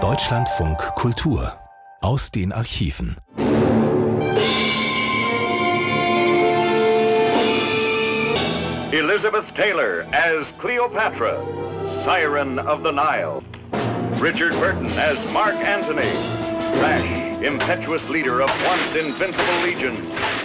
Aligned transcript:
Deutschlandfunk 0.00 0.78
Kultur 0.94 1.58
aus 2.00 2.30
den 2.30 2.52
Archiven. 2.52 3.16
Elizabeth 8.92 9.52
Taylor 9.52 10.06
as 10.12 10.52
Cleopatra, 10.58 11.42
Siren 11.88 12.60
of 12.60 12.84
the 12.84 12.92
Nile. 12.92 13.42
Richard 14.20 14.52
Burton 14.52 14.86
as 14.96 15.18
Mark 15.32 15.56
Antony, 15.56 16.12
rash, 16.80 17.42
impetuous 17.42 18.08
leader 18.08 18.40
of 18.42 18.50
once 18.64 18.94
invincible 18.94 19.60
legion. 19.64 19.96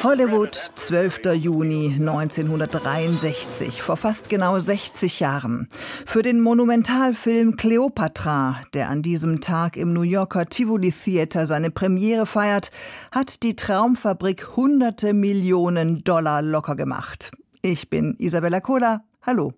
Hollywood, 0.04 0.60
12. 0.76 1.34
Juni 1.36 1.96
1963, 1.98 3.82
vor 3.82 3.96
fast 3.96 4.30
genau 4.30 4.60
60 4.60 5.22
Jahren. 5.22 5.70
Für 6.06 6.22
den 6.22 6.42
Monumentalfilm 6.42 7.56
Cleopatra, 7.56 8.58
der 8.74 8.90
an 8.90 9.02
diesem 9.02 9.40
Tag 9.40 9.78
im 9.78 9.94
New 9.94 10.02
Yorker 10.02 10.48
Tivoli 10.48 10.92
Theater 10.92 11.48
seine 11.48 11.72
Premiere 11.72 12.26
feiert, 12.26 12.72
hat 13.14 13.44
die 13.44 13.56
Traumfabrik 13.56 14.58
hunderte 14.58 15.14
Millionen 15.14 16.04
Dollar 16.04 16.42
locker 16.42 16.76
gemacht. 16.76 17.32
Ich 17.62 17.90
bin 17.90 18.14
Isabella 18.18 18.60
Kohler. 18.60 19.06
Hallo. 19.22 19.54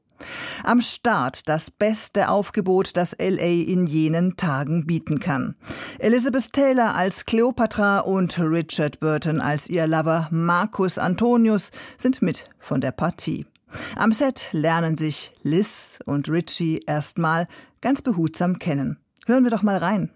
Am 0.63 0.81
Start 0.81 1.47
das 1.49 1.71
beste 1.71 2.29
Aufgebot, 2.29 2.95
das 2.97 3.15
LA 3.19 3.63
in 3.67 3.87
jenen 3.87 4.37
Tagen 4.37 4.85
bieten 4.85 5.19
kann. 5.19 5.55
Elizabeth 5.99 6.53
Taylor 6.53 6.95
als 6.95 7.25
Cleopatra 7.25 7.99
und 7.99 8.37
Richard 8.39 8.99
Burton 8.99 9.41
als 9.41 9.69
ihr 9.69 9.87
Lover 9.87 10.27
Marcus 10.31 10.97
Antonius 10.97 11.71
sind 11.97 12.21
mit 12.21 12.45
von 12.59 12.81
der 12.81 12.91
Partie. 12.91 13.45
Am 13.95 14.13
Set 14.13 14.49
lernen 14.51 14.97
sich 14.97 15.33
Liz 15.43 15.99
und 16.05 16.29
Richie 16.29 16.81
erstmal 16.85 17.47
ganz 17.81 18.01
behutsam 18.01 18.59
kennen. 18.59 18.97
Hören 19.25 19.43
wir 19.43 19.51
doch 19.51 19.63
mal 19.63 19.77
rein. 19.77 20.11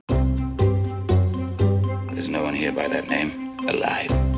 There's 2.13 2.27
no 2.27 2.43
one 2.43 2.53
here 2.53 2.71
by 2.71 2.87
that 2.87 3.09
name 3.09 3.31
alive. 3.67 4.28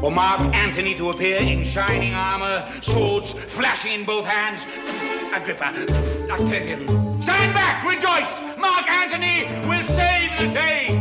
For 0.00 0.12
Mark 0.12 0.54
Antony 0.54 0.94
to 0.94 1.10
appear 1.10 1.38
in 1.38 1.64
shining 1.64 2.14
armor, 2.14 2.68
swords 2.80 3.32
flashing 3.32 3.92
in 3.92 4.04
both 4.04 4.24
hands. 4.24 4.64
Agrippa, 5.34 5.72
Octavian, 6.30 6.86
stand 7.20 7.52
back, 7.52 7.82
rejoice! 7.82 8.30
Mark 8.58 8.88
Antony 8.88 9.44
will 9.66 9.84
save 9.88 10.30
the 10.38 10.46
day! 10.54 10.94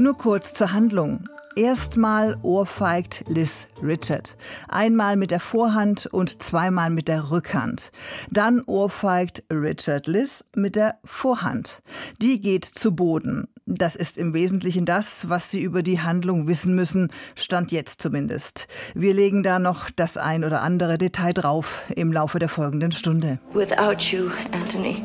Nur 0.00 0.14
kurz 0.14 0.52
zur 0.54 0.72
Handlung. 0.72 1.28
Erstmal 1.54 2.36
ohrfeigt 2.42 3.24
Liz 3.28 3.68
Richard. 3.80 4.36
Einmal 4.68 5.16
mit 5.16 5.30
der 5.30 5.40
Vorhand 5.40 6.06
und 6.06 6.42
zweimal 6.42 6.90
mit 6.90 7.06
der 7.06 7.30
Rückhand. 7.30 7.92
Dann 8.30 8.62
ohrfeigt 8.66 9.44
Richard 9.48 10.08
Liz 10.08 10.44
mit 10.56 10.74
der 10.74 10.98
Vorhand. 11.04 11.82
Die 12.20 12.40
geht 12.40 12.64
zu 12.64 12.96
Boden. 12.96 13.48
Das 13.68 13.96
ist 13.96 14.16
im 14.16 14.32
Wesentlichen 14.32 14.84
das, 14.84 15.28
was 15.28 15.50
Sie 15.50 15.60
über 15.60 15.82
die 15.82 16.00
Handlung 16.00 16.46
wissen 16.46 16.76
müssen, 16.76 17.10
stand 17.34 17.72
jetzt 17.72 18.00
zumindest. 18.00 18.68
Wir 18.94 19.12
legen 19.12 19.42
da 19.42 19.58
noch 19.58 19.90
das 19.90 20.16
ein 20.16 20.44
oder 20.44 20.62
andere 20.62 20.98
Detail 20.98 21.32
drauf 21.32 21.82
im 21.96 22.12
Laufe 22.12 22.38
der 22.38 22.48
folgenden 22.48 22.92
Stunde. 22.92 23.40
Without 23.54 24.12
you, 24.12 24.30
Anthony, 24.52 25.02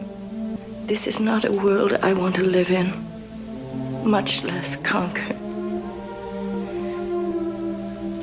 this 0.88 1.08
is 1.08 1.20
not 1.20 1.44
a 1.44 1.52
world 1.52 1.94
I 2.04 2.16
want 2.16 2.36
to 2.36 2.44
live 2.44 2.70
in, 2.70 2.94
much 4.04 4.44
less 4.44 4.78
conquer. 4.84 5.34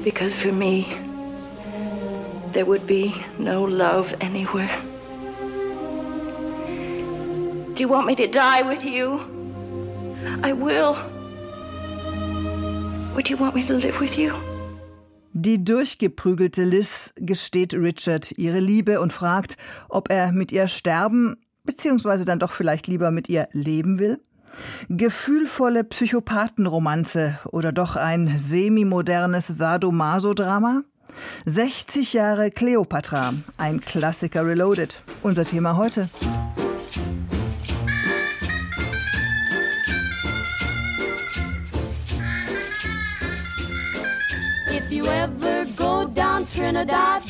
Because 0.04 0.40
for 0.40 0.52
me, 0.52 0.86
there 2.52 2.64
would 2.64 2.86
be 2.86 3.12
no 3.40 3.66
love 3.66 4.14
anywhere. 4.20 4.70
Do 7.74 7.82
you 7.82 7.88
want 7.88 8.06
me 8.06 8.14
to 8.14 8.28
die 8.28 8.62
with 8.62 8.84
you? 8.84 9.37
I 10.44 10.52
will. 10.52 10.96
Do 13.22 13.34
you 13.34 13.38
want 13.38 13.54
me 13.54 13.64
to 13.66 13.74
live 13.74 14.00
with 14.00 14.16
you? 14.16 14.32
Die 15.32 15.64
durchgeprügelte 15.64 16.64
Liz 16.64 17.12
gesteht 17.16 17.74
Richard 17.74 18.32
ihre 18.38 18.60
Liebe 18.60 19.00
und 19.00 19.12
fragt, 19.12 19.56
ob 19.88 20.10
er 20.10 20.32
mit 20.32 20.52
ihr 20.52 20.66
sterben 20.66 21.36
bzw. 21.64 22.24
dann 22.24 22.38
doch 22.38 22.52
vielleicht 22.52 22.86
lieber 22.86 23.10
mit 23.10 23.28
ihr 23.28 23.48
leben 23.52 23.98
will. 23.98 24.20
Gefühlvolle 24.88 25.84
Psychopathenromanze 25.84 27.38
oder 27.52 27.72
doch 27.72 27.96
ein 27.96 28.36
semi-modernes 28.36 29.46
Sadomaso-Drama? 29.46 30.82
60 31.46 32.12
Jahre 32.14 32.50
Cleopatra, 32.50 33.32
ein 33.56 33.80
Klassiker 33.80 34.46
Reloaded. 34.46 34.96
Unser 35.22 35.44
Thema 35.44 35.76
heute. 35.76 36.08
Ever 45.08 45.64
go 45.76 46.06
down 46.08 46.44
Trinidad, 46.46 47.22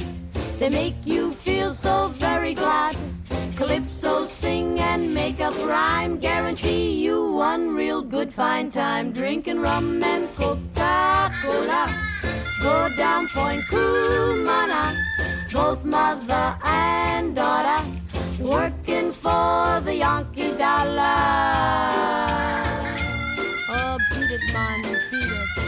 they 0.59 0.71
make 0.71 0.94
you 1.05 1.31
feel 1.31 1.75
so 1.75 2.09
very 2.09 2.55
glad. 2.55 2.97
Calypso 3.56 4.22
sing 4.22 4.78
and 4.78 5.12
make 5.12 5.41
up 5.41 5.55
rhyme, 5.65 6.19
guarantee 6.19 7.03
you 7.05 7.33
one 7.33 7.75
real 7.75 8.00
good 8.00 8.33
fine 8.33 8.71
time. 8.71 9.12
Drinking 9.12 9.61
rum 9.61 10.03
and 10.03 10.27
Coca-Cola, 10.37 11.89
go 12.62 12.89
down 12.97 13.27
Point 13.28 13.62
Cumana, 13.62 14.95
both 15.53 15.84
mother 15.84 16.56
and 16.65 17.34
daughter, 17.34 17.84
working 18.45 19.10
for 19.10 19.81
the 19.81 19.97
Yankee 19.97 20.56
dollar. 20.56 21.19
Oh, 23.71 23.99
beat 24.10 24.31
it, 24.31 24.53
man, 24.55 24.83
beat 25.10 25.33
it. 25.33 25.67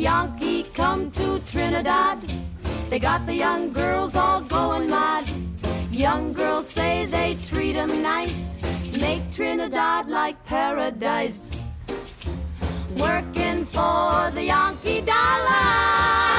Yankee 0.00 0.64
come 0.74 1.10
to 1.10 1.38
Trinidad, 1.46 2.18
they 2.88 2.98
got 2.98 3.26
the 3.26 3.34
young 3.34 3.70
girls 3.70 4.16
all 4.16 4.40
going 4.44 4.88
mad. 4.88 5.24
Young 5.90 6.32
girls 6.32 6.70
say 6.70 7.04
they 7.04 7.34
treat 7.34 7.76
'em 7.76 8.02
nice, 8.02 8.98
make 9.02 9.20
Trinidad 9.30 10.08
like 10.08 10.42
paradise. 10.46 11.50
Working 12.98 13.66
for 13.66 14.30
the 14.32 14.44
Yankee 14.44 15.02
dollar. 15.02 16.29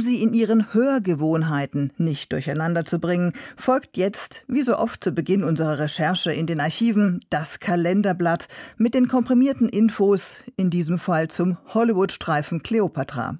Um 0.00 0.06
sie 0.06 0.22
in 0.22 0.32
ihren 0.32 0.72
Hörgewohnheiten 0.72 1.92
nicht 1.98 2.32
durcheinander 2.32 2.86
zu 2.86 2.98
bringen, 2.98 3.34
folgt 3.54 3.98
jetzt, 3.98 4.44
wie 4.48 4.62
so 4.62 4.78
oft 4.78 5.04
zu 5.04 5.12
Beginn 5.12 5.44
unserer 5.44 5.78
Recherche 5.78 6.32
in 6.32 6.46
den 6.46 6.58
Archiven, 6.58 7.20
das 7.28 7.60
Kalenderblatt 7.60 8.48
mit 8.78 8.94
den 8.94 9.08
komprimierten 9.08 9.68
Infos, 9.68 10.40
in 10.56 10.70
diesem 10.70 10.98
Fall 10.98 11.28
zum 11.28 11.58
Hollywood-Streifen 11.74 12.62
Cleopatra. 12.62 13.36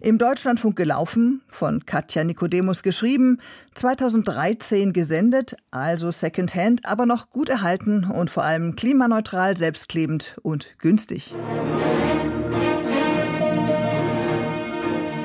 Im 0.00 0.16
Deutschlandfunk 0.16 0.74
gelaufen, 0.74 1.42
von 1.50 1.84
Katja 1.84 2.24
Nikodemus 2.24 2.82
geschrieben, 2.82 3.36
2013 3.74 4.94
gesendet, 4.94 5.54
also 5.70 6.10
Secondhand, 6.10 6.86
aber 6.86 7.04
noch 7.04 7.28
gut 7.28 7.50
erhalten 7.50 8.04
und 8.04 8.30
vor 8.30 8.44
allem 8.44 8.74
klimaneutral, 8.74 9.58
selbstklebend 9.58 10.38
und 10.40 10.78
günstig. 10.78 11.34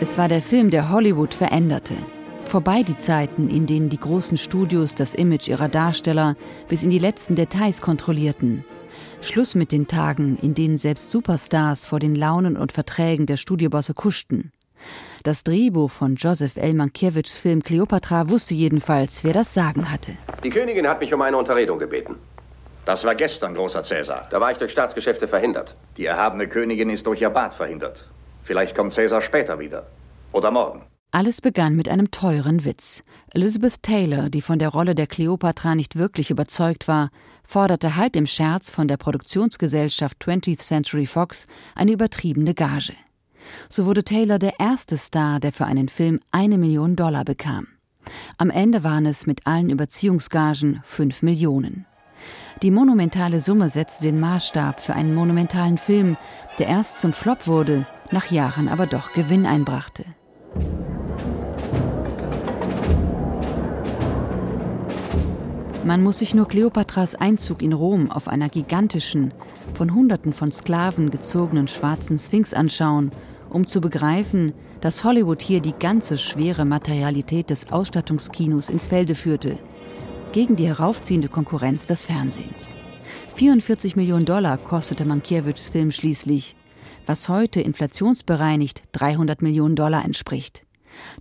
Es 0.02 0.18
war 0.18 0.28
der 0.28 0.42
Film, 0.42 0.72
der 0.72 0.90
Hollywood 0.90 1.34
veränderte. 1.34 1.94
Vorbei 2.44 2.84
die 2.84 2.98
Zeiten, 2.98 3.50
in 3.50 3.66
denen 3.66 3.90
die 3.90 4.00
großen 4.00 4.38
Studios 4.38 4.94
das 4.94 5.14
Image 5.14 5.48
ihrer 5.48 5.70
Darsteller 5.70 6.36
bis 6.68 6.84
in 6.84 6.90
die 6.90 7.00
letzten 7.00 7.36
Details 7.36 7.82
kontrollierten. 7.82 8.64
Schluss 9.22 9.56
mit 9.56 9.72
den 9.72 9.88
Tagen, 9.88 10.38
in 10.42 10.54
denen 10.54 10.78
selbst 10.78 11.12
Superstars 11.12 11.86
vor 11.86 12.00
den 12.00 12.14
Launen 12.14 12.58
und 12.58 12.74
Verträgen 12.74 13.26
der 13.26 13.38
Studiobosse 13.38 13.94
kuschten. 13.94 14.52
Das 15.24 15.46
Drehbuch 15.46 15.90
von 15.90 16.16
Joseph 16.16 16.58
L. 16.58 16.74
Mankiewiczs 16.74 17.38
Film 17.38 17.64
Cleopatra 17.64 18.30
wusste 18.30 18.54
jedenfalls, 18.54 19.24
wer 19.24 19.34
das 19.34 19.54
Sagen 19.54 19.90
hatte. 19.90 20.12
Die 20.44 20.50
Königin 20.50 20.88
hat 20.88 21.00
mich 21.00 21.14
um 21.14 21.22
eine 21.22 21.38
Unterredung 21.38 21.80
gebeten. 21.80 22.16
Das 22.84 23.06
war 23.06 23.16
gestern, 23.16 23.56
großer 23.56 23.82
Cäsar. 23.82 24.28
Da 24.30 24.42
war 24.42 24.52
ich 24.52 24.58
durch 24.58 24.74
Staatsgeschäfte 24.74 25.28
verhindert. 25.28 25.76
Die 25.96 26.06
erhabene 26.06 26.48
Königin 26.50 26.90
ist 26.90 27.08
durch 27.08 27.22
ihr 27.22 27.30
Bad 27.30 27.54
verhindert. 27.54 28.06
Vielleicht 28.46 28.76
kommt 28.76 28.94
Cäsar 28.94 29.22
später 29.22 29.60
wieder. 29.60 29.88
Oder 30.32 30.52
morgen. 30.52 30.84
Alles 31.12 31.42
begann 31.42 31.76
mit 31.76 31.90
einem 31.90 32.12
teuren 32.12 32.66
Witz. 32.66 33.04
Elizabeth 33.34 33.82
Taylor, 33.82 34.30
die 34.30 34.42
von 34.42 34.60
der 34.60 34.70
Rolle 34.70 34.96
der 34.96 35.08
Cleopatra 35.08 35.74
nicht 35.74 35.96
wirklich 35.96 36.30
überzeugt 36.30 36.88
war, 36.88 37.10
forderte 37.44 37.96
halb 37.96 38.16
im 38.16 38.28
Scherz 38.28 38.70
von 38.70 38.88
der 38.88 38.98
Produktionsgesellschaft 38.98 40.22
20th 40.24 40.60
Century 40.60 41.06
Fox 41.06 41.48
eine 41.74 41.92
übertriebene 41.94 42.54
Gage. 42.54 42.94
So 43.70 43.86
wurde 43.86 44.04
Taylor 44.04 44.40
der 44.40 44.60
erste 44.60 44.98
Star, 44.98 45.40
der 45.40 45.54
für 45.54 45.66
einen 45.66 45.88
Film 45.88 46.20
eine 46.32 46.58
Million 46.58 46.96
Dollar 46.96 47.24
bekam. 47.24 47.68
Am 48.38 48.50
Ende 48.50 48.84
waren 48.84 49.06
es 49.06 49.26
mit 49.26 49.48
allen 49.48 49.70
Überziehungsgagen 49.70 50.82
fünf 50.84 51.22
Millionen. 51.22 51.86
Die 52.62 52.72
monumentale 52.72 53.42
Summe 53.42 53.70
setzte 53.70 54.06
den 54.06 54.20
Maßstab 54.20 54.80
für 54.80 54.94
einen 54.94 55.14
monumentalen 55.14 55.78
Film, 55.78 56.16
der 56.58 56.68
erst 56.68 57.00
zum 57.00 57.12
Flop 57.12 57.48
wurde, 57.48 57.86
nach 58.12 58.32
Jahren 58.32 58.70
aber 58.70 58.88
doch 58.88 59.12
Gewinn 59.12 59.46
einbrachte. 59.46 60.06
Man 65.84 66.02
muss 66.02 66.20
sich 66.20 66.34
nur 66.34 66.48
Kleopatras 66.48 67.16
Einzug 67.16 67.62
in 67.62 67.74
Rom 67.74 68.10
auf 68.10 68.30
einer 68.30 68.48
gigantischen, 68.48 69.34
von 69.74 69.94
Hunderten 69.94 70.32
von 70.32 70.52
Sklaven 70.52 71.12
gezogenen 71.12 71.68
schwarzen 71.68 72.18
Sphinx 72.18 72.54
anschauen, 72.54 73.12
um 73.50 73.68
zu 73.68 73.82
begreifen, 73.82 74.54
dass 74.80 75.04
Hollywood 75.04 75.42
hier 75.42 75.60
die 75.60 75.76
ganze 75.78 76.18
schwere 76.18 76.64
Materialität 76.64 77.50
des 77.50 77.72
Ausstattungskinos 77.72 78.70
ins 78.70 78.88
Felde 78.88 79.14
führte, 79.14 79.60
gegen 80.36 80.58
die 80.58 80.68
heraufziehende 80.68 81.30
Konkurrenz 81.30 81.86
des 81.86 82.04
Fernsehens. 82.04 82.76
44 83.36 83.96
Millionen 83.96 84.26
Dollar 84.26 84.58
kostete 84.58 85.06
Mankiewiczs 85.06 85.70
Film 85.70 85.94
schließlich, 85.94 86.58
was 87.06 87.30
heute 87.30 87.62
inflationsbereinigt 87.62 88.84
300 88.92 89.42
Millionen 89.42 89.78
Dollar 89.78 90.04
entspricht. 90.04 90.64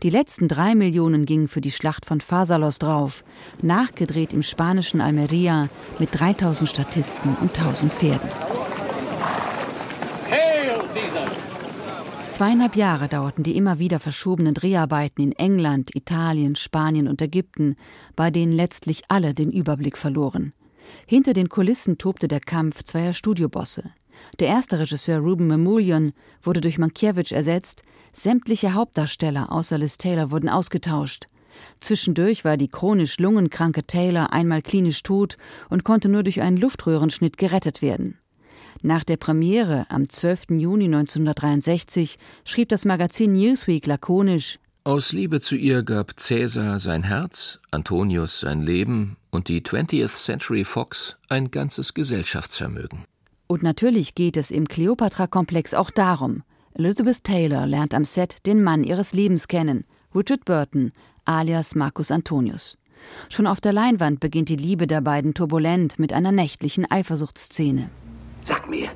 Die 0.02 0.10
letzten 0.10 0.48
drei 0.48 0.74
Millionen 0.74 1.26
gingen 1.26 1.46
für 1.46 1.60
die 1.60 1.70
Schlacht 1.70 2.06
von 2.06 2.20
Pharsalos 2.20 2.80
drauf, 2.80 3.22
nachgedreht 3.62 4.32
im 4.32 4.42
spanischen 4.42 5.00
Almeria 5.00 5.68
mit 6.00 6.08
3000 6.12 6.68
Statisten 6.68 7.36
und 7.40 7.56
1000 7.56 7.94
Pferden. 7.94 8.30
Zweieinhalb 12.34 12.74
Jahre 12.74 13.06
dauerten 13.06 13.44
die 13.44 13.56
immer 13.56 13.78
wieder 13.78 14.00
verschobenen 14.00 14.54
Dreharbeiten 14.54 15.22
in 15.22 15.30
England, 15.38 15.94
Italien, 15.94 16.56
Spanien 16.56 17.06
und 17.06 17.22
Ägypten, 17.22 17.76
bei 18.16 18.32
denen 18.32 18.50
letztlich 18.50 19.04
alle 19.06 19.34
den 19.34 19.52
Überblick 19.52 19.96
verloren. 19.96 20.52
Hinter 21.06 21.32
den 21.32 21.48
Kulissen 21.48 21.96
tobte 21.96 22.26
der 22.26 22.40
Kampf 22.40 22.82
zweier 22.82 23.12
Studiobosse. 23.12 23.92
Der 24.40 24.48
erste 24.48 24.80
Regisseur 24.80 25.20
Ruben 25.20 25.46
Mamoulian 25.46 26.12
wurde 26.42 26.60
durch 26.60 26.76
Mankiewicz 26.76 27.30
ersetzt, 27.30 27.84
sämtliche 28.12 28.74
Hauptdarsteller 28.74 29.52
außer 29.52 29.78
Liz 29.78 29.96
Taylor 29.96 30.32
wurden 30.32 30.48
ausgetauscht. 30.48 31.28
Zwischendurch 31.78 32.44
war 32.44 32.56
die 32.56 32.66
chronisch 32.66 33.16
lungenkranke 33.18 33.84
Taylor 33.84 34.32
einmal 34.32 34.60
klinisch 34.60 35.04
tot 35.04 35.36
und 35.70 35.84
konnte 35.84 36.08
nur 36.08 36.24
durch 36.24 36.42
einen 36.42 36.56
Luftröhrenschnitt 36.56 37.38
gerettet 37.38 37.80
werden. 37.80 38.18
Nach 38.82 39.04
der 39.04 39.16
Premiere 39.16 39.86
am 39.88 40.08
12. 40.08 40.50
Juni 40.50 40.86
1963 40.86 42.18
schrieb 42.44 42.68
das 42.68 42.84
Magazin 42.84 43.32
Newsweek 43.32 43.86
lakonisch 43.86 44.58
Aus 44.84 45.12
Liebe 45.12 45.40
zu 45.40 45.56
ihr 45.56 45.82
gab 45.82 46.18
Cäsar 46.20 46.78
sein 46.78 47.02
Herz, 47.02 47.60
Antonius 47.70 48.40
sein 48.40 48.62
Leben 48.62 49.16
und 49.30 49.48
die 49.48 49.62
20th 49.62 50.14
Century 50.14 50.64
Fox 50.64 51.16
ein 51.28 51.50
ganzes 51.50 51.94
Gesellschaftsvermögen. 51.94 53.04
Und 53.46 53.62
natürlich 53.62 54.14
geht 54.14 54.36
es 54.36 54.50
im 54.50 54.66
Cleopatra-Komplex 54.66 55.74
auch 55.74 55.90
darum. 55.90 56.42
Elizabeth 56.74 57.22
Taylor 57.24 57.66
lernt 57.66 57.94
am 57.94 58.04
Set 58.04 58.38
den 58.46 58.62
Mann 58.62 58.84
ihres 58.84 59.12
Lebens 59.12 59.48
kennen, 59.48 59.84
Richard 60.14 60.44
Burton, 60.44 60.92
alias 61.24 61.74
Marcus 61.74 62.10
Antonius. 62.10 62.76
Schon 63.28 63.46
auf 63.46 63.60
der 63.60 63.72
Leinwand 63.72 64.20
beginnt 64.20 64.48
die 64.48 64.56
Liebe 64.56 64.86
der 64.86 65.00
beiden 65.00 65.34
turbulent 65.34 65.98
mit 65.98 66.12
einer 66.12 66.32
nächtlichen 66.32 66.90
Eifersuchtsszene. 66.90 67.90
Sag 68.44 68.68
mir, 68.68 68.90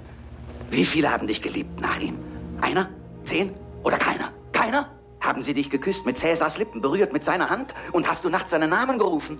wie 0.71 0.85
viele 0.85 1.11
haben 1.11 1.27
dich 1.27 1.41
geliebt 1.41 1.81
nach 1.81 1.99
ihm? 1.99 2.19
Einer? 2.61 2.91
Zehn? 3.25 3.55
Oder 3.83 3.97
keiner? 3.97 4.31
Keiner? 4.53 4.91
Haben 5.21 5.43
sie 5.43 5.55
dich 5.55 5.71
geküsst, 5.71 6.05
mit 6.05 6.19
Cäsars 6.19 6.59
Lippen 6.59 6.83
berührt, 6.83 7.15
mit 7.15 7.25
seiner 7.25 7.49
Hand? 7.49 7.75
Und 7.93 8.07
hast 8.07 8.25
du 8.25 8.29
nachts 8.29 8.51
seinen 8.51 8.69
Namen 8.69 8.99
gerufen? 8.99 9.39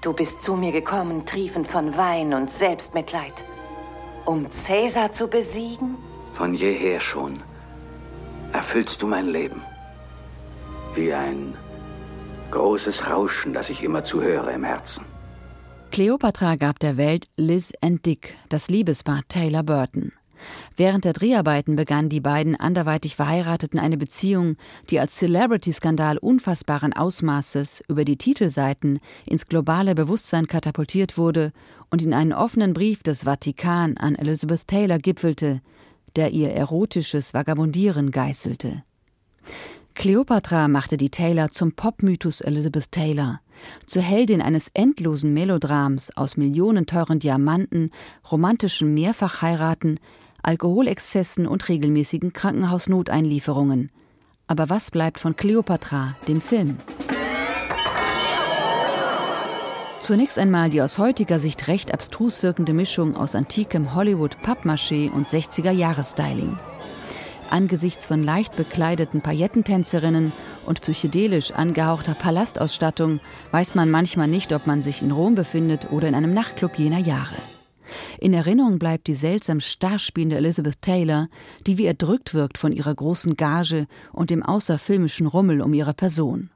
Du 0.00 0.14
bist 0.14 0.40
zu 0.40 0.56
mir 0.56 0.72
gekommen, 0.72 1.26
triefend 1.26 1.68
von 1.68 1.94
Wein 1.98 2.32
und 2.32 2.50
Selbstmitleid. 2.50 3.44
Um 4.24 4.50
Cäsar 4.50 5.12
zu 5.12 5.28
besiegen? 5.28 5.96
Von 6.32 6.54
jeher 6.54 7.00
schon 7.00 7.42
erfüllst 8.54 9.02
du 9.02 9.06
mein 9.06 9.28
Leben. 9.28 9.62
Wie 10.94 11.12
ein 11.12 11.54
großes 12.50 13.10
Rauschen, 13.10 13.52
das 13.52 13.68
ich 13.68 13.82
immer 13.82 14.04
zuhöre 14.04 14.52
im 14.52 14.64
Herzen. 14.64 15.04
Cleopatra 15.90 16.54
gab 16.54 16.78
der 16.78 16.96
Welt 16.96 17.26
Liz 17.36 17.72
and 17.80 18.06
Dick, 18.06 18.36
das 18.48 18.70
Liebespaar 18.70 19.22
Taylor 19.26 19.64
Burton. 19.64 20.12
Während 20.76 21.04
der 21.04 21.12
Dreharbeiten 21.12 21.74
begannen 21.74 22.08
die 22.08 22.20
beiden 22.20 22.54
anderweitig 22.54 23.16
Verheirateten 23.16 23.80
eine 23.80 23.96
Beziehung, 23.96 24.56
die 24.88 25.00
als 25.00 25.16
Celebrity-Skandal 25.16 26.18
unfassbaren 26.18 26.92
Ausmaßes 26.92 27.82
über 27.88 28.04
die 28.04 28.16
Titelseiten 28.16 29.00
ins 29.26 29.48
globale 29.48 29.96
Bewusstsein 29.96 30.46
katapultiert 30.46 31.18
wurde 31.18 31.52
und 31.90 32.02
in 32.02 32.14
einen 32.14 32.32
offenen 32.32 32.72
Brief 32.72 33.02
des 33.02 33.24
Vatikan 33.24 33.96
an 33.96 34.14
Elizabeth 34.14 34.68
Taylor 34.68 34.98
gipfelte, 34.98 35.60
der 36.14 36.30
ihr 36.30 36.50
erotisches 36.50 37.34
Vagabundieren 37.34 38.12
geißelte. 38.12 38.84
Cleopatra 39.94 40.68
machte 40.68 40.96
die 40.96 41.10
Taylor 41.10 41.50
zum 41.50 41.72
Popmythos 41.72 42.40
Elizabeth 42.40 42.92
Taylor, 42.92 43.40
zur 43.86 44.02
Heldin 44.02 44.42
eines 44.42 44.70
endlosen 44.74 45.32
Melodrams 45.34 46.16
aus 46.16 46.36
millionenteuren 46.36 47.18
Diamanten, 47.18 47.90
romantischen 48.30 48.94
Mehrfachheiraten, 48.94 50.00
Alkoholexzessen 50.42 51.46
und 51.46 51.68
regelmäßigen 51.68 52.32
Krankenhausnoteinlieferungen. 52.32 53.90
Aber 54.46 54.68
was 54.68 54.90
bleibt 54.90 55.20
von 55.20 55.36
Cleopatra, 55.36 56.16
dem 56.26 56.40
Film? 56.40 56.78
Zunächst 60.00 60.38
einmal 60.38 60.70
die 60.70 60.82
aus 60.82 60.98
heutiger 60.98 61.38
Sicht 61.38 61.68
recht 61.68 61.92
abstrus 61.92 62.42
wirkende 62.42 62.72
Mischung 62.72 63.16
aus 63.16 63.34
antikem 63.34 63.94
Hollywood 63.94 64.36
Pappmaché 64.42 65.10
und 65.10 65.28
60er-Jahres-Styling. 65.28 66.56
Angesichts 67.50 68.06
von 68.06 68.22
leicht 68.22 68.54
bekleideten 68.54 69.22
Paillettentänzerinnen 69.22 70.32
und 70.66 70.80
psychedelisch 70.82 71.50
angehauchter 71.50 72.14
Palastausstattung 72.14 73.18
weiß 73.50 73.74
man 73.74 73.90
manchmal 73.90 74.28
nicht, 74.28 74.52
ob 74.52 74.68
man 74.68 74.84
sich 74.84 75.02
in 75.02 75.10
Rom 75.10 75.34
befindet 75.34 75.90
oder 75.90 76.06
in 76.06 76.14
einem 76.14 76.32
Nachtclub 76.32 76.78
jener 76.78 77.00
Jahre. 77.00 77.34
In 78.20 78.34
Erinnerung 78.34 78.78
bleibt 78.78 79.08
die 79.08 79.14
seltsam 79.14 79.58
starr 79.58 79.98
spielende 79.98 80.36
Elizabeth 80.36 80.80
Taylor, 80.80 81.26
die 81.66 81.76
wie 81.76 81.86
erdrückt 81.86 82.34
wirkt 82.34 82.56
von 82.56 82.70
ihrer 82.70 82.94
großen 82.94 83.36
Gage 83.36 83.88
und 84.12 84.30
dem 84.30 84.44
außerfilmischen 84.44 85.26
Rummel 85.26 85.60
um 85.60 85.74
ihre 85.74 85.92
Person. 85.92 86.50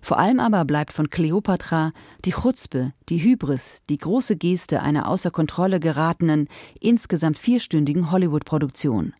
Vor 0.00 0.18
allem 0.18 0.40
aber 0.40 0.64
bleibt 0.64 0.92
von 0.92 1.10
Kleopatra 1.10 1.92
die 2.24 2.32
Chutzpe, 2.32 2.92
die 3.08 3.22
Hybris, 3.22 3.82
die 3.88 3.98
große 3.98 4.36
Geste 4.36 4.82
einer 4.82 5.08
außer 5.08 5.30
Kontrolle 5.30 5.78
geratenen, 5.78 6.48
insgesamt 6.80 7.38
vierstündigen 7.38 8.10
Hollywood-Produktion. 8.10 9.14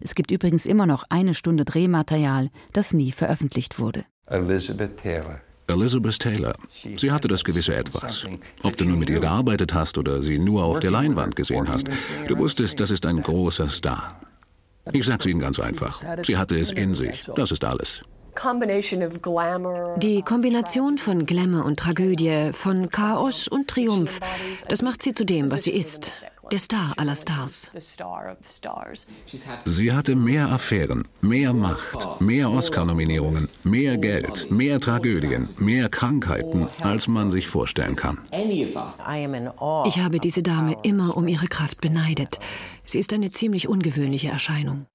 Es 0.00 0.14
gibt 0.14 0.30
übrigens 0.30 0.66
immer 0.66 0.86
noch 0.86 1.04
eine 1.08 1.34
Stunde 1.34 1.64
Drehmaterial, 1.64 2.50
das 2.72 2.92
nie 2.92 3.12
veröffentlicht 3.12 3.78
wurde. 3.78 4.04
Elizabeth 4.26 4.96
Taylor. 4.96 5.40
Elizabeth 5.68 6.18
Taylor. 6.18 6.54
Sie 6.70 7.12
hatte 7.12 7.28
das 7.28 7.44
gewisse 7.44 7.74
Etwas. 7.74 8.24
Ob 8.62 8.76
du 8.76 8.84
nun 8.84 8.98
mit 8.98 9.10
ihr 9.10 9.20
gearbeitet 9.20 9.74
hast 9.74 9.98
oder 9.98 10.22
sie 10.22 10.38
nur 10.38 10.64
auf 10.64 10.80
der 10.80 10.90
Leinwand 10.90 11.36
gesehen 11.36 11.68
hast, 11.68 11.88
du 12.26 12.38
wusstest, 12.38 12.80
das 12.80 12.90
ist 12.90 13.04
ein 13.04 13.22
großer 13.22 13.68
Star. 13.68 14.18
Ich 14.92 15.04
sag's 15.04 15.26
Ihnen 15.26 15.40
ganz 15.40 15.58
einfach. 15.58 16.02
Sie 16.24 16.36
hatte 16.36 16.58
es 16.58 16.70
in 16.70 16.94
sich. 16.94 17.28
Das 17.36 17.50
ist 17.50 17.64
alles. 17.64 18.00
Die 19.96 20.22
Kombination 20.22 20.98
von 20.98 21.26
Glamour 21.26 21.64
und 21.64 21.78
Tragödie, 21.78 22.50
von 22.52 22.88
Chaos 22.88 23.48
und 23.48 23.68
Triumph, 23.68 24.20
das 24.68 24.82
macht 24.82 25.02
sie 25.02 25.12
zu 25.12 25.26
dem, 25.26 25.50
was 25.50 25.64
sie 25.64 25.72
ist. 25.72 26.12
Der 26.50 26.58
Star 26.58 26.94
aller 26.96 27.14
Stars. 27.14 27.70
Sie 29.64 29.92
hatte 29.92 30.16
mehr 30.16 30.50
Affären, 30.50 31.06
mehr 31.20 31.52
Macht, 31.52 32.20
mehr 32.20 32.50
Oscar-Nominierungen, 32.50 33.48
mehr 33.64 33.98
Geld, 33.98 34.50
mehr 34.50 34.80
Tragödien, 34.80 35.50
mehr 35.58 35.88
Krankheiten, 35.88 36.68
als 36.80 37.06
man 37.06 37.30
sich 37.30 37.48
vorstellen 37.48 37.96
kann. 37.96 38.18
Ich 39.86 40.00
habe 40.00 40.20
diese 40.20 40.42
Dame 40.42 40.76
immer 40.82 41.16
um 41.16 41.28
ihre 41.28 41.48
Kraft 41.48 41.80
beneidet. 41.82 42.38
Sie 42.84 42.98
ist 42.98 43.12
eine 43.12 43.30
ziemlich 43.30 43.68
ungewöhnliche 43.68 44.28
Erscheinung. 44.28 44.86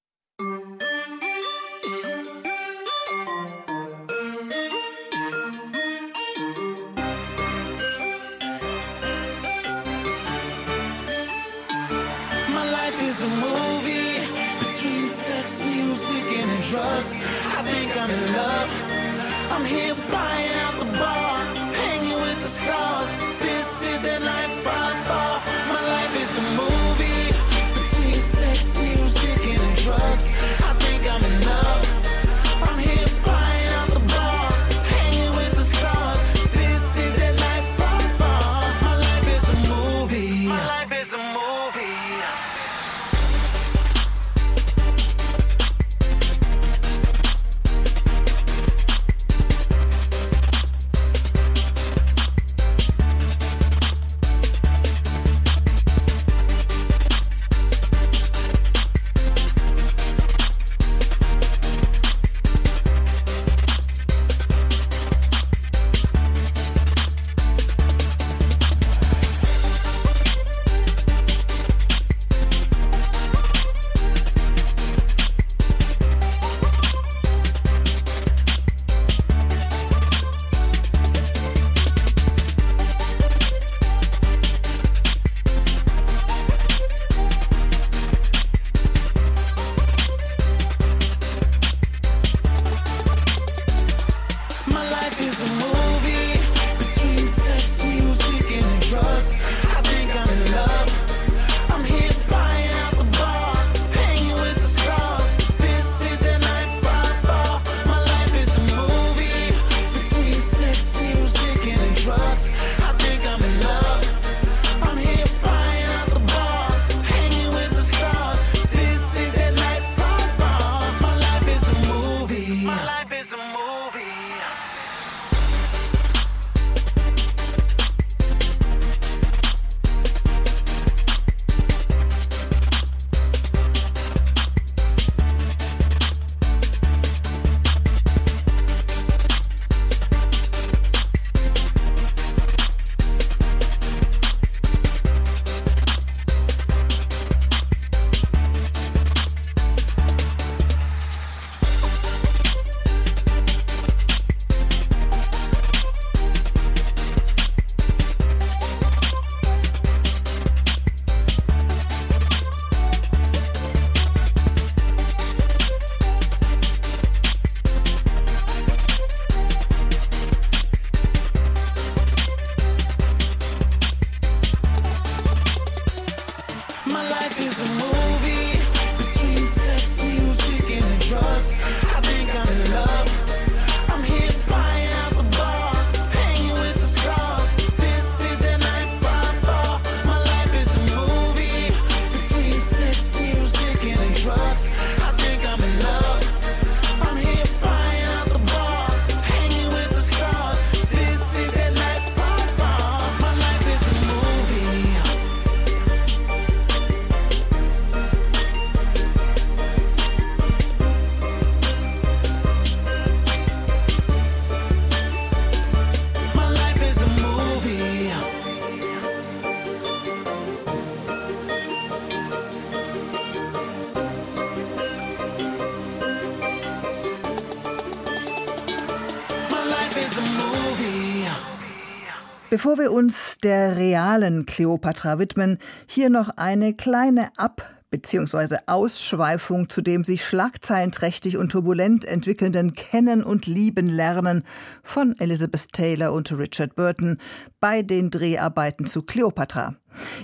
Bevor 232.54 232.78
wir 232.78 232.92
uns 232.92 233.38
der 233.42 233.76
realen 233.76 234.46
Kleopatra 234.46 235.18
widmen, 235.18 235.58
hier 235.88 236.08
noch 236.08 236.28
eine 236.36 236.72
kleine 236.72 237.36
Ab- 237.36 237.68
bzw. 237.90 238.58
Ausschweifung 238.66 239.68
zu 239.68 239.80
dem 239.82 240.04
sich 240.04 240.24
schlagzeilenträchtig 240.24 241.36
und 241.36 241.50
turbulent 241.50 242.04
entwickelnden 242.04 242.74
Kennen 242.74 243.24
und 243.24 243.46
Lieben 243.46 243.88
lernen 243.88 244.44
von 244.84 245.16
Elizabeth 245.18 245.72
Taylor 245.72 246.12
und 246.12 246.30
Richard 246.30 246.76
Burton 246.76 247.18
bei 247.58 247.82
den 247.82 248.10
Dreharbeiten 248.10 248.86
zu 248.86 249.02
Kleopatra. 249.02 249.74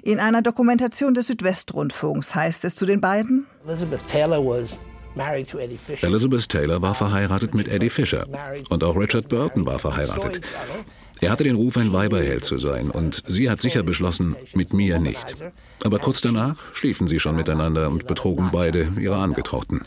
In 0.05 0.21
einer 0.21 0.41
Dokumentation 0.41 1.15
des 1.15 1.27
Südwestrundfunks 1.27 2.33
heißt 2.33 2.65
es 2.65 2.77
zu 2.77 2.87
den 2.87 3.01
beiden, 3.01 3.49
Elizabeth 3.67 4.07
Taylor 4.07 4.39
was 4.39 4.79
married 5.17 5.51
to 5.51 5.59
Eddie 5.59 5.77
Fisher. 5.77 6.07
Elizabeth 6.07 6.49
Taylor 6.49 6.81
war 6.81 6.95
verheiratet 6.95 7.57
mit 7.57 7.67
Eddie 7.67 7.91
Fisher 7.91 8.25
und 8.69 8.85
auch 8.85 8.95
Richard 8.95 9.29
Burton 9.29 9.67
war 9.67 9.81
verheiratet. 9.81 10.43
Er 11.21 11.31
hatte 11.31 11.45
den 11.45 11.57
Ruf, 11.57 11.77
ein 11.77 11.93
Weiberheld 11.93 12.45
zu 12.45 12.59
sein 12.59 12.91
und 12.91 13.23
sie 13.27 13.51
hat 13.51 13.61
sicher 13.61 13.83
beschlossen, 13.83 14.37
mit 14.55 14.73
mir 14.73 14.99
nicht. 14.99 15.19
Aber 15.85 15.99
kurz 15.99 16.21
danach 16.21 16.57
schliefen 16.73 17.09
sie 17.09 17.21
schon 17.21 17.37
miteinander 17.37 17.91
und 17.91 18.07
betrogen 18.07 18.51
beide 18.53 18.89
ihre 18.99 19.17
Angetrauten. 19.17 19.83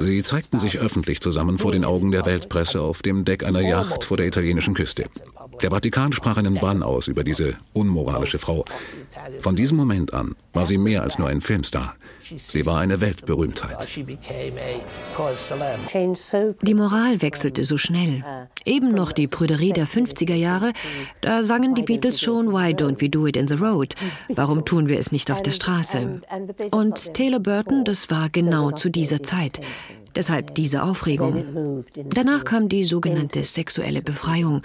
Sie 0.00 0.22
zeigten 0.22 0.60
sich 0.60 0.78
öffentlich 0.80 1.20
zusammen 1.20 1.58
vor 1.58 1.72
den 1.72 1.84
Augen 1.84 2.10
der 2.10 2.26
Weltpresse 2.26 2.80
auf 2.80 3.02
dem 3.02 3.24
Deck 3.24 3.44
einer 3.44 3.60
Yacht 3.60 4.04
vor 4.04 4.16
der 4.16 4.26
italienischen 4.26 4.74
Küste. 4.74 5.04
Der 5.62 5.70
Vatikan 5.70 6.12
sprach 6.12 6.36
einen 6.36 6.54
Bann 6.56 6.82
aus 6.82 7.06
über 7.06 7.24
diese 7.24 7.54
unmoralische 7.72 8.38
Frau. 8.38 8.64
Von 9.40 9.54
diesem 9.56 9.76
Moment 9.76 10.12
an 10.12 10.34
war 10.52 10.66
sie 10.66 10.78
mehr 10.78 11.02
als 11.02 11.18
nur 11.18 11.28
ein 11.28 11.40
Filmstar. 11.40 11.94
Sie 12.36 12.66
war 12.66 12.80
eine 12.80 13.00
Weltberühmtheit. 13.00 13.76
Die 16.62 16.74
Moral 16.74 17.22
wechselte 17.22 17.64
so 17.64 17.78
schnell. 17.78 18.22
Eben 18.64 18.92
noch 18.92 19.12
die 19.12 19.28
Prüderie 19.28 19.72
der 19.72 19.86
50er 19.86 20.34
Jahre, 20.34 20.72
da 21.20 21.42
sangen 21.44 21.74
die 21.74 21.82
Beatles 21.82 22.20
schon 22.20 22.52
Why 22.52 22.74
don't 22.74 23.00
we 23.00 23.08
do 23.08 23.26
it 23.26 23.36
in 23.36 23.48
the 23.48 23.54
road? 23.54 23.94
Warum 24.28 24.64
tun 24.64 24.88
wir 24.88 24.98
es 24.98 25.12
nicht 25.12 25.30
auf 25.30 25.42
der 25.42 25.52
Straße? 25.52 26.20
Und 26.70 27.14
Taylor 27.14 27.40
Burton, 27.40 27.84
das 27.84 28.10
war 28.10 28.28
genau 28.28 28.72
zu 28.72 28.90
dieser 28.90 29.22
Zeit. 29.22 29.60
Deshalb 30.18 30.56
diese 30.56 30.82
Aufregung. 30.82 31.84
Danach 31.94 32.44
kam 32.44 32.68
die 32.68 32.82
sogenannte 32.84 33.44
sexuelle 33.44 34.02
Befreiung. 34.02 34.62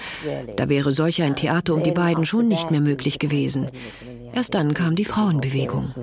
Da 0.56 0.68
wäre 0.68 0.92
solch 0.92 1.22
ein 1.22 1.36
Theater 1.36 1.76
um 1.76 1.84
die 1.84 1.92
beiden 1.92 2.26
schon 2.26 2.48
nicht 2.48 2.72
mehr 2.72 2.82
möglich 2.82 3.20
gewesen. 3.20 3.70
Erst 4.34 4.56
dann 4.56 4.74
kam 4.74 4.96
die 4.96 5.06
Frauenbewegung. 5.06 5.94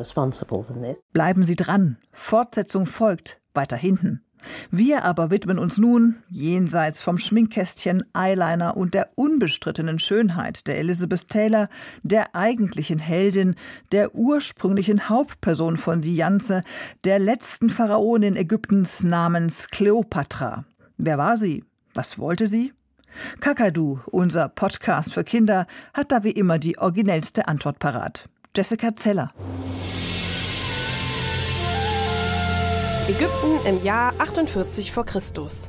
Bleiben 1.13 1.45
Sie 1.45 1.57
dran. 1.57 1.99
Fortsetzung 2.13 2.87
folgt 2.87 3.41
weiter 3.53 3.77
hinten. 3.77 4.23
Wir 4.71 5.05
aber 5.05 5.31
widmen 5.31 5.59
uns 5.59 5.79
nun, 5.79 6.17
jenseits 6.29 7.01
vom 7.01 7.19
Schminkkästchen, 7.19 8.05
Eyeliner 8.15 8.77
und 8.77 8.95
der 8.95 9.11
unbestrittenen 9.17 9.99
Schönheit 9.99 10.67
der 10.67 10.79
Elizabeth 10.79 11.29
Taylor, 11.29 11.69
der 12.03 12.35
eigentlichen 12.35 12.99
Heldin, 12.99 13.55
der 13.93 14.15
ursprünglichen 14.15 15.09
Hauptperson 15.09 15.77
von 15.77 16.03
Die 16.03 16.17
Janze, 16.17 16.63
der 17.05 17.19
letzten 17.19 17.71
Pharaonin 17.71 18.37
Ägyptens 18.37 19.03
namens 19.03 19.69
Kleopatra. 19.69 20.65
Wer 20.97 21.19
war 21.19 21.37
sie? 21.37 21.65
Was 21.95 22.19
wollte 22.19 22.47
sie? 22.47 22.73
Kakadu, 23.41 24.01
unser 24.07 24.49
Podcast 24.49 25.13
für 25.13 25.25
Kinder, 25.25 25.67
hat 25.95 26.13
da 26.13 26.25
wie 26.25 26.31
immer 26.31 26.59
die 26.59 26.79
originellste 26.79 27.49
Antwort 27.49 27.79
parat. 27.79 28.29
Jessica 28.57 28.95
Zeller. 28.97 29.33
Ägypten 33.11 33.59
im 33.67 33.83
Jahr 33.83 34.15
48 34.19 34.93
vor 34.93 35.05
Christus. 35.05 35.69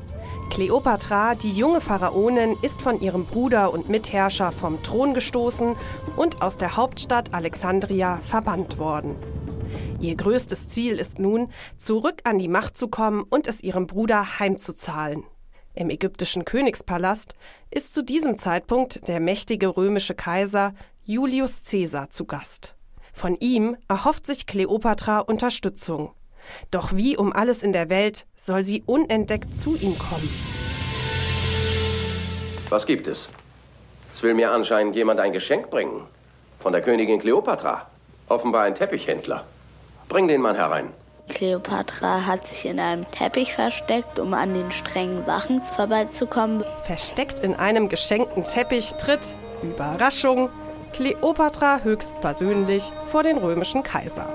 Kleopatra, 0.51 1.33
die 1.33 1.50
junge 1.50 1.81
Pharaonin, 1.81 2.55
ist 2.62 2.79
von 2.79 3.01
ihrem 3.01 3.25
Bruder 3.25 3.74
und 3.74 3.89
Mitherrscher 3.89 4.51
vom 4.51 4.83
Thron 4.83 5.15
gestoßen 5.15 5.75
und 6.17 6.43
aus 6.43 6.57
der 6.57 6.77
Hauptstadt 6.77 7.33
Alexandria 7.33 8.17
verbannt 8.17 8.77
worden. 8.77 9.15
Ihr 10.00 10.13
größtes 10.13 10.69
Ziel 10.69 11.00
ist 11.00 11.17
nun, 11.17 11.50
zurück 11.77 12.21
an 12.25 12.38
die 12.38 12.48
Macht 12.48 12.77
zu 12.77 12.89
kommen 12.89 13.24
und 13.27 13.48
es 13.48 13.63
ihrem 13.63 13.88
Bruder 13.88 14.38
heimzuzahlen. 14.38 15.24
Im 15.74 15.89
ägyptischen 15.89 16.45
Königspalast 16.45 17.33
ist 17.71 17.95
zu 17.95 18.03
diesem 18.03 18.38
Zeitpunkt 18.38 19.07
der 19.07 19.19
mächtige 19.19 19.75
römische 19.75 20.13
Kaiser 20.13 20.75
Julius 21.05 21.63
Caesar 21.67 22.12
zu 22.12 22.25
Gast. 22.25 22.75
Von 23.13 23.36
ihm 23.39 23.77
erhofft 23.88 24.27
sich 24.27 24.45
Kleopatra 24.45 25.17
Unterstützung. 25.21 26.12
Doch 26.69 26.93
wie 26.93 27.17
um 27.17 27.33
alles 27.33 27.63
in 27.63 27.74
der 27.74 27.89
Welt 27.89 28.25
soll 28.36 28.63
sie 28.63 28.83
unentdeckt 28.86 29.55
zu 29.55 29.75
ihm 29.75 29.98
kommen? 29.98 30.29
Was 32.69 32.86
gibt 32.86 33.07
es? 33.07 33.27
Es 34.13 34.24
will 34.24 34.33
mir 34.33 34.51
anscheinend 34.51 34.95
jemand 34.95 35.19
ein 35.19 35.33
Geschenk 35.33 35.69
bringen. 35.69 36.03
Von 36.60 36.74
der 36.74 36.81
Königin 36.81 37.19
Kleopatra. 37.19 37.88
Offenbar 38.27 38.63
ein 38.63 38.75
Teppichhändler. 38.75 39.45
Bring 40.07 40.27
den 40.27 40.41
Mann 40.41 40.55
herein. 40.55 40.89
Kleopatra 41.27 42.25
hat 42.25 42.45
sich 42.45 42.65
in 42.65 42.79
einem 42.79 43.10
Teppich 43.12 43.53
versteckt, 43.53 44.19
um 44.19 44.33
an 44.33 44.53
den 44.53 44.71
strengen 44.71 45.25
Wachen 45.27 45.62
vorbeizukommen. 45.62 46.63
Versteckt 46.83 47.39
in 47.39 47.55
einem 47.55 47.89
geschenkten 47.89 48.43
Teppich 48.43 48.93
tritt, 48.93 49.33
Überraschung, 49.63 50.50
Kleopatra 50.93 51.79
höchstpersönlich 51.83 52.83
vor 53.12 53.24
den 53.24 53.38
römischen 53.38 53.83
Kaiser. 53.83 54.27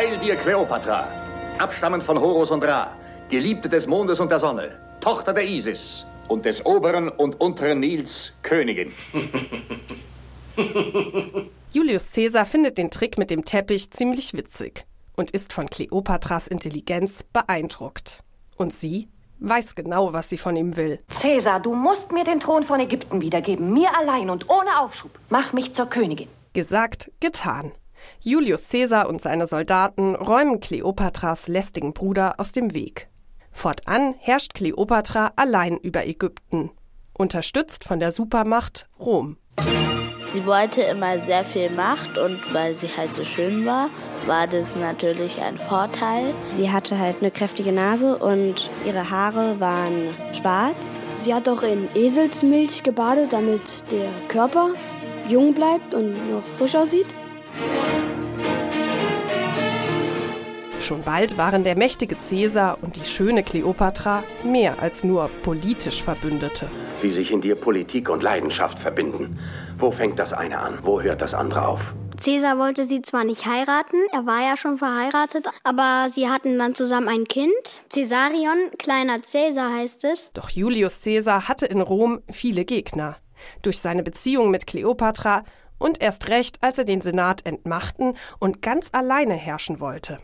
Heil 0.00 0.16
dir, 0.16 0.34
Kleopatra, 0.34 1.08
abstammend 1.58 2.02
von 2.02 2.18
Horus 2.18 2.50
und 2.50 2.64
Ra, 2.64 2.96
Geliebte 3.28 3.68
des 3.68 3.86
Mondes 3.86 4.18
und 4.18 4.30
der 4.30 4.40
Sonne, 4.40 4.78
Tochter 5.02 5.34
der 5.34 5.46
Isis 5.46 6.06
und 6.26 6.46
des 6.46 6.64
oberen 6.64 7.10
und 7.10 7.38
unteren 7.38 7.80
Nils, 7.80 8.32
Königin. 8.40 8.94
Julius 11.70 12.12
Caesar 12.12 12.46
findet 12.46 12.78
den 12.78 12.90
Trick 12.90 13.18
mit 13.18 13.30
dem 13.30 13.44
Teppich 13.44 13.90
ziemlich 13.90 14.32
witzig 14.32 14.86
und 15.18 15.32
ist 15.32 15.52
von 15.52 15.68
Kleopatras 15.68 16.48
Intelligenz 16.48 17.22
beeindruckt. 17.22 18.22
Und 18.56 18.72
sie 18.72 19.06
weiß 19.40 19.74
genau, 19.74 20.14
was 20.14 20.30
sie 20.30 20.38
von 20.38 20.56
ihm 20.56 20.78
will. 20.78 21.00
Cäsar, 21.10 21.60
du 21.60 21.74
musst 21.74 22.10
mir 22.10 22.24
den 22.24 22.40
Thron 22.40 22.62
von 22.62 22.80
Ägypten 22.80 23.20
wiedergeben, 23.20 23.74
mir 23.74 23.94
allein 23.98 24.30
und 24.30 24.48
ohne 24.48 24.80
Aufschub. 24.80 25.10
Mach 25.28 25.52
mich 25.52 25.74
zur 25.74 25.90
Königin. 25.90 26.28
Gesagt, 26.54 27.10
getan. 27.20 27.72
Julius 28.20 28.68
Caesar 28.68 29.08
und 29.08 29.20
seine 29.20 29.46
Soldaten 29.46 30.14
räumen 30.14 30.60
Kleopatras 30.60 31.48
lästigen 31.48 31.92
Bruder 31.92 32.34
aus 32.38 32.52
dem 32.52 32.74
Weg. 32.74 33.08
Fortan 33.52 34.14
herrscht 34.18 34.54
Kleopatra 34.54 35.32
allein 35.36 35.76
über 35.76 36.06
Ägypten, 36.06 36.70
unterstützt 37.12 37.84
von 37.84 38.00
der 38.00 38.12
Supermacht 38.12 38.88
Rom. 38.98 39.36
Sie 40.32 40.46
wollte 40.46 40.82
immer 40.82 41.18
sehr 41.18 41.42
viel 41.42 41.70
Macht 41.70 42.16
und 42.16 42.38
weil 42.54 42.72
sie 42.72 42.88
halt 42.96 43.14
so 43.14 43.24
schön 43.24 43.66
war, 43.66 43.90
war 44.26 44.46
das 44.46 44.76
natürlich 44.76 45.40
ein 45.40 45.58
Vorteil. 45.58 46.32
Sie 46.52 46.70
hatte 46.70 46.98
halt 46.98 47.16
eine 47.20 47.32
kräftige 47.32 47.72
Nase 47.72 48.16
und 48.16 48.70
ihre 48.86 49.10
Haare 49.10 49.58
waren 49.58 50.14
schwarz. 50.32 51.00
Sie 51.18 51.34
hat 51.34 51.48
auch 51.48 51.64
in 51.64 51.88
Eselsmilch 51.96 52.84
gebadet, 52.84 53.32
damit 53.32 53.90
der 53.90 54.08
Körper 54.28 54.74
jung 55.28 55.52
bleibt 55.52 55.94
und 55.94 56.12
noch 56.30 56.44
frisch 56.58 56.76
aussieht. 56.76 57.06
Schon 60.90 61.02
bald 61.02 61.38
waren 61.38 61.62
der 61.62 61.76
mächtige 61.76 62.16
Caesar 62.16 62.78
und 62.82 62.96
die 62.96 63.04
schöne 63.04 63.44
Kleopatra 63.44 64.24
mehr 64.42 64.82
als 64.82 65.04
nur 65.04 65.30
politisch 65.44 66.02
Verbündete. 66.02 66.68
Wie 67.00 67.12
sich 67.12 67.30
in 67.30 67.40
dir 67.40 67.54
Politik 67.54 68.08
und 68.08 68.24
Leidenschaft 68.24 68.76
verbinden. 68.76 69.38
Wo 69.78 69.92
fängt 69.92 70.18
das 70.18 70.32
eine 70.32 70.58
an? 70.58 70.80
Wo 70.82 71.00
hört 71.00 71.22
das 71.22 71.32
andere 71.32 71.68
auf? 71.68 71.94
Caesar 72.22 72.58
wollte 72.58 72.86
sie 72.86 73.02
zwar 73.02 73.22
nicht 73.22 73.46
heiraten, 73.46 73.96
er 74.12 74.26
war 74.26 74.42
ja 74.42 74.56
schon 74.56 74.78
verheiratet, 74.78 75.48
aber 75.62 76.08
sie 76.12 76.28
hatten 76.28 76.58
dann 76.58 76.74
zusammen 76.74 77.08
ein 77.08 77.24
Kind. 77.24 77.82
Caesarion, 77.94 78.72
kleiner 78.78 79.20
Caesar 79.20 79.72
heißt 79.72 80.04
es. 80.04 80.32
Doch 80.32 80.50
Julius 80.50 81.02
Caesar 81.02 81.46
hatte 81.46 81.66
in 81.66 81.80
Rom 81.80 82.20
viele 82.30 82.64
Gegner. 82.64 83.16
Durch 83.62 83.78
seine 83.78 84.02
Beziehung 84.02 84.50
mit 84.50 84.66
Kleopatra 84.66 85.44
und 85.80 86.00
erst 86.00 86.28
recht, 86.28 86.62
als 86.62 86.78
er 86.78 86.84
den 86.84 87.00
Senat 87.00 87.44
entmachten 87.44 88.16
und 88.38 88.62
ganz 88.62 88.90
alleine 88.92 89.34
herrschen 89.34 89.80
wollte. 89.80 90.18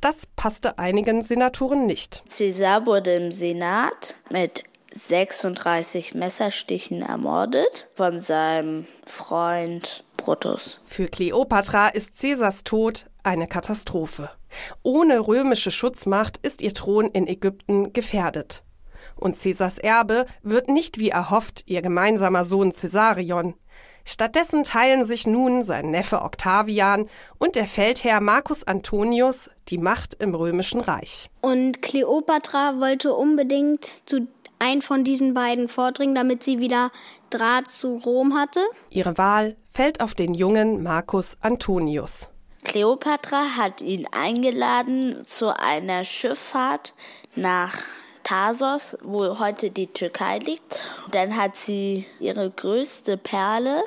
Das 0.00 0.26
passte 0.34 0.78
einigen 0.78 1.20
Senatoren 1.20 1.84
nicht. 1.84 2.22
Caesar 2.34 2.86
wurde 2.86 3.12
im 3.14 3.32
Senat 3.32 4.14
mit 4.30 4.64
36 4.94 6.14
Messerstichen 6.14 7.02
ermordet 7.02 7.88
von 7.94 8.18
seinem 8.18 8.86
Freund 9.06 10.04
Brutus. 10.16 10.80
Für 10.86 11.06
Kleopatra 11.08 11.88
ist 11.88 12.18
Caesars 12.18 12.64
Tod 12.64 13.06
eine 13.22 13.46
Katastrophe. 13.46 14.30
Ohne 14.82 15.20
römische 15.20 15.70
Schutzmacht 15.70 16.38
ist 16.38 16.62
ihr 16.62 16.74
Thron 16.74 17.10
in 17.10 17.26
Ägypten 17.26 17.92
gefährdet. 17.92 18.62
Und 19.16 19.38
Caesars 19.38 19.78
Erbe 19.78 20.26
wird 20.42 20.68
nicht 20.68 20.98
wie 20.98 21.10
erhofft 21.10 21.64
ihr 21.66 21.82
gemeinsamer 21.82 22.44
Sohn 22.44 22.72
Caesarion. 22.72 23.54
Stattdessen 24.10 24.64
teilen 24.64 25.04
sich 25.04 25.24
nun 25.24 25.62
sein 25.62 25.92
Neffe 25.92 26.22
Octavian 26.22 27.08
und 27.38 27.54
der 27.54 27.68
Feldherr 27.68 28.20
Marcus 28.20 28.64
Antonius 28.64 29.48
die 29.68 29.78
Macht 29.78 30.14
im 30.14 30.34
römischen 30.34 30.80
Reich. 30.80 31.30
Und 31.42 31.80
Kleopatra 31.80 32.80
wollte 32.80 33.14
unbedingt 33.14 34.02
zu 34.06 34.26
einen 34.58 34.82
von 34.82 35.04
diesen 35.04 35.32
beiden 35.32 35.68
vordringen, 35.68 36.16
damit 36.16 36.42
sie 36.42 36.58
wieder 36.58 36.90
Draht 37.30 37.68
zu 37.68 37.98
Rom 37.98 38.36
hatte. 38.36 38.58
Ihre 38.90 39.16
Wahl 39.16 39.56
fällt 39.72 40.00
auf 40.00 40.14
den 40.14 40.34
jungen 40.34 40.82
Marcus 40.82 41.36
Antonius. 41.40 42.26
Kleopatra 42.64 43.56
hat 43.56 43.80
ihn 43.80 44.08
eingeladen 44.10 45.22
zu 45.24 45.56
einer 45.56 46.02
Schifffahrt 46.02 46.94
nach 47.36 47.78
Tarsos, 48.24 48.96
wo 49.02 49.38
heute 49.38 49.70
die 49.70 49.86
Türkei 49.86 50.38
liegt. 50.38 50.78
Dann 51.10 51.36
hat 51.36 51.56
sie 51.56 52.06
ihre 52.18 52.50
größte 52.50 53.16
Perle 53.16 53.82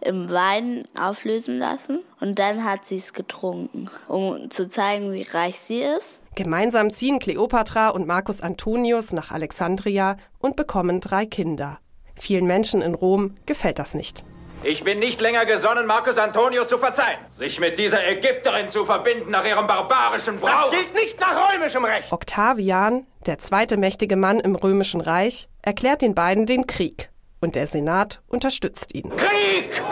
im 0.00 0.30
Wein 0.30 0.84
auflösen 0.98 1.58
lassen 1.58 2.00
und 2.20 2.38
dann 2.38 2.64
hat 2.64 2.86
sie 2.86 2.96
es 2.96 3.12
getrunken, 3.12 3.90
um 4.08 4.50
zu 4.50 4.68
zeigen, 4.68 5.12
wie 5.12 5.22
reich 5.22 5.58
sie 5.58 5.82
ist. 5.82 6.22
Gemeinsam 6.34 6.90
ziehen 6.90 7.18
Kleopatra 7.18 7.88
und 7.88 8.06
Marcus 8.06 8.40
Antonius 8.40 9.12
nach 9.12 9.30
Alexandria 9.30 10.16
und 10.38 10.56
bekommen 10.56 11.00
drei 11.00 11.26
Kinder. 11.26 11.78
Vielen 12.14 12.46
Menschen 12.46 12.82
in 12.82 12.94
Rom 12.94 13.34
gefällt 13.46 13.78
das 13.78 13.94
nicht. 13.94 14.24
Ich 14.62 14.82
bin 14.82 14.98
nicht 14.98 15.20
länger 15.20 15.46
gesonnen, 15.46 15.86
Marcus 15.86 16.18
Antonius 16.18 16.68
zu 16.68 16.78
verzeihen. 16.78 17.18
Sich 17.38 17.60
mit 17.60 17.78
dieser 17.78 18.06
Ägypterin 18.06 18.68
zu 18.68 18.84
verbinden 18.84 19.30
nach 19.30 19.44
ihrem 19.44 19.66
barbarischen 19.66 20.40
Brauch. 20.40 20.70
Das 20.70 20.70
gilt 20.70 20.94
nicht 20.94 21.20
nach 21.20 21.52
römischem 21.52 21.84
Recht. 21.84 22.10
Octavian, 22.10 23.06
der 23.26 23.38
zweite 23.38 23.76
mächtige 23.76 24.16
Mann 24.16 24.40
im 24.40 24.56
römischen 24.56 25.00
Reich, 25.00 25.48
erklärt 25.62 26.02
den 26.02 26.14
beiden 26.14 26.46
den 26.46 26.66
Krieg. 26.66 27.10
Und 27.40 27.54
der 27.54 27.66
Senat 27.66 28.22
unterstützt 28.28 28.94
ihn. 28.94 29.10
Krieg! 29.16 29.82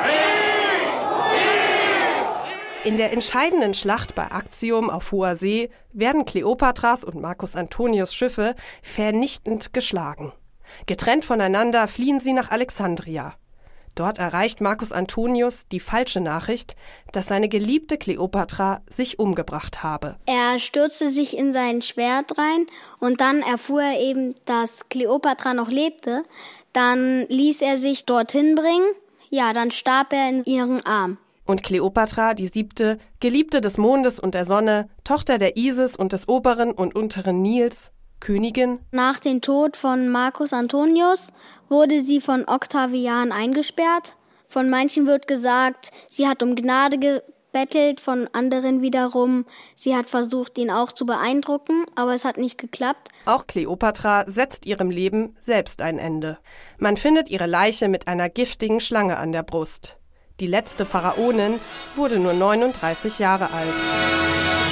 In 2.85 2.99
der 2.99 3.13
entscheidenden 3.13 3.73
Schlacht 3.73 4.15
bei 4.15 4.25
Actium 4.25 4.91
auf 4.91 5.11
hoher 5.11 5.37
See 5.37 5.71
werden 5.93 6.27
Kleopatras 6.27 7.03
und 7.03 7.19
Marcus 7.19 7.57
Antonius 7.57 8.15
Schiffe 8.15 8.55
vernichtend 8.83 9.73
geschlagen. 9.73 10.33
Getrennt 10.87 11.25
voneinander 11.25 11.89
fliehen 11.89 12.21
sie 12.21 12.33
nach 12.33 12.51
Alexandria. 12.51 13.35
Dort 13.95 14.19
erreicht 14.19 14.61
Marcus 14.61 14.93
Antonius 14.93 15.69
die 15.69 15.81
falsche 15.81 16.21
Nachricht, 16.21 16.75
dass 17.13 17.29
seine 17.29 17.49
geliebte 17.49 17.97
Kleopatra 17.97 18.83
sich 18.89 19.19
umgebracht 19.19 19.83
habe. 19.83 20.17
Er 20.27 20.59
stürzte 20.59 21.11
sich 21.11 21.37
in 21.37 21.53
sein 21.53 21.81
Schwert 21.81 22.37
rein 22.37 22.67
und 22.99 23.21
dann 23.21 23.43
erfuhr 23.43 23.83
er 23.83 24.01
eben, 24.01 24.35
dass 24.47 24.89
Kleopatra 24.89 25.55
noch 25.55 25.69
lebte. 25.69 26.25
Dann 26.73 27.27
ließ 27.29 27.63
er 27.63 27.77
sich 27.77 28.05
dorthin 28.05 28.57
bringen. 28.57 28.91
Ja, 29.31 29.53
dann 29.53 29.71
starb 29.71 30.13
er 30.13 30.29
in 30.29 30.45
ihren 30.45 30.85
Arm. 30.85 31.19
Und 31.47 31.63
Kleopatra, 31.63 32.35
die 32.35 32.47
siebte, 32.47 32.99
Geliebte 33.21 33.61
des 33.61 33.79
Mondes 33.79 34.19
und 34.19 34.35
der 34.35 34.45
Sonne, 34.45 34.89
Tochter 35.05 35.39
der 35.39 35.57
Isis 35.57 35.95
und 35.95 36.13
des 36.13 36.27
oberen 36.29 36.73
und 36.73 36.97
unteren 36.97 37.43
Nils, 37.43 37.93
Königin. 38.21 38.81
Nach 38.91 39.19
dem 39.19 39.41
Tod 39.41 39.77
von 39.77 40.09
Marcus 40.09 40.53
Antonius 40.53 41.33
wurde 41.69 42.03
sie 42.03 42.21
von 42.21 42.45
Octavian 42.49 43.33
eingesperrt. 43.33 44.17
Von 44.49 44.71
manchen 44.71 45.07
wird 45.07 45.27
gesagt, 45.27 45.91
sie 46.09 46.29
hat 46.29 46.43
um 46.43 46.55
Gnade 46.55 47.23
bettelt, 47.55 48.01
von 48.01 48.29
anderen 48.33 48.83
wiederum, 48.83 49.47
sie 49.77 49.97
hat 49.97 50.11
versucht, 50.11 50.59
ihn 50.59 50.71
auch 50.71 50.93
zu 50.93 51.07
beeindrucken, 51.07 51.87
aber 51.95 52.15
es 52.15 52.27
hat 52.27 52.37
nicht 52.37 52.59
geklappt. 52.59 53.09
Auch 53.25 53.47
Kleopatra 53.47 54.25
setzt 54.27 54.67
ihrem 54.67 54.91
Leben 54.91 55.37
selbst 55.39 55.81
ein 55.81 55.99
Ende. 55.99 56.39
Man 56.79 56.99
findet 56.99 57.31
ihre 57.31 57.47
Leiche 57.47 57.89
mit 57.89 58.09
einer 58.09 58.29
giftigen 58.29 58.81
Schlange 58.81 59.17
an 59.17 59.33
der 59.33 59.45
Brust. 59.45 59.97
Die 60.41 60.49
letzte 60.49 60.85
Pharaonin 60.85 61.61
wurde 61.95 62.19
nur 62.19 62.33
39 62.35 63.21
Jahre 63.21 63.53
alt. 63.53 64.64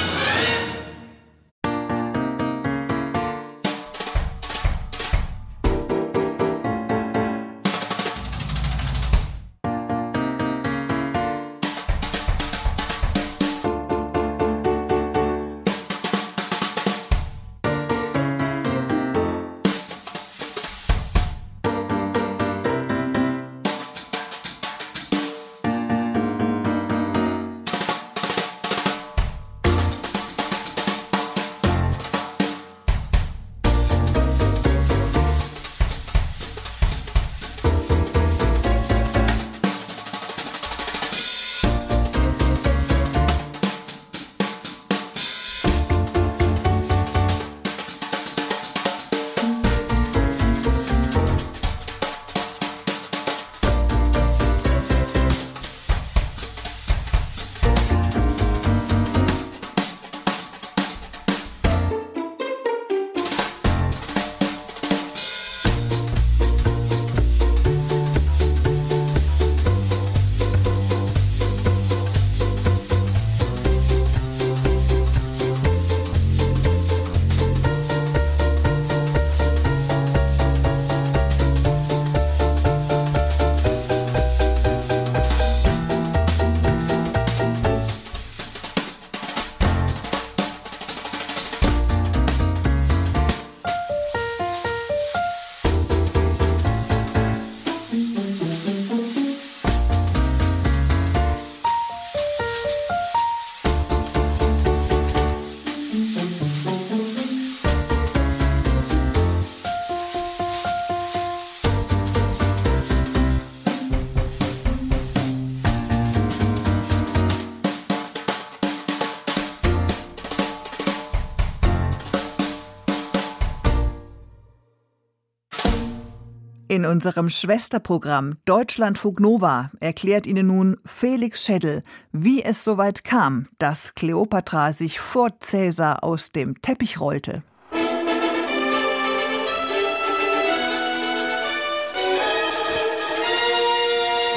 In 126.82 126.88
unserem 126.88 127.30
Schwesterprogramm 127.30 128.38
Deutschlandfunk 128.44 129.20
Nova 129.20 129.70
erklärt 129.78 130.26
Ihnen 130.26 130.48
nun 130.48 130.78
Felix 130.84 131.44
Schädel, 131.44 131.84
wie 132.10 132.42
es 132.42 132.64
soweit 132.64 133.04
kam, 133.04 133.46
dass 133.60 133.94
Kleopatra 133.94 134.72
sich 134.72 134.98
vor 134.98 135.30
Cäsar 135.38 136.02
aus 136.02 136.30
dem 136.30 136.60
Teppich 136.60 136.98
rollte. 136.98 137.44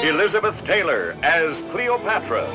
Elizabeth 0.04 0.64
Taylor 0.64 1.16
as 1.24 1.64
Cleopatra, 1.72 2.46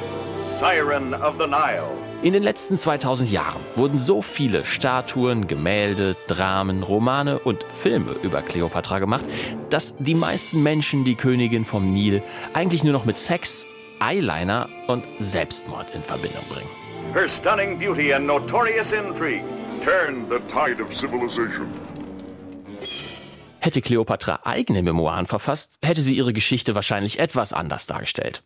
Siren 0.61 1.15
of 1.15 1.35
the 1.41 1.49
Nile. 1.49 2.10
In 2.23 2.35
den 2.35 2.43
letzten 2.43 2.77
2000 2.77 3.31
Jahren 3.31 3.63
wurden 3.77 3.99
so 3.99 4.21
viele 4.21 4.67
Statuen, 4.67 5.47
Gemälde, 5.47 6.17
Dramen, 6.27 6.83
Romane 6.83 7.39
und 7.39 7.65
Filme 7.65 8.15
über 8.23 8.43
Kleopatra 8.43 8.99
gemacht, 8.99 9.25
dass 9.71 9.95
die 9.99 10.15
meisten 10.15 10.63
Menschen 10.63 11.07
die 11.07 11.15
Königin 11.15 11.65
vom 11.65 11.87
Nil 11.87 12.23
eigentlich 12.53 12.85
nur 12.85 12.93
noch 12.93 13.07
mit 13.07 13.19
Sex, 13.19 13.67
Eyeliner 14.01 14.69
und 14.87 15.07
Selbstmord 15.19 15.95
in 15.95 16.03
Verbindung 16.03 16.45
bringen. 16.51 16.69
Her 17.15 17.27
stunning 17.27 17.79
beauty 17.79 18.13
and 18.13 18.27
notorious 18.27 18.93
intrigue 18.93 19.43
turned 19.83 20.27
the 20.29 20.41
tide 20.53 20.83
of 20.83 20.95
civilization. 20.95 21.69
Hätte 23.61 23.81
Kleopatra 23.81 24.41
eigene 24.45 24.83
Memoiren 24.83 25.27
verfasst, 25.27 25.71
hätte 25.83 26.03
sie 26.03 26.17
ihre 26.17 26.35
Geschichte 26.35 26.75
wahrscheinlich 26.75 27.19
etwas 27.19 27.55
anders 27.55 27.87
dargestellt. 27.87 28.43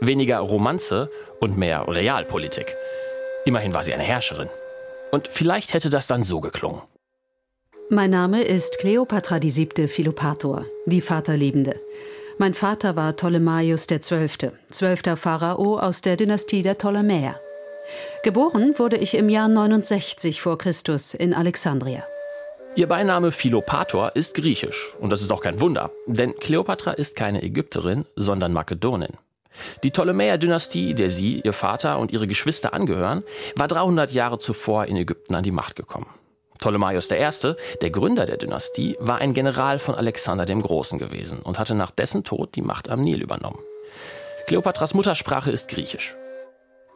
Weniger 0.00 0.38
Romanze 0.38 1.10
und 1.40 1.58
mehr 1.58 1.86
Realpolitik. 1.88 2.76
Immerhin 3.48 3.72
war 3.72 3.82
sie 3.82 3.94
eine 3.94 4.02
Herrscherin. 4.02 4.50
Und 5.10 5.26
vielleicht 5.26 5.72
hätte 5.72 5.88
das 5.88 6.06
dann 6.06 6.22
so 6.22 6.40
geklungen. 6.40 6.82
Mein 7.88 8.10
Name 8.10 8.42
ist 8.42 8.78
Kleopatra 8.78 9.38
die 9.40 9.48
siebte 9.48 9.88
Philopator, 9.88 10.66
die 10.84 11.00
Vaterliebende. 11.00 11.80
Mein 12.36 12.52
Vater 12.52 12.94
war 12.94 13.14
Ptolemaios 13.14 13.86
XII., 13.86 14.50
zwölfter 14.68 15.16
Pharao 15.16 15.78
aus 15.78 16.02
der 16.02 16.18
Dynastie 16.18 16.60
der 16.60 16.74
Ptolemäer. 16.74 17.40
Geboren 18.22 18.78
wurde 18.78 18.98
ich 18.98 19.14
im 19.14 19.30
Jahr 19.30 19.48
69 19.48 20.42
vor 20.42 20.58
Christus 20.58 21.14
in 21.14 21.32
Alexandria. 21.32 22.04
Ihr 22.76 22.86
Beiname 22.86 23.32
Philopator 23.32 24.14
ist 24.14 24.34
griechisch. 24.34 24.92
Und 25.00 25.10
das 25.10 25.22
ist 25.22 25.32
auch 25.32 25.40
kein 25.40 25.58
Wunder, 25.62 25.90
denn 26.04 26.34
Kleopatra 26.34 26.90
ist 26.90 27.16
keine 27.16 27.42
Ägypterin, 27.42 28.04
sondern 28.14 28.52
Makedonin. 28.52 29.16
Die 29.82 29.90
Ptolemäer-Dynastie, 29.90 30.94
der 30.94 31.10
sie, 31.10 31.40
ihr 31.40 31.52
Vater 31.52 31.98
und 31.98 32.12
ihre 32.12 32.26
Geschwister 32.26 32.72
angehören, 32.74 33.24
war 33.56 33.68
300 33.68 34.12
Jahre 34.12 34.38
zuvor 34.38 34.86
in 34.86 34.96
Ägypten 34.96 35.34
an 35.34 35.44
die 35.44 35.50
Macht 35.50 35.76
gekommen. 35.76 36.06
Ptolemaios 36.58 37.10
I., 37.10 37.54
der 37.80 37.90
Gründer 37.90 38.26
der 38.26 38.36
Dynastie, 38.36 38.96
war 38.98 39.18
ein 39.18 39.32
General 39.32 39.78
von 39.78 39.94
Alexander 39.94 40.44
dem 40.44 40.60
Großen 40.60 40.98
gewesen 40.98 41.38
und 41.40 41.58
hatte 41.58 41.74
nach 41.74 41.90
dessen 41.90 42.24
Tod 42.24 42.56
die 42.56 42.62
Macht 42.62 42.88
am 42.88 43.00
Nil 43.00 43.22
übernommen. 43.22 43.60
Kleopatras 44.46 44.94
Muttersprache 44.94 45.50
ist 45.50 45.68
Griechisch. 45.68 46.16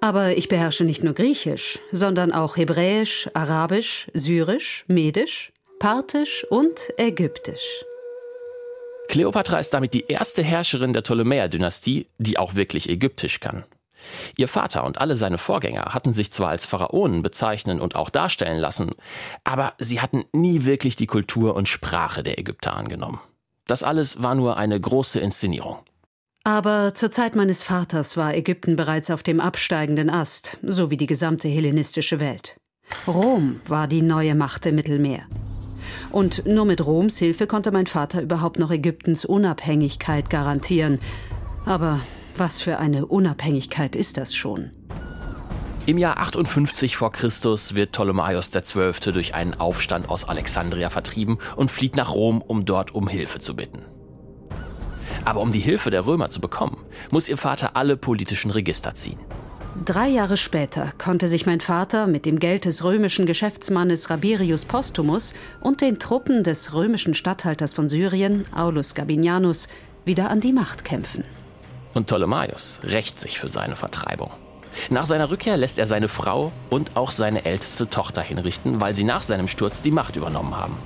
Aber 0.00 0.36
ich 0.36 0.48
beherrsche 0.48 0.84
nicht 0.84 1.04
nur 1.04 1.14
Griechisch, 1.14 1.78
sondern 1.92 2.32
auch 2.32 2.56
Hebräisch, 2.56 3.30
Arabisch, 3.34 4.08
Syrisch, 4.12 4.84
Medisch, 4.88 5.52
Parthisch 5.78 6.44
und 6.50 6.92
Ägyptisch. 6.96 7.84
Kleopatra 9.08 9.58
ist 9.58 9.74
damit 9.74 9.94
die 9.94 10.06
erste 10.06 10.42
Herrscherin 10.42 10.92
der 10.92 11.02
Ptolemäer-Dynastie, 11.02 12.06
die 12.18 12.38
auch 12.38 12.54
wirklich 12.54 12.88
Ägyptisch 12.88 13.40
kann. 13.40 13.64
Ihr 14.36 14.48
Vater 14.48 14.84
und 14.84 15.00
alle 15.00 15.16
seine 15.16 15.38
Vorgänger 15.38 15.94
hatten 15.94 16.12
sich 16.12 16.32
zwar 16.32 16.48
als 16.48 16.66
Pharaonen 16.66 17.22
bezeichnen 17.22 17.80
und 17.80 17.94
auch 17.94 18.10
darstellen 18.10 18.58
lassen, 18.58 18.90
aber 19.44 19.74
sie 19.78 20.00
hatten 20.00 20.24
nie 20.32 20.64
wirklich 20.64 20.96
die 20.96 21.06
Kultur 21.06 21.54
und 21.54 21.68
Sprache 21.68 22.22
der 22.22 22.38
Ägypter 22.38 22.76
angenommen. 22.76 23.20
Das 23.66 23.82
alles 23.82 24.22
war 24.22 24.34
nur 24.34 24.56
eine 24.56 24.80
große 24.80 25.20
Inszenierung. 25.20 25.78
Aber 26.44 26.94
zur 26.94 27.12
Zeit 27.12 27.36
meines 27.36 27.62
Vaters 27.62 28.16
war 28.16 28.34
Ägypten 28.34 28.74
bereits 28.74 29.10
auf 29.10 29.22
dem 29.22 29.38
absteigenden 29.38 30.10
Ast, 30.10 30.58
so 30.62 30.90
wie 30.90 30.96
die 30.96 31.06
gesamte 31.06 31.48
hellenistische 31.48 32.18
Welt. 32.18 32.56
Rom 33.06 33.60
war 33.66 33.86
die 33.86 34.02
neue 34.02 34.34
Macht 34.34 34.66
im 34.66 34.74
Mittelmeer. 34.74 35.26
Und 36.10 36.46
nur 36.46 36.64
mit 36.64 36.84
Roms 36.84 37.18
Hilfe 37.18 37.46
konnte 37.46 37.72
mein 37.72 37.86
Vater 37.86 38.22
überhaupt 38.22 38.58
noch 38.58 38.70
Ägyptens 38.70 39.24
Unabhängigkeit 39.24 40.30
garantieren. 40.30 40.98
Aber 41.64 42.00
was 42.36 42.60
für 42.60 42.78
eine 42.78 43.06
Unabhängigkeit 43.06 43.96
ist 43.96 44.16
das 44.16 44.34
schon? 44.34 44.70
Im 45.84 45.98
Jahr 45.98 46.18
58 46.18 46.96
vor 46.96 47.10
Christus 47.10 47.74
wird 47.74 47.90
Ptolemaios 47.90 48.52
XII. 48.52 49.12
durch 49.12 49.34
einen 49.34 49.54
Aufstand 49.54 50.08
aus 50.08 50.28
Alexandria 50.28 50.90
vertrieben 50.90 51.38
und 51.56 51.72
flieht 51.72 51.96
nach 51.96 52.14
Rom, 52.14 52.40
um 52.40 52.64
dort 52.64 52.94
um 52.94 53.08
Hilfe 53.08 53.40
zu 53.40 53.56
bitten. 53.56 53.82
Aber 55.24 55.40
um 55.40 55.52
die 55.52 55.60
Hilfe 55.60 55.90
der 55.90 56.06
Römer 56.06 56.30
zu 56.30 56.40
bekommen, 56.40 56.78
muss 57.10 57.28
ihr 57.28 57.36
Vater 57.36 57.76
alle 57.76 57.96
politischen 57.96 58.50
Register 58.50 58.94
ziehen. 58.94 59.18
Drei 59.74 60.08
Jahre 60.08 60.36
später 60.36 60.90
konnte 60.98 61.26
sich 61.26 61.46
mein 61.46 61.60
Vater 61.60 62.06
mit 62.06 62.26
dem 62.26 62.38
Geld 62.38 62.66
des 62.66 62.84
römischen 62.84 63.24
Geschäftsmannes 63.24 64.10
Rabirius 64.10 64.66
Postumus 64.66 65.32
und 65.60 65.80
den 65.80 65.98
Truppen 65.98 66.44
des 66.44 66.74
römischen 66.74 67.14
Statthalters 67.14 67.72
von 67.72 67.88
Syrien, 67.88 68.44
Aulus 68.54 68.94
Gabinianus, 68.94 69.68
wieder 70.04 70.30
an 70.30 70.40
die 70.40 70.52
Macht 70.52 70.84
kämpfen. 70.84 71.24
Und 71.94 72.06
Ptolemaios 72.06 72.80
rächt 72.84 73.18
sich 73.18 73.38
für 73.38 73.48
seine 73.48 73.74
Vertreibung. 73.74 74.30
Nach 74.90 75.06
seiner 75.06 75.30
Rückkehr 75.30 75.56
lässt 75.56 75.78
er 75.78 75.86
seine 75.86 76.08
Frau 76.08 76.52
und 76.68 76.96
auch 76.96 77.10
seine 77.10 77.46
älteste 77.46 77.88
Tochter 77.88 78.20
hinrichten, 78.20 78.80
weil 78.80 78.94
sie 78.94 79.04
nach 79.04 79.22
seinem 79.22 79.48
Sturz 79.48 79.80
die 79.80 79.90
Macht 79.90 80.16
übernommen 80.16 80.54
haben. 80.54 80.76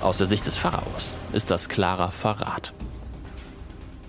Aus 0.00 0.18
der 0.18 0.26
Sicht 0.26 0.44
des 0.46 0.58
Pharaos 0.58 1.14
ist 1.32 1.52
das 1.52 1.68
klarer 1.68 2.10
Verrat. 2.10 2.72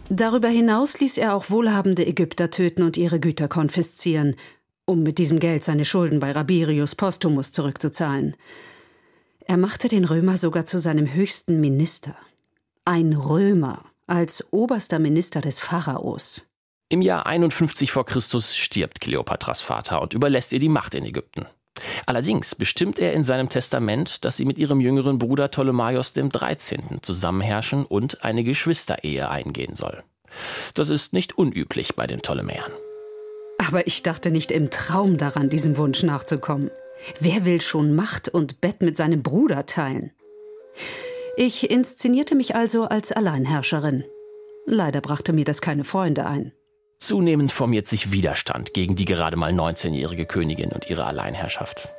Darüber 0.10 0.50
hinaus 0.50 1.00
ließ 1.00 1.18
er 1.18 1.36
auch 1.36 1.50
wohlhabende 1.50 2.06
Ägypter 2.06 2.52
töten 2.52 2.84
und 2.84 2.98
ihre 2.98 3.20
Güter 3.20 3.48
konfiszieren, 3.48 4.36
um 4.86 5.02
mit 5.02 5.18
diesem 5.18 5.40
Geld 5.40 5.64
seine 5.64 5.86
Schulden 5.86 6.20
bei 6.20 6.32
Rabirius 6.32 6.96
Postumus 6.96 7.52
zurückzuzahlen. 7.52 8.36
Er 9.46 9.58
machte 9.58 9.88
den 9.88 10.06
Römer 10.06 10.38
sogar 10.38 10.66
zu 10.66 10.78
seinem 10.78 11.14
höchsten 11.14 11.60
Minister. 11.60 12.16
Ein 12.86 13.14
Römer 13.14 13.86
als 14.08 14.46
oberster 14.52 15.00
Minister 15.00 15.42
des 15.42 15.60
Pharaos. 15.60 16.46
Im 16.90 17.02
Jahr 17.02 17.26
51 17.26 17.92
vor 17.92 18.06
Christus 18.06 18.56
stirbt 18.56 19.02
Kleopatras 19.02 19.62
Vater 19.62 20.02
und 20.02 20.14
überlässt 20.14 20.54
ihr 20.54 20.60
die 20.60 20.70
Macht 20.70 20.96
in 20.96 21.06
Ägypten. 21.06 21.48
Allerdings 22.06 22.56
bestimmt 22.56 23.00
er 23.00 23.14
in 23.14 23.24
seinem 23.24 23.50
Testament, 23.50 24.24
dass 24.26 24.38
sie 24.38 24.46
mit 24.46 24.58
ihrem 24.58 24.80
jüngeren 24.80 25.18
Bruder 25.18 25.48
Ptolemaios 25.48 26.14
dem 26.14 26.30
13. 26.30 27.02
zusammenherrschen 27.02 27.86
und 27.86 28.24
eine 28.24 28.44
Geschwisterehe 28.44 29.30
eingehen 29.30 29.76
soll. 29.76 30.04
Das 30.74 30.90
ist 30.90 31.14
nicht 31.14 31.38
unüblich 31.38 31.96
bei 31.96 32.08
den 32.08 32.22
Ptolemäern. 32.22 32.72
Aber 33.58 33.88
ich 33.88 34.04
dachte 34.04 34.32
nicht 34.32 34.52
im 34.52 34.70
Traum 34.72 35.18
daran, 35.18 35.50
diesem 35.50 35.78
Wunsch 35.78 36.04
nachzukommen. 36.04 36.70
Wer 37.20 37.46
will 37.46 37.62
schon 37.62 37.96
Macht 37.96 38.30
und 38.30 38.62
Bett 38.62 38.82
mit 38.82 38.98
seinem 38.98 39.24
Bruder 39.24 39.66
teilen? 39.66 40.12
Ich 41.38 41.70
inszenierte 41.70 42.36
mich 42.36 42.56
also 42.56 42.84
als 42.84 43.12
Alleinherrscherin. 43.12 44.04
Leider 44.66 45.02
brachte 45.02 45.34
mir 45.34 45.46
das 45.46 45.62
keine 45.62 45.84
Freunde 45.84 46.26
ein. 46.26 46.54
Zunehmend 47.04 47.52
formiert 47.52 47.86
sich 47.90 48.14
Widerstand 48.14 48.74
gegen 48.74 48.96
die 48.96 49.04
gerade 49.04 49.36
mal 49.36 49.52
19-jährige 49.52 50.26
Königin 50.26 50.72
und 50.72 50.90
ihre 50.90 51.06
Alleinherrschaft. 51.06 51.90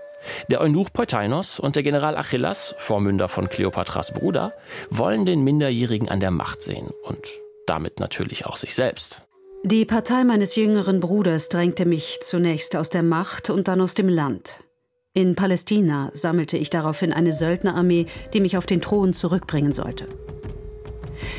Der 0.49 0.63
Eunuch 0.63 0.95
Peutainos 0.95 1.61
und 1.61 1.77
der 1.77 1.83
General 1.83 2.17
Achillas, 2.17 2.75
Vormünder 2.79 3.29
von 3.29 3.51
Kleopatras 3.51 4.15
Bruder, 4.15 4.55
wollen 4.89 5.27
den 5.27 5.45
Minderjährigen 5.45 6.09
an 6.09 6.21
der 6.21 6.31
Macht 6.31 6.63
sehen 6.63 6.89
und 7.03 7.19
damit 7.67 8.01
natürlich 8.01 8.47
auch 8.47 8.57
sich 8.57 8.75
selbst. 8.75 9.21
Die 9.63 9.85
Partei 9.85 10.25
meines 10.25 10.57
jüngeren 10.57 11.01
Bruders 11.01 11.51
drängte 11.51 11.85
mich 11.85 12.21
zunächst 12.23 12.75
aus 12.75 12.89
der 12.89 13.03
Macht 13.03 13.51
und 13.51 13.69
dann 13.69 13.83
aus 13.83 13.93
dem 13.93 14.09
Land. 14.09 14.61
In 15.13 15.35
Palästina 15.35 16.13
sammelte 16.15 16.57
ich 16.57 16.71
daraufhin 16.71 17.13
eine 17.13 17.33
Söldnerarmee, 17.33 18.07
die 18.33 18.41
mich 18.41 18.57
auf 18.57 18.65
den 18.65 18.81
Thron 18.81 19.13
zurückbringen 19.13 19.75
sollte. 19.75 20.09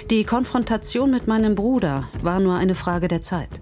Die 0.10 0.24
Konfrontation 0.24 1.12
mit 1.12 1.28
meinem 1.28 1.56
Bruder 1.56 2.08
war 2.22 2.40
nur 2.40 2.56
eine 2.56 2.76
Frage 2.76 3.08
der 3.08 3.22
Zeit. 3.22 3.62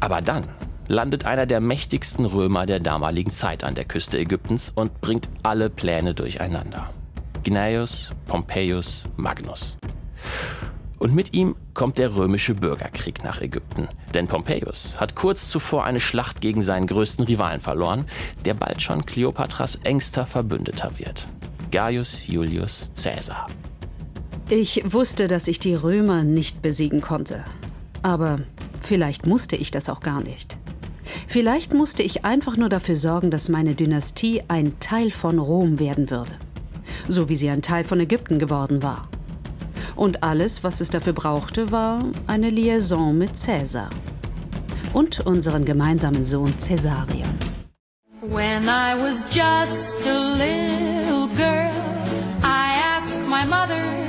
Aber 0.00 0.20
dann 0.20 0.44
landet 0.88 1.24
einer 1.26 1.46
der 1.46 1.60
mächtigsten 1.60 2.24
Römer 2.24 2.66
der 2.66 2.80
damaligen 2.80 3.30
Zeit 3.30 3.64
an 3.64 3.74
der 3.74 3.84
Küste 3.84 4.18
Ägyptens 4.18 4.72
und 4.74 5.00
bringt 5.00 5.28
alle 5.42 5.70
Pläne 5.70 6.14
durcheinander. 6.14 6.90
Gnaeus 7.44 8.10
Pompeius 8.26 9.04
Magnus. 9.16 9.76
Und 10.98 11.14
mit 11.14 11.34
ihm 11.34 11.56
kommt 11.74 11.98
der 11.98 12.14
römische 12.14 12.54
Bürgerkrieg 12.54 13.24
nach 13.24 13.40
Ägypten. 13.40 13.88
Denn 14.14 14.28
Pompeius 14.28 15.00
hat 15.00 15.16
kurz 15.16 15.48
zuvor 15.48 15.84
eine 15.84 15.98
Schlacht 15.98 16.40
gegen 16.40 16.62
seinen 16.62 16.86
größten 16.86 17.24
Rivalen 17.24 17.60
verloren, 17.60 18.04
der 18.44 18.54
bald 18.54 18.80
schon 18.82 19.04
Kleopatras 19.04 19.80
engster 19.82 20.26
Verbündeter 20.26 20.98
wird. 20.98 21.26
Gaius 21.72 22.28
Julius 22.28 22.92
Caesar. 22.94 23.48
Ich 24.48 24.82
wusste, 24.92 25.28
dass 25.28 25.48
ich 25.48 25.58
die 25.60 25.74
Römer 25.74 26.24
nicht 26.24 26.62
besiegen 26.62 27.00
konnte. 27.00 27.44
Aber 28.02 28.40
vielleicht 28.82 29.26
musste 29.26 29.56
ich 29.56 29.70
das 29.70 29.88
auch 29.88 30.00
gar 30.00 30.22
nicht. 30.22 30.56
Vielleicht 31.26 31.74
musste 31.74 32.02
ich 32.02 32.24
einfach 32.24 32.56
nur 32.56 32.68
dafür 32.68 32.96
sorgen, 32.96 33.30
dass 33.30 33.48
meine 33.48 33.74
Dynastie 33.74 34.42
ein 34.48 34.78
Teil 34.78 35.10
von 35.10 35.38
Rom 35.38 35.78
werden 35.78 36.10
würde. 36.10 36.32
So 37.08 37.28
wie 37.28 37.36
sie 37.36 37.50
ein 37.50 37.62
Teil 37.62 37.84
von 37.84 38.00
Ägypten 38.00 38.38
geworden 38.38 38.82
war. 38.82 39.08
Und 39.96 40.22
alles, 40.22 40.64
was 40.64 40.80
es 40.80 40.90
dafür 40.90 41.12
brauchte, 41.12 41.70
war 41.70 42.04
eine 42.26 42.50
Liaison 42.50 43.16
mit 43.16 43.36
Cäsar. 43.36 43.90
Und 44.92 45.20
unseren 45.20 45.64
gemeinsamen 45.64 46.24
Sohn 46.24 46.54
Caesarion. 46.56 47.34
When 48.20 48.68
I 48.68 48.94
was 48.94 49.24
just 49.34 50.06
a 50.06 50.36
little 50.36 51.28
girl, 51.36 51.72
I 52.42 52.78
asked 52.96 53.22
my 53.26 53.44
mother, 53.44 54.01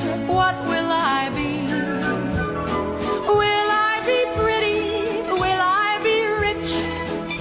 Will 3.42 3.70
I 3.90 3.94
be 4.12 4.20
pretty? 4.40 5.22
Will 5.32 5.62
I 5.86 6.00
be 6.04 6.18
rich? 6.46 6.70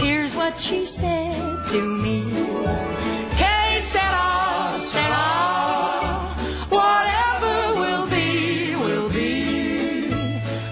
Here's 0.01 0.35
what 0.35 0.59
she 0.59 0.85
said 0.85 1.35
to 1.69 1.81
me. 1.83 2.33
Que 3.39 3.81
sera, 3.81 4.75
sera. 4.79 5.27
Whatever 6.69 7.81
will 7.81 8.07
be, 8.09 8.75
will 8.77 9.09
be. 9.11 10.09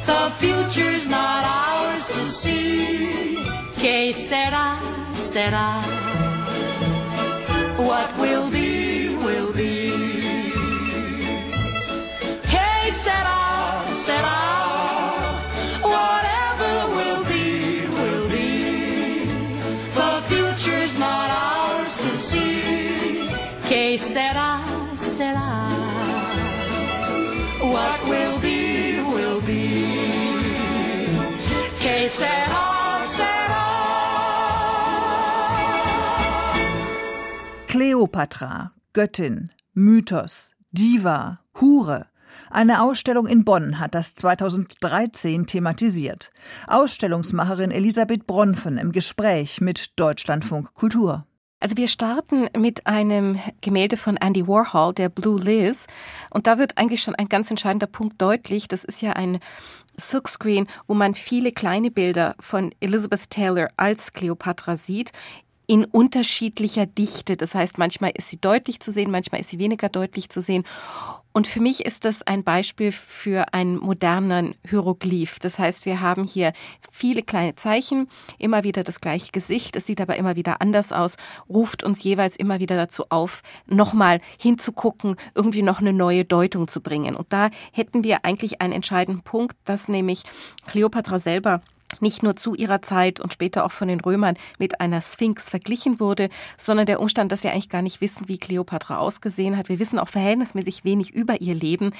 The 0.06 0.32
future's 0.40 1.08
not 1.08 1.44
ours 1.44 2.06
to 2.08 2.24
see. 2.24 3.36
Que 3.76 4.12
sera, 4.12 4.78
sera. 5.14 5.82
What 7.78 8.08
will 8.18 8.50
be, 8.50 9.16
will 9.16 9.52
be. 9.52 9.90
Que 12.52 12.90
sera, 12.92 13.84
sera. 13.92 14.49
Will 28.10 28.38
be, 28.40 29.02
will 29.14 29.40
be. 29.40 29.86
Que 31.78 32.08
sera, 32.08 33.06
sera. 33.06 33.64
Kleopatra, 37.68 38.72
Göttin, 38.92 39.50
Mythos, 39.74 40.50
Diva, 40.72 41.36
Hure. 41.60 42.06
Eine 42.50 42.82
Ausstellung 42.82 43.26
in 43.26 43.44
Bonn 43.44 43.78
hat 43.78 43.94
das 43.94 44.14
2013 44.16 45.46
thematisiert. 45.46 46.32
Ausstellungsmacherin 46.66 47.70
Elisabeth 47.70 48.26
Bronfen 48.26 48.76
im 48.76 48.90
Gespräch 48.90 49.60
mit 49.60 49.98
Deutschlandfunk 50.00 50.74
Kultur. 50.74 51.26
Also 51.60 51.76
wir 51.76 51.88
starten 51.88 52.48
mit 52.56 52.86
einem 52.86 53.38
Gemälde 53.60 53.98
von 53.98 54.16
Andy 54.16 54.48
Warhol, 54.48 54.94
der 54.94 55.10
Blue 55.10 55.38
Liz. 55.38 55.86
Und 56.30 56.46
da 56.46 56.58
wird 56.58 56.78
eigentlich 56.78 57.02
schon 57.02 57.14
ein 57.14 57.28
ganz 57.28 57.50
entscheidender 57.50 57.86
Punkt 57.86 58.20
deutlich. 58.20 58.66
Das 58.66 58.82
ist 58.82 59.02
ja 59.02 59.12
ein 59.12 59.40
Silkscreen, 59.96 60.66
wo 60.86 60.94
man 60.94 61.14
viele 61.14 61.52
kleine 61.52 61.90
Bilder 61.90 62.34
von 62.40 62.74
Elizabeth 62.80 63.28
Taylor 63.28 63.68
als 63.76 64.14
Cleopatra 64.14 64.78
sieht 64.78 65.12
in 65.66 65.84
unterschiedlicher 65.84 66.86
Dichte. 66.86 67.36
Das 67.36 67.54
heißt, 67.54 67.78
manchmal 67.78 68.10
ist 68.16 68.28
sie 68.28 68.40
deutlich 68.40 68.80
zu 68.80 68.90
sehen, 68.90 69.12
manchmal 69.12 69.40
ist 69.40 69.50
sie 69.50 69.60
weniger 69.60 69.88
deutlich 69.88 70.28
zu 70.28 70.40
sehen. 70.40 70.64
Und 71.32 71.46
für 71.46 71.60
mich 71.60 71.84
ist 71.86 72.04
das 72.04 72.22
ein 72.22 72.42
Beispiel 72.42 72.90
für 72.90 73.54
einen 73.54 73.76
modernen 73.76 74.56
Hieroglyph. 74.68 75.38
Das 75.38 75.58
heißt, 75.58 75.86
wir 75.86 76.00
haben 76.00 76.24
hier 76.24 76.52
viele 76.90 77.22
kleine 77.22 77.54
Zeichen, 77.54 78.08
immer 78.38 78.64
wieder 78.64 78.82
das 78.82 79.00
gleiche 79.00 79.30
Gesicht, 79.30 79.76
es 79.76 79.86
sieht 79.86 80.00
aber 80.00 80.16
immer 80.16 80.34
wieder 80.34 80.60
anders 80.60 80.92
aus, 80.92 81.16
ruft 81.48 81.84
uns 81.84 82.02
jeweils 82.02 82.36
immer 82.36 82.58
wieder 82.58 82.76
dazu 82.76 83.04
auf, 83.10 83.42
nochmal 83.66 84.20
hinzugucken, 84.38 85.16
irgendwie 85.34 85.62
noch 85.62 85.80
eine 85.80 85.92
neue 85.92 86.24
Deutung 86.24 86.66
zu 86.66 86.80
bringen. 86.80 87.14
Und 87.14 87.32
da 87.32 87.50
hätten 87.72 88.02
wir 88.02 88.24
eigentlich 88.24 88.60
einen 88.60 88.72
entscheidenden 88.72 89.22
Punkt, 89.22 89.56
dass 89.64 89.88
nämlich 89.88 90.24
Kleopatra 90.66 91.18
selber 91.18 91.62
nicht 91.98 92.22
nur 92.22 92.36
zu 92.36 92.54
ihrer 92.54 92.82
Zeit 92.82 93.20
und 93.20 93.32
später 93.32 93.64
auch 93.64 93.72
von 93.72 93.88
den 93.88 94.00
Römern 94.00 94.36
mit 94.58 94.80
einer 94.80 95.02
Sphinx 95.02 95.50
verglichen 95.50 96.00
wurde, 96.00 96.28
sondern 96.56 96.86
der 96.86 97.00
Umstand, 97.00 97.32
dass 97.32 97.42
wir 97.42 97.52
eigentlich 97.52 97.68
gar 97.68 97.82
nicht 97.82 98.00
wissen, 98.00 98.28
wie 98.28 98.38
Kleopatra 98.38 98.98
ausgesehen 98.98 99.56
hat. 99.56 99.68
Wir 99.68 99.78
wissen 99.78 99.98
auch 99.98 100.08
verhältnismäßig 100.08 100.84
wenig 100.84 101.12
über 101.12 101.40
ihr 101.40 101.54
Leben, 101.54 101.92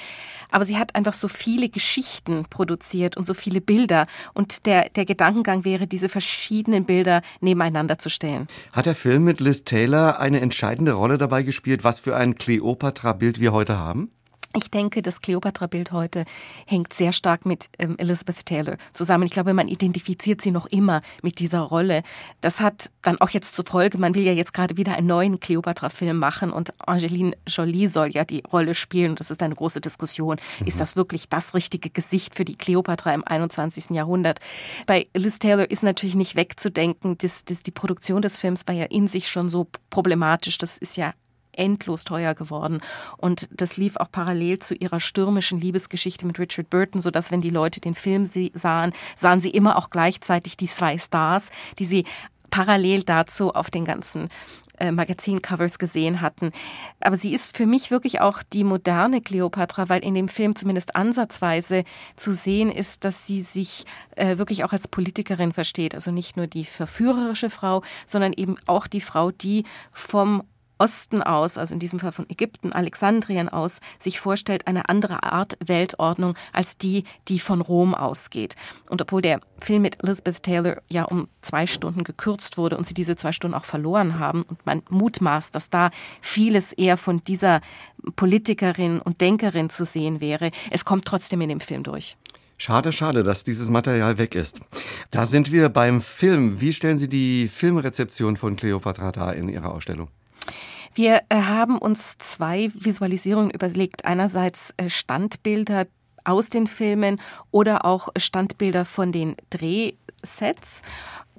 aber 0.50 0.64
sie 0.64 0.78
hat 0.78 0.94
einfach 0.94 1.12
so 1.12 1.28
viele 1.28 1.68
Geschichten 1.68 2.44
produziert 2.48 3.16
und 3.16 3.26
so 3.26 3.34
viele 3.34 3.60
Bilder 3.60 4.06
und 4.34 4.66
der, 4.66 4.88
der 4.90 5.04
Gedankengang 5.04 5.64
wäre, 5.64 5.86
diese 5.86 6.08
verschiedenen 6.08 6.84
Bilder 6.84 7.22
nebeneinander 7.40 7.98
zu 7.98 8.08
stellen. 8.08 8.48
Hat 8.72 8.86
der 8.86 8.94
Film 8.94 9.24
mit 9.24 9.40
Liz 9.40 9.64
Taylor 9.64 10.18
eine 10.20 10.40
entscheidende 10.40 10.92
Rolle 10.92 11.18
dabei 11.18 11.42
gespielt, 11.42 11.84
was 11.84 12.00
für 12.00 12.16
ein 12.16 12.34
Kleopatra-Bild 12.34 13.40
wir 13.40 13.52
heute 13.52 13.78
haben? 13.78 14.10
Ich 14.56 14.68
denke, 14.68 15.00
das 15.00 15.20
Kleopatra-Bild 15.20 15.92
heute 15.92 16.24
hängt 16.66 16.92
sehr 16.92 17.12
stark 17.12 17.46
mit 17.46 17.68
ähm, 17.78 17.96
Elizabeth 17.98 18.44
Taylor 18.44 18.78
zusammen. 18.92 19.22
Ich 19.22 19.30
glaube, 19.30 19.54
man 19.54 19.68
identifiziert 19.68 20.42
sie 20.42 20.50
noch 20.50 20.66
immer 20.66 21.02
mit 21.22 21.38
dieser 21.38 21.60
Rolle. 21.60 22.02
Das 22.40 22.58
hat 22.58 22.90
dann 23.02 23.20
auch 23.20 23.28
jetzt 23.28 23.54
zur 23.54 23.64
Folge, 23.64 23.96
man 23.98 24.16
will 24.16 24.24
ja 24.24 24.32
jetzt 24.32 24.52
gerade 24.52 24.76
wieder 24.76 24.96
einen 24.96 25.06
neuen 25.06 25.38
Kleopatra-Film 25.38 26.16
machen 26.16 26.50
und 26.50 26.74
Angeline 26.84 27.36
Jolie 27.46 27.86
soll 27.86 28.08
ja 28.08 28.24
die 28.24 28.42
Rolle 28.50 28.74
spielen. 28.74 29.10
Und 29.10 29.20
das 29.20 29.30
ist 29.30 29.40
eine 29.40 29.54
große 29.54 29.80
Diskussion. 29.80 30.38
Mhm. 30.58 30.66
Ist 30.66 30.80
das 30.80 30.96
wirklich 30.96 31.28
das 31.28 31.54
richtige 31.54 31.90
Gesicht 31.90 32.34
für 32.34 32.44
die 32.44 32.56
Kleopatra 32.56 33.14
im 33.14 33.22
21. 33.24 33.90
Jahrhundert? 33.90 34.40
Bei 34.86 35.06
Liz 35.14 35.38
Taylor 35.38 35.70
ist 35.70 35.84
natürlich 35.84 36.16
nicht 36.16 36.34
wegzudenken, 36.34 37.16
dass, 37.18 37.44
dass 37.44 37.62
die 37.62 37.70
Produktion 37.70 38.20
des 38.20 38.36
Films 38.36 38.66
war 38.66 38.74
ja 38.74 38.86
in 38.86 39.06
sich 39.06 39.28
schon 39.28 39.48
so 39.48 39.68
problematisch. 39.90 40.58
Das 40.58 40.76
ist 40.76 40.96
ja 40.96 41.12
endlos 41.52 42.04
teuer 42.04 42.34
geworden. 42.34 42.80
Und 43.16 43.48
das 43.52 43.76
lief 43.76 43.96
auch 43.96 44.10
parallel 44.10 44.58
zu 44.58 44.74
ihrer 44.74 45.00
stürmischen 45.00 45.60
Liebesgeschichte 45.60 46.26
mit 46.26 46.38
Richard 46.38 46.70
Burton, 46.70 47.00
sodass, 47.00 47.30
wenn 47.30 47.40
die 47.40 47.50
Leute 47.50 47.80
den 47.80 47.94
Film 47.94 48.24
sahen, 48.24 48.92
sahen 49.16 49.40
sie 49.40 49.50
immer 49.50 49.76
auch 49.76 49.90
gleichzeitig 49.90 50.56
die 50.56 50.68
zwei 50.68 50.98
Stars, 50.98 51.50
die 51.78 51.84
sie 51.84 52.04
parallel 52.50 53.04
dazu 53.04 53.54
auf 53.54 53.70
den 53.70 53.84
ganzen 53.84 54.28
äh, 54.80 54.92
Magazincovers 54.92 55.78
gesehen 55.78 56.20
hatten. 56.20 56.52
Aber 57.00 57.16
sie 57.16 57.34
ist 57.34 57.56
für 57.56 57.66
mich 57.66 57.90
wirklich 57.90 58.20
auch 58.20 58.42
die 58.42 58.64
moderne 58.64 59.20
Cleopatra, 59.20 59.88
weil 59.88 60.02
in 60.02 60.14
dem 60.14 60.28
Film 60.28 60.56
zumindest 60.56 60.96
ansatzweise 60.96 61.84
zu 62.16 62.32
sehen 62.32 62.70
ist, 62.70 63.04
dass 63.04 63.26
sie 63.26 63.42
sich 63.42 63.84
äh, 64.16 64.38
wirklich 64.38 64.64
auch 64.64 64.72
als 64.72 64.88
Politikerin 64.88 65.52
versteht. 65.52 65.94
Also 65.94 66.10
nicht 66.10 66.36
nur 66.36 66.46
die 66.46 66.64
verführerische 66.64 67.50
Frau, 67.50 67.82
sondern 68.06 68.32
eben 68.32 68.56
auch 68.66 68.86
die 68.86 69.02
Frau, 69.02 69.30
die 69.30 69.64
vom 69.92 70.42
Osten 70.80 71.22
aus, 71.22 71.58
also 71.58 71.74
in 71.74 71.78
diesem 71.78 72.00
Fall 72.00 72.12
von 72.12 72.28
Ägypten, 72.28 72.72
Alexandrien 72.72 73.48
aus, 73.48 73.80
sich 73.98 74.18
vorstellt, 74.18 74.66
eine 74.66 74.88
andere 74.88 75.22
Art 75.22 75.58
Weltordnung 75.64 76.34
als 76.52 76.78
die, 76.78 77.04
die 77.28 77.38
von 77.38 77.60
Rom 77.60 77.94
ausgeht. 77.94 78.56
Und 78.88 79.02
obwohl 79.02 79.20
der 79.22 79.40
Film 79.58 79.82
mit 79.82 80.02
Elizabeth 80.02 80.42
Taylor 80.42 80.78
ja 80.88 81.04
um 81.04 81.28
zwei 81.42 81.66
Stunden 81.66 82.02
gekürzt 82.02 82.56
wurde 82.56 82.78
und 82.78 82.86
sie 82.86 82.94
diese 82.94 83.14
zwei 83.16 83.32
Stunden 83.32 83.54
auch 83.54 83.64
verloren 83.64 84.18
haben 84.18 84.42
und 84.42 84.64
man 84.64 84.82
mutmaßt, 84.88 85.54
dass 85.54 85.68
da 85.68 85.90
vieles 86.22 86.72
eher 86.72 86.96
von 86.96 87.22
dieser 87.24 87.60
Politikerin 88.16 89.00
und 89.00 89.20
Denkerin 89.20 89.68
zu 89.68 89.84
sehen 89.84 90.20
wäre, 90.20 90.50
es 90.70 90.84
kommt 90.84 91.04
trotzdem 91.04 91.42
in 91.42 91.50
dem 91.50 91.60
Film 91.60 91.82
durch. 91.82 92.16
Schade, 92.56 92.92
schade, 92.92 93.22
dass 93.22 93.42
dieses 93.42 93.70
Material 93.70 94.18
weg 94.18 94.34
ist. 94.34 94.60
Da 95.10 95.24
sind 95.24 95.50
wir 95.50 95.70
beim 95.70 96.02
Film. 96.02 96.60
Wie 96.60 96.74
stellen 96.74 96.98
Sie 96.98 97.08
die 97.08 97.48
Filmrezeption 97.48 98.36
von 98.36 98.56
Cleopatra 98.56 99.12
dar 99.12 99.34
in 99.34 99.48
Ihrer 99.48 99.72
Ausstellung? 99.72 100.08
Wir 100.94 101.22
äh, 101.28 101.42
haben 101.42 101.78
uns 101.78 102.18
zwei 102.18 102.70
Visualisierungen 102.74 103.50
überlegt. 103.50 104.04
Einerseits 104.04 104.74
äh, 104.76 104.88
Standbilder 104.88 105.86
aus 106.24 106.50
den 106.50 106.66
Filmen 106.66 107.20
oder 107.50 107.84
auch 107.84 108.08
Standbilder 108.16 108.84
von 108.84 109.10
den 109.12 109.36
Drehsets 109.50 110.82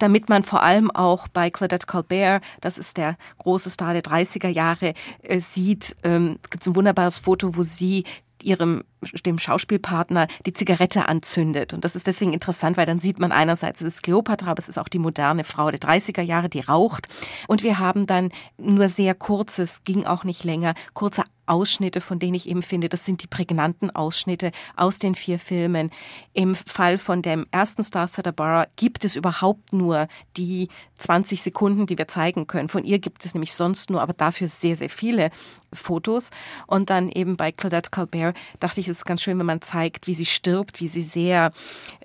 damit 0.01 0.29
man 0.29 0.43
vor 0.43 0.63
allem 0.63 0.89
auch 0.89 1.27
bei 1.27 1.49
Claudette 1.49 1.85
Colbert, 1.85 2.43
das 2.59 2.77
ist 2.77 2.97
der 2.97 3.17
große 3.37 3.69
Star 3.69 3.93
der 3.93 4.03
30er 4.03 4.47
Jahre, 4.47 4.93
äh, 5.21 5.39
sieht, 5.39 5.95
ähm, 6.03 6.39
gibt 6.49 6.63
es 6.63 6.67
ein 6.67 6.75
wunderbares 6.75 7.19
Foto, 7.19 7.55
wo 7.55 7.63
sie 7.63 8.05
ihrem 8.41 8.83
dem 9.25 9.39
Schauspielpartner 9.39 10.27
die 10.45 10.53
Zigarette 10.53 11.07
anzündet. 11.07 11.73
Und 11.73 11.85
das 11.85 11.95
ist 11.95 12.07
deswegen 12.07 12.33
interessant, 12.33 12.77
weil 12.77 12.85
dann 12.85 12.99
sieht 12.99 13.19
man 13.19 13.31
einerseits, 13.31 13.81
es 13.81 13.95
ist 13.95 14.03
Kleopatra, 14.03 14.51
aber 14.51 14.59
es 14.59 14.69
ist 14.69 14.77
auch 14.77 14.89
die 14.89 14.99
moderne 14.99 15.43
Frau 15.43 15.71
der 15.71 15.79
30er 15.79 16.21
Jahre, 16.21 16.49
die 16.49 16.61
raucht. 16.61 17.07
Und 17.47 17.63
wir 17.63 17.79
haben 17.79 18.05
dann 18.05 18.31
nur 18.57 18.87
sehr 18.87 19.15
kurzes, 19.15 19.83
ging 19.83 20.05
auch 20.05 20.23
nicht 20.23 20.43
länger, 20.43 20.73
kurze 20.93 21.23
Ausschnitte, 21.51 21.99
von 21.99 22.17
denen 22.17 22.35
ich 22.35 22.47
eben 22.47 22.61
finde, 22.61 22.87
das 22.87 23.05
sind 23.05 23.23
die 23.23 23.27
prägnanten 23.27 23.89
Ausschnitte 23.93 24.51
aus 24.77 24.99
den 24.99 25.15
vier 25.15 25.37
Filmen. 25.37 25.89
Im 26.33 26.55
Fall 26.55 26.97
von 26.97 27.21
dem 27.21 27.45
ersten 27.51 27.83
Star 27.83 28.09
Theodore 28.09 28.69
gibt 28.77 29.03
es 29.03 29.17
überhaupt 29.17 29.73
nur 29.73 30.07
die 30.37 30.69
20 30.95 31.41
Sekunden, 31.41 31.87
die 31.87 31.97
wir 31.97 32.07
zeigen 32.07 32.47
können. 32.47 32.69
Von 32.69 32.85
ihr 32.85 32.99
gibt 32.99 33.25
es 33.25 33.33
nämlich 33.33 33.53
sonst 33.53 33.89
nur, 33.89 34.01
aber 34.01 34.13
dafür 34.13 34.47
sehr, 34.47 34.77
sehr 34.77 34.89
viele 34.89 35.29
Fotos. 35.73 36.29
Und 36.67 36.89
dann 36.89 37.09
eben 37.09 37.35
bei 37.35 37.51
Claudette 37.51 37.91
Colbert 37.91 38.37
dachte 38.59 38.79
ich, 38.79 38.87
es 38.91 38.99
ist 38.99 39.05
ganz 39.05 39.21
schön, 39.23 39.39
wenn 39.39 39.45
man 39.45 39.61
zeigt, 39.61 40.07
wie 40.07 40.13
sie 40.13 40.25
stirbt, 40.25 40.79
wie 40.81 40.87
sie 40.87 41.01
sehr 41.01 41.51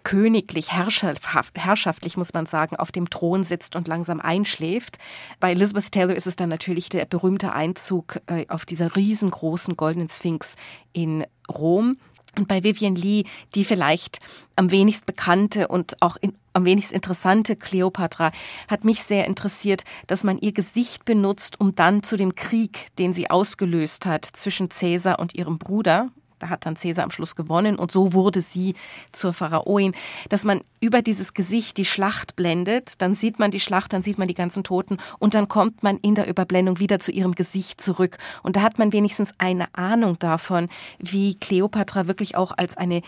königlich, 0.05 0.73
herrschaftlich, 0.73 2.17
muss 2.17 2.33
man 2.33 2.47
sagen, 2.47 2.77
auf 2.77 2.93
dem 2.93 3.11
Thron 3.11 3.45
sitzt 3.45 3.77
und 3.77 3.89
langsam 3.89 4.21
einschläft. 4.21 4.99
Bei 5.41 5.51
Elizabeth 5.51 5.93
Taylor 5.93 6.15
ist 6.15 6.27
es 6.27 6.37
dann 6.37 6.49
natürlich 6.49 6.89
der 6.89 7.05
berühmte 7.05 7.53
Einzug 7.53 8.21
äh, 8.27 8.47
auf 8.49 8.65
dieser 8.65 8.97
riesengroßen 8.97 9.77
goldenen 9.77 10.09
Sphinx 10.09 10.57
in 10.93 11.27
Rom. 11.53 11.99
Und 12.37 12.49
bei 12.49 12.63
Vivian 12.63 12.97
Lee, 12.97 13.25
die 13.55 13.65
vielleicht 13.65 14.21
am 14.57 14.71
wenigst 14.71 15.07
bekannte 15.07 15.69
und 15.69 16.01
auch 16.03 16.17
in, 16.21 16.35
am 16.53 16.67
wenigst 16.67 16.93
interessante 16.93 17.57
Kleopatra, 17.57 18.31
hat 18.69 18.85
mich 18.85 19.03
sehr 19.03 19.27
interessiert, 19.27 19.85
dass 20.07 20.23
man 20.23 20.39
ihr 20.39 20.53
Gesicht 20.53 21.07
benutzt, 21.07 21.59
um 21.61 21.75
dann 21.75 22.03
zu 22.03 22.17
dem 22.17 22.35
Krieg, 22.35 22.89
den 22.99 23.15
sie 23.15 23.31
ausgelöst 23.31 24.05
hat 24.05 24.27
zwischen 24.27 24.69
Caesar 24.69 25.19
und 25.19 25.35
ihrem 25.35 25.59
Bruder, 25.59 26.11
da 26.39 26.49
hat 26.49 26.67
dann 26.67 26.77
Cäsar 26.77 27.05
am 27.05 27.11
Schluss 27.11 27.37
gewonnen 27.37 27.77
und 27.79 27.91
so 27.91 28.13
wurde 28.13 28.41
sie 28.41 28.75
zur 29.13 29.33
Pharaoin, 29.33 29.95
dass 30.29 30.45
man 30.45 30.63
über 30.81 31.03
dieses 31.03 31.35
Gesicht 31.35 31.77
die 31.77 31.85
Schlacht 31.85 32.37
blendet, 32.37 33.01
dann 33.01 33.15
sieht 33.15 33.39
man 33.39 33.51
die 33.51 33.61
Schlacht, 33.61 33.93
dann 33.93 34.03
sieht 34.03 34.19
man 34.19 34.29
die 34.29 34.35
ganzen 34.35 34.65
Toten 34.65 34.99
und 35.19 35.35
dann 35.35 35.49
kommt 35.49 35.83
man 35.83 35.99
in 35.99 36.15
der 36.15 36.29
Überblendung 36.29 36.79
wieder 36.79 36.99
zu 36.99 37.13
ihrem 37.13 37.35
Gesicht 37.35 37.81
zurück. 37.81 38.19
Und 38.43 38.57
da 38.57 38.63
hat 38.63 38.79
man 38.79 38.93
wenigstens 38.93 39.35
eine 39.39 39.75
Ahnung 39.75 40.19
davon, 40.19 40.69
wie 40.99 41.35
Kleopatra 41.35 42.07
wirklich 42.07 42.37
auch 42.37 42.53
als 42.57 42.77
eine 42.77 43.03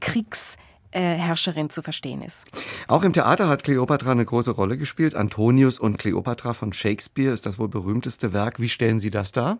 Kriegs 0.00 0.56
Herrscherin 0.96 1.70
zu 1.70 1.82
verstehen 1.82 2.22
ist. 2.22 2.46
Auch 2.86 3.02
im 3.02 3.12
Theater 3.12 3.48
hat 3.48 3.64
Kleopatra 3.64 4.12
eine 4.12 4.24
große 4.24 4.52
Rolle 4.52 4.76
gespielt. 4.76 5.16
Antonius 5.16 5.80
und 5.80 5.98
Kleopatra 5.98 6.54
von 6.54 6.72
Shakespeare 6.72 7.34
ist 7.34 7.46
das 7.46 7.58
wohl 7.58 7.66
berühmteste 7.66 8.32
Werk. 8.32 8.60
Wie 8.60 8.68
stellen 8.68 9.00
Sie 9.00 9.10
das 9.10 9.32
dar? 9.32 9.58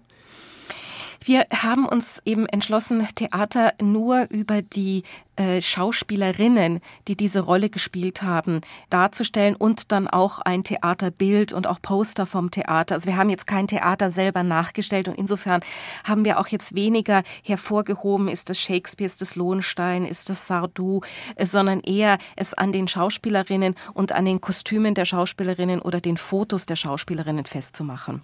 Wir 1.27 1.47
haben 1.51 1.87
uns 1.87 2.21
eben 2.27 2.45
entschlossen, 2.45 3.09
Theater 3.15 3.73
nur 3.81 4.27
über 4.29 4.61
die 4.61 5.05
äh, 5.37 5.63
Schauspielerinnen, 5.63 6.81
die 7.09 7.17
diese 7.17 7.41
Rolle 7.41 7.71
gespielt 7.71 8.23
haben, 8.23 8.61
darzustellen 8.91 9.57
und 9.57 9.91
dann 9.91 10.07
auch 10.07 10.41
ein 10.41 10.65
Theaterbild 10.65 11.55
und 11.55 11.67
auch 11.67 11.81
Poster 11.81 12.27
vom 12.27 12.51
Theater. 12.51 12.97
Also 12.97 13.07
wir 13.07 13.17
haben 13.17 13.31
jetzt 13.31 13.47
kein 13.47 13.67
Theater 13.67 14.11
selber 14.11 14.43
nachgestellt 14.43 15.09
und 15.09 15.15
insofern 15.15 15.63
haben 16.05 16.27
wir 16.27 16.39
auch 16.39 16.49
jetzt 16.49 16.75
weniger 16.75 17.23
hervorgehoben, 17.43 18.29
ist 18.29 18.51
das 18.51 18.61
Shakespeare, 18.61 19.07
ist 19.07 19.23
das 19.23 19.35
Lohenstein, 19.35 20.05
ist 20.05 20.29
das 20.29 20.47
Sardou, 20.47 21.01
äh, 21.37 21.47
sondern 21.47 21.81
eher 21.81 22.19
es 22.37 22.53
an 22.53 22.71
den 22.71 22.87
Schauspielerinnen 22.87 23.77
und 23.95 24.13
an 24.13 24.27
den 24.27 24.43
Kostümen 24.43 24.95
der 24.95 25.07
Schauspielerinnen 25.07 25.81
oder 25.81 26.03
den 26.03 26.19
Fotos 26.19 26.67
der 26.67 26.77
Schauspielerinnen 26.77 27.47
festzumachen. 27.47 28.21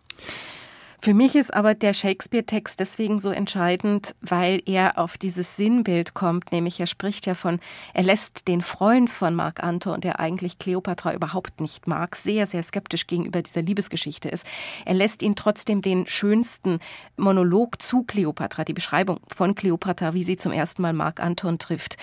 Für 1.02 1.14
mich 1.14 1.34
ist 1.34 1.54
aber 1.54 1.74
der 1.74 1.94
Shakespeare-Text 1.94 2.78
deswegen 2.78 3.20
so 3.20 3.30
entscheidend, 3.30 4.14
weil 4.20 4.60
er 4.66 4.98
auf 4.98 5.16
dieses 5.16 5.56
Sinnbild 5.56 6.12
kommt, 6.12 6.52
nämlich 6.52 6.78
er 6.78 6.86
spricht 6.86 7.24
ja 7.24 7.32
von, 7.32 7.58
er 7.94 8.02
lässt 8.02 8.48
den 8.48 8.60
Freund 8.60 9.08
von 9.08 9.34
Mark 9.34 9.64
Anton, 9.64 10.02
der 10.02 10.20
eigentlich 10.20 10.58
Cleopatra 10.58 11.14
überhaupt 11.14 11.58
nicht 11.62 11.86
mag, 11.86 12.16
sehr, 12.16 12.46
sehr 12.46 12.62
skeptisch 12.62 13.06
gegenüber 13.06 13.40
dieser 13.40 13.62
Liebesgeschichte 13.62 14.28
ist. 14.28 14.44
Er 14.84 14.92
lässt 14.92 15.22
ihn 15.22 15.36
trotzdem 15.36 15.80
den 15.80 16.06
schönsten 16.06 16.80
Monolog 17.16 17.80
zu 17.80 18.02
Cleopatra, 18.02 18.64
die 18.64 18.74
Beschreibung 18.74 19.20
von 19.34 19.54
Cleopatra, 19.54 20.12
wie 20.12 20.24
sie 20.24 20.36
zum 20.36 20.52
ersten 20.52 20.82
Mal 20.82 20.92
Mark 20.92 21.18
Anton 21.18 21.58
trifft, 21.58 21.96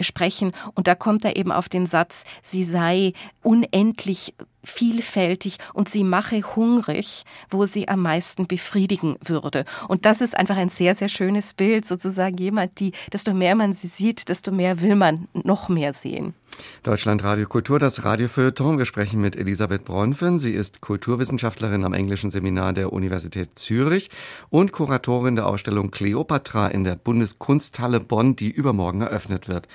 sprechen. 0.00 0.52
Und 0.74 0.86
da 0.86 0.94
kommt 0.94 1.24
er 1.24 1.34
eben 1.34 1.50
auf 1.50 1.68
den 1.68 1.86
Satz, 1.86 2.22
sie 2.40 2.62
sei 2.62 3.14
unendlich 3.42 4.34
vielfältig 4.64 5.58
und 5.72 5.88
sie 5.88 6.04
mache 6.04 6.42
hungrig, 6.56 7.24
wo 7.50 7.66
sie 7.66 7.88
am 7.88 8.02
meisten 8.02 8.46
befriedigen 8.46 9.16
würde. 9.24 9.64
Und 9.88 10.04
das 10.04 10.20
ist 10.20 10.36
einfach 10.36 10.56
ein 10.56 10.68
sehr, 10.68 10.94
sehr 10.94 11.08
schönes 11.08 11.54
Bild, 11.54 11.84
sozusagen 11.84 12.36
jemand, 12.38 12.80
die, 12.80 12.92
desto 13.12 13.34
mehr 13.34 13.54
man 13.54 13.72
sie 13.72 13.88
sieht, 13.88 14.28
desto 14.28 14.50
mehr 14.50 14.80
will 14.80 14.96
man 14.96 15.28
noch 15.32 15.68
mehr 15.68 15.92
sehen. 15.92 16.34
Deutschland 16.82 17.24
Radio 17.24 17.46
Kultur, 17.46 17.78
das 17.78 18.04
Radiofeuilleton. 18.04 18.78
Wir 18.78 18.84
sprechen 18.84 19.20
mit 19.20 19.36
Elisabeth 19.36 19.84
Bronfen. 19.84 20.38
Sie 20.38 20.52
ist 20.52 20.80
Kulturwissenschaftlerin 20.80 21.84
am 21.84 21.94
Englischen 21.94 22.30
Seminar 22.30 22.72
der 22.72 22.92
Universität 22.92 23.58
Zürich 23.58 24.10
und 24.50 24.72
Kuratorin 24.72 25.36
der 25.36 25.46
Ausstellung 25.46 25.90
Kleopatra 25.90 26.68
in 26.68 26.84
der 26.84 26.96
Bundeskunsthalle 26.96 28.00
Bonn, 28.00 28.36
die 28.36 28.50
übermorgen 28.50 29.00
eröffnet 29.00 29.48
wird. 29.48 29.68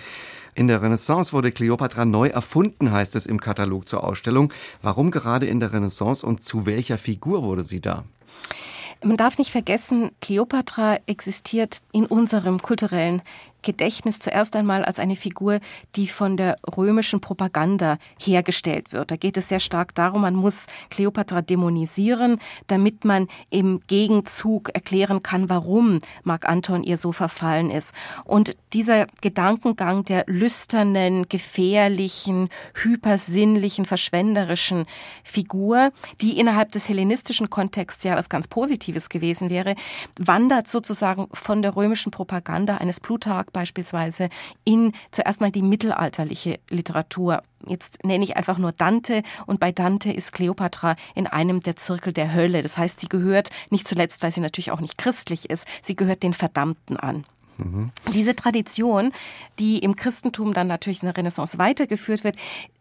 In 0.60 0.68
der 0.68 0.82
Renaissance 0.82 1.32
wurde 1.32 1.54
Kleopatra 1.54 2.04
neu 2.04 2.28
erfunden, 2.28 2.92
heißt 2.92 3.16
es 3.16 3.26
im 3.26 3.40
Katalog 3.40 3.88
zur 3.88 4.04
Ausstellung. 4.04 4.52
Warum 4.82 5.10
gerade 5.10 5.46
in 5.46 5.62
der 5.62 5.72
Renaissance 5.72 6.26
und 6.26 6.44
zu 6.44 6.66
welcher 6.66 6.98
Figur 6.98 7.44
wurde 7.44 7.64
sie 7.64 7.80
da? 7.80 8.04
Man 9.02 9.16
darf 9.16 9.38
nicht 9.38 9.52
vergessen, 9.52 10.12
Kleopatra 10.20 10.98
existiert 11.06 11.78
in 11.94 12.06
unserem 12.06 12.62
kulturellen 12.62 13.22
Gedächtnis 13.62 14.20
zuerst 14.20 14.56
einmal 14.56 14.86
als 14.86 15.00
eine 15.00 15.16
Figur, 15.16 15.60
die 15.96 16.08
von 16.08 16.38
der 16.38 16.58
römischen 16.78 17.22
Propaganda 17.22 17.98
hergestellt 18.20 18.94
wird. 18.94 19.12
Da 19.12 19.16
geht 19.16 19.38
es 19.38 19.50
sehr 19.50 19.60
stark 19.60 19.96
darum, 19.96 20.22
man 20.22 20.36
muss 20.36 20.68
Kleopatra 20.90 21.42
dämonisieren, 21.42 22.40
damit 22.68 23.06
man 23.06 23.28
im 23.50 23.82
Gegenzug 23.88 24.70
erklären 24.74 25.24
kann, 25.24 25.50
warum 25.50 26.00
Mark 26.24 26.48
Anton 26.48 26.84
ihr 26.84 26.98
so 26.98 27.12
verfallen 27.12 27.70
ist. 27.70 27.94
Und 28.24 28.56
dieser 28.74 29.08
Gedankengang 29.22 30.06
der 30.06 30.24
lüsternen, 30.28 31.28
gefährlichen, 31.28 32.50
hypersinnlichen, 32.76 33.86
verschwenderischen 33.86 34.86
Figur, 35.24 35.92
die 36.22 36.40
innerhalb 36.40 36.72
des 36.72 36.88
hellenistischen 36.88 37.50
Kontexts 37.50 38.04
ja 38.04 38.16
was 38.16 38.30
ganz 38.30 38.48
Positives 38.48 39.10
gewesen 39.10 39.50
wäre, 39.50 39.76
wandert 40.20 40.68
sozusagen 40.68 41.28
von 41.34 41.62
der 41.62 41.76
römischen 41.76 42.12
Propaganda 42.12 42.78
eines 42.78 43.00
Plutarch 43.00 43.48
beispielsweise 43.52 44.30
in 44.64 44.94
zuerst 45.12 45.42
mal 45.42 45.52
die 45.52 45.62
mittelalterliche 45.62 46.60
Literatur. 46.70 47.44
Jetzt 47.68 48.04
nenne 48.06 48.24
ich 48.24 48.38
einfach 48.38 48.58
nur 48.58 48.72
Dante 48.72 49.24
und 49.46 49.60
bei 49.60 49.72
Dante 49.72 50.12
ist 50.12 50.32
Kleopatra 50.32 50.96
in 51.16 51.28
einem 51.28 51.60
der 51.60 51.76
Zirkel 51.76 52.14
der 52.14 52.34
Hölle. 52.34 52.62
Das 52.62 52.78
heißt, 52.78 53.00
sie 53.00 53.10
gehört 53.10 53.50
nicht 53.70 53.88
zuletzt, 53.88 54.24
weil 54.24 54.32
sie 54.32 54.42
natürlich 54.42 54.72
auch 54.72 54.82
nicht 54.82 54.98
christlich 54.98 55.50
ist, 55.50 55.68
sie 55.82 55.96
gehört 55.96 56.24
den 56.24 56.34
Verdammten 56.34 56.98
an. 56.98 57.26
Diese 58.14 58.36
Tradition, 58.36 59.12
die 59.60 59.80
im 59.80 59.98
Christentum 59.98 60.54
dann 60.54 60.68
natürlich 60.68 61.04
in 61.04 61.08
der 61.08 61.18
Renaissance 61.18 61.58
weitergeführt 61.58 62.24
wird, 62.24 62.38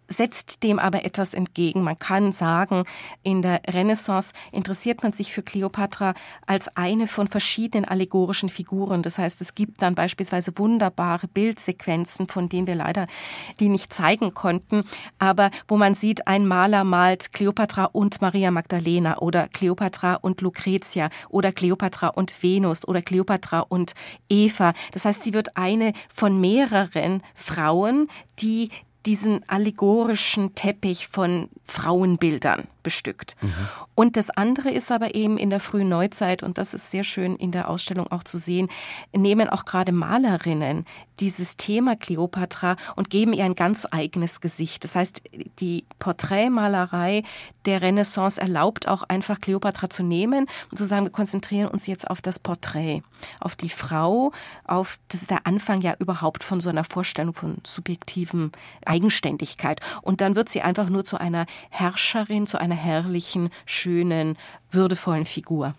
setzt 0.09 0.63
dem 0.63 0.79
aber 0.79 1.05
etwas 1.05 1.35
entgegen. 1.35 1.83
Man 1.83 1.99
kann 1.99 2.33
sagen, 2.33 2.85
in 3.23 3.43
der 3.43 3.61
Renaissance 3.69 4.33
interessiert 4.53 5.03
man 5.03 5.13
sich 5.13 5.33
für 5.33 5.43
Kleopatra 5.43 6.15
als 6.47 6.75
eine 6.77 7.07
von 7.07 7.29
verschiedenen 7.29 7.85
allegorischen 7.85 8.49
Figuren. 8.49 9.03
Das 9.03 9.19
heißt, 9.19 9.41
es 9.43 9.55
gibt 9.55 9.83
dann 9.83 9.95
beispielsweise 9.95 10.53
wunderbare 10.57 11.29
Bildsequenzen, 11.29 12.29
von 12.29 12.49
denen 12.49 12.67
wir 12.67 12.75
leider 12.75 13.07
die 13.61 13.69
nicht 13.69 13.93
zeigen 13.93 14.35
konnten, 14.35 14.85
aber 15.19 15.51
wo 15.67 15.77
man 15.77 15.95
sieht, 15.95 16.27
ein 16.27 16.47
Maler 16.47 16.85
malt 16.85 17.33
Kleopatra 17.33 17.85
und 17.85 18.21
Maria 18.23 18.51
Magdalena 18.51 19.19
oder 19.19 19.49
Kleopatra 19.49 20.15
und 20.15 20.41
Lucretia 20.41 21.11
oder 21.29 21.53
Kleopatra 21.53 22.09
und 22.09 22.43
Venus 22.43 22.87
oder 22.87 23.03
Kleopatra 23.03 23.61
und 23.61 23.95
Eva. 24.29 24.73
Das 24.93 25.05
heißt, 25.05 25.23
sie 25.23 25.35
wird 25.35 25.57
eine 25.57 25.93
von 26.15 26.41
mehreren 26.41 27.23
Frauen, 27.35 28.09
die 28.41 28.71
diesen 29.09 29.49
allegorischen 29.49 30.55
Teppich 30.55 31.09
von 31.09 31.49
Frauenbildern 31.65 32.69
bestückt. 32.89 33.37
Und 33.95 34.17
das 34.17 34.31
andere 34.31 34.71
ist 34.71 34.91
aber 34.91 35.15
eben 35.15 35.37
in 35.37 35.51
der 35.51 35.61
frühen 35.61 35.91
Neuzeit, 35.91 36.43
und 36.43 36.57
das 36.57 36.73
ist 36.73 36.91
sehr 36.91 37.05
schön 37.05 37.37
in 37.37 37.53
der 37.53 37.69
Ausstellung 37.69 38.11
auch 38.11 38.25
zu 38.25 38.39
sehen, 38.39 38.71
nehmen 39.13 39.51
auch 39.51 39.67
gerade 39.67 39.93
Malerinnen 39.93 40.87
dieses 41.21 41.57
Thema 41.57 41.97
Kleopatra 41.97 42.77
und 42.97 43.11
geben 43.11 43.33
ihr 43.33 43.45
ein 43.45 43.55
ganz 43.55 43.87
eigenes 43.91 44.41
Gesicht. 44.41 44.85
Das 44.85 44.95
heißt, 44.95 45.23
die 45.59 45.85
Porträtmalerei 45.99 47.25
der 47.67 47.83
Renaissance 47.83 48.41
erlaubt 48.41 48.89
auch 48.89 49.03
einfach 49.03 49.41
Kleopatra 49.41 49.91
zu 49.91 50.03
nehmen 50.03 50.47
und 50.71 50.79
zu 50.79 50.85
sagen, 50.85 51.05
wir 51.05 51.11
konzentrieren 51.11 51.69
uns 51.69 51.87
jetzt 51.87 52.09
auf 52.09 52.23
das 52.23 52.39
Porträt, 52.39 53.03
auf 53.41 53.57
die 53.57 53.69
Frau, 53.69 54.33
auf, 54.65 54.99
das 55.09 55.23
ist 55.23 55.31
der 55.31 55.47
Anfang 55.47 55.83
ja 55.83 55.95
überhaupt 55.99 56.45
von 56.45 56.61
so 56.61 56.69
einer 56.69 56.85
Vorstellung 56.85 57.35
von 57.35 57.59
subjektiven 57.65 58.53
Eigenständigkeit. 58.87 59.81
Und 60.03 60.21
dann 60.21 60.37
wird 60.37 60.49
sie 60.49 60.63
einfach 60.63 60.89
nur 60.89 61.05
zu 61.05 61.19
einer 61.19 61.47
Herrscherin, 61.71 62.47
zu 62.47 62.59
einer 62.59 62.77
herrlichen, 62.79 63.51
schönen, 63.67 64.39
würdevollen 64.71 65.27
Figur. 65.27 65.75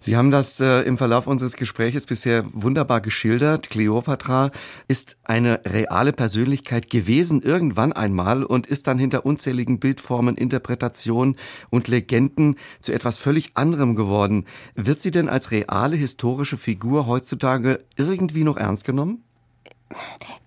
Sie 0.00 0.16
haben 0.16 0.30
das 0.30 0.60
äh, 0.60 0.80
im 0.80 0.98
Verlauf 0.98 1.26
unseres 1.26 1.56
Gespräches 1.56 2.06
bisher 2.06 2.44
wunderbar 2.52 3.00
geschildert. 3.00 3.70
Kleopatra 3.70 4.50
ist 4.88 5.16
eine 5.24 5.60
reale 5.64 6.12
Persönlichkeit 6.12 6.90
gewesen 6.90 7.42
irgendwann 7.42 7.92
einmal 7.92 8.44
und 8.44 8.66
ist 8.66 8.86
dann 8.86 8.98
hinter 8.98 9.24
unzähligen 9.24 9.78
Bildformen, 9.78 10.36
Interpretationen 10.36 11.36
und 11.70 11.88
Legenden 11.88 12.56
zu 12.80 12.92
etwas 12.92 13.16
völlig 13.16 13.56
anderem 13.56 13.94
geworden. 13.94 14.46
Wird 14.74 15.00
sie 15.00 15.10
denn 15.10 15.28
als 15.28 15.50
reale 15.50 15.96
historische 15.96 16.56
Figur 16.56 17.06
heutzutage 17.06 17.84
irgendwie 17.96 18.44
noch 18.44 18.56
ernst 18.56 18.84
genommen? 18.84 19.24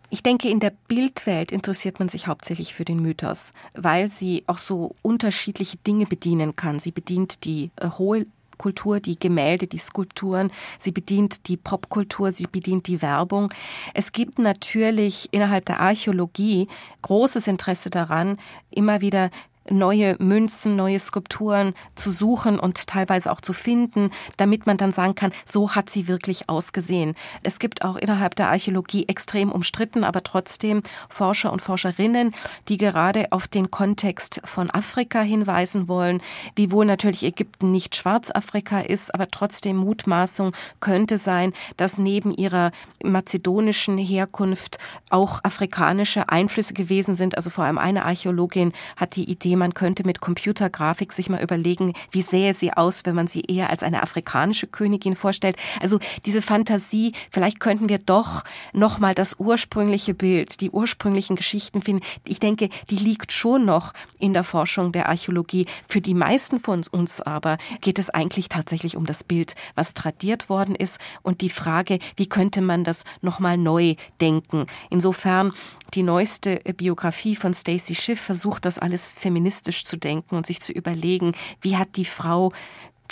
Ich 0.09 0.23
denke, 0.23 0.49
in 0.49 0.59
der 0.59 0.73
Bildwelt 0.87 1.51
interessiert 1.51 1.99
man 1.99 2.09
sich 2.09 2.27
hauptsächlich 2.27 2.73
für 2.73 2.85
den 2.85 3.01
Mythos, 3.01 3.53
weil 3.73 4.09
sie 4.09 4.43
auch 4.47 4.57
so 4.57 4.95
unterschiedliche 5.01 5.77
Dinge 5.77 6.05
bedienen 6.05 6.55
kann. 6.55 6.79
Sie 6.79 6.91
bedient 6.91 7.43
die 7.45 7.71
äh, 7.77 7.89
hohe 7.89 8.25
Kultur, 8.57 8.99
die 8.99 9.19
Gemälde, 9.19 9.67
die 9.67 9.77
Skulpturen, 9.77 10.51
sie 10.79 10.91
bedient 10.91 11.47
die 11.47 11.57
Popkultur, 11.57 12.31
sie 12.31 12.47
bedient 12.47 12.87
die 12.87 13.01
Werbung. 13.01 13.51
Es 13.93 14.11
gibt 14.11 14.39
natürlich 14.39 15.29
innerhalb 15.31 15.65
der 15.65 15.79
Archäologie 15.79 16.67
großes 17.01 17.47
Interesse 17.47 17.89
daran, 17.89 18.37
immer 18.71 19.01
wieder 19.01 19.29
neue 19.69 20.15
Münzen, 20.19 20.75
neue 20.75 20.99
Skulpturen 20.99 21.73
zu 21.95 22.11
suchen 22.11 22.59
und 22.59 22.87
teilweise 22.87 23.31
auch 23.31 23.41
zu 23.41 23.53
finden, 23.53 24.11
damit 24.37 24.65
man 24.65 24.77
dann 24.77 24.91
sagen 24.91 25.15
kann, 25.15 25.31
so 25.43 25.75
hat 25.75 25.89
sie 25.89 26.07
wirklich 26.07 26.49
ausgesehen. 26.49 27.15
Es 27.43 27.59
gibt 27.59 27.83
auch 27.83 27.95
innerhalb 27.95 28.35
der 28.35 28.49
Archäologie 28.49 29.07
extrem 29.07 29.51
umstritten, 29.51 30.03
aber 30.03 30.23
trotzdem 30.23 30.83
Forscher 31.09 31.51
und 31.51 31.61
Forscherinnen, 31.61 32.35
die 32.67 32.77
gerade 32.77 33.31
auf 33.31 33.47
den 33.47 33.71
Kontext 33.71 34.41
von 34.43 34.69
Afrika 34.69 35.21
hinweisen 35.21 35.87
wollen, 35.87 36.21
wiewohl 36.55 36.85
natürlich 36.85 37.23
Ägypten 37.23 37.71
nicht 37.71 37.95
Schwarzafrika 37.95 38.81
ist, 38.81 39.13
aber 39.13 39.29
trotzdem 39.29 39.77
Mutmaßung 39.77 40.55
könnte 40.79 41.17
sein, 41.17 41.53
dass 41.77 41.97
neben 41.97 42.31
ihrer 42.31 42.71
mazedonischen 43.03 43.97
Herkunft 43.97 44.77
auch 45.09 45.43
afrikanische 45.43 46.29
Einflüsse 46.29 46.73
gewesen 46.73 47.15
sind. 47.15 47.35
Also 47.35 47.49
vor 47.49 47.65
allem 47.65 47.77
eine 47.77 48.05
Archäologin 48.05 48.73
hat 48.95 49.15
die 49.15 49.29
Idee, 49.29 49.54
man 49.55 49.73
könnte 49.73 50.05
mit 50.05 50.21
Computergrafik 50.21 51.13
sich 51.13 51.29
mal 51.29 51.41
überlegen, 51.41 51.93
wie 52.11 52.21
sähe 52.21 52.53
sie 52.53 52.73
aus, 52.73 53.05
wenn 53.05 53.15
man 53.15 53.27
sie 53.27 53.41
eher 53.41 53.69
als 53.69 53.83
eine 53.83 54.03
afrikanische 54.03 54.67
Königin 54.67 55.15
vorstellt. 55.15 55.57
Also 55.81 55.99
diese 56.25 56.41
Fantasie, 56.41 57.13
vielleicht 57.29 57.59
könnten 57.59 57.89
wir 57.89 57.99
doch 57.99 58.43
noch 58.73 58.99
mal 58.99 59.15
das 59.15 59.39
ursprüngliche 59.39 60.13
Bild, 60.13 60.61
die 60.61 60.69
ursprünglichen 60.69 61.35
Geschichten 61.35 61.81
finden. 61.81 62.03
Ich 62.27 62.39
denke, 62.39 62.69
die 62.89 62.97
liegt 62.97 63.31
schon 63.31 63.65
noch 63.65 63.93
in 64.19 64.33
der 64.33 64.43
Forschung 64.43 64.91
der 64.91 65.09
Archäologie. 65.09 65.65
Für 65.87 66.01
die 66.01 66.13
meisten 66.13 66.59
von 66.59 66.83
uns 66.91 67.21
aber 67.21 67.57
geht 67.81 67.99
es 67.99 68.09
eigentlich 68.09 68.49
tatsächlich 68.49 68.97
um 68.97 69.05
das 69.05 69.23
Bild, 69.23 69.55
was 69.75 69.93
tradiert 69.93 70.49
worden 70.49 70.75
ist 70.75 70.99
und 71.21 71.41
die 71.41 71.49
Frage, 71.49 71.99
wie 72.15 72.27
könnte 72.27 72.61
man 72.61 72.83
das 72.83 73.03
noch 73.21 73.39
mal 73.39 73.57
neu 73.57 73.95
denken. 74.19 74.65
Insofern 74.89 75.53
die 75.93 76.03
neueste 76.03 76.59
Biografie 76.75 77.35
von 77.35 77.53
Stacy 77.53 77.95
Schiff 77.95 78.19
versucht 78.19 78.65
das 78.65 78.79
alles 78.79 79.11
feministisch 79.11 79.44
zu 79.53 79.97
denken 79.97 80.35
und 80.35 80.45
sich 80.45 80.61
zu 80.61 80.73
überlegen, 80.73 81.33
wie 81.61 81.77
hat 81.77 81.95
die 81.95 82.05
Frau 82.05 82.51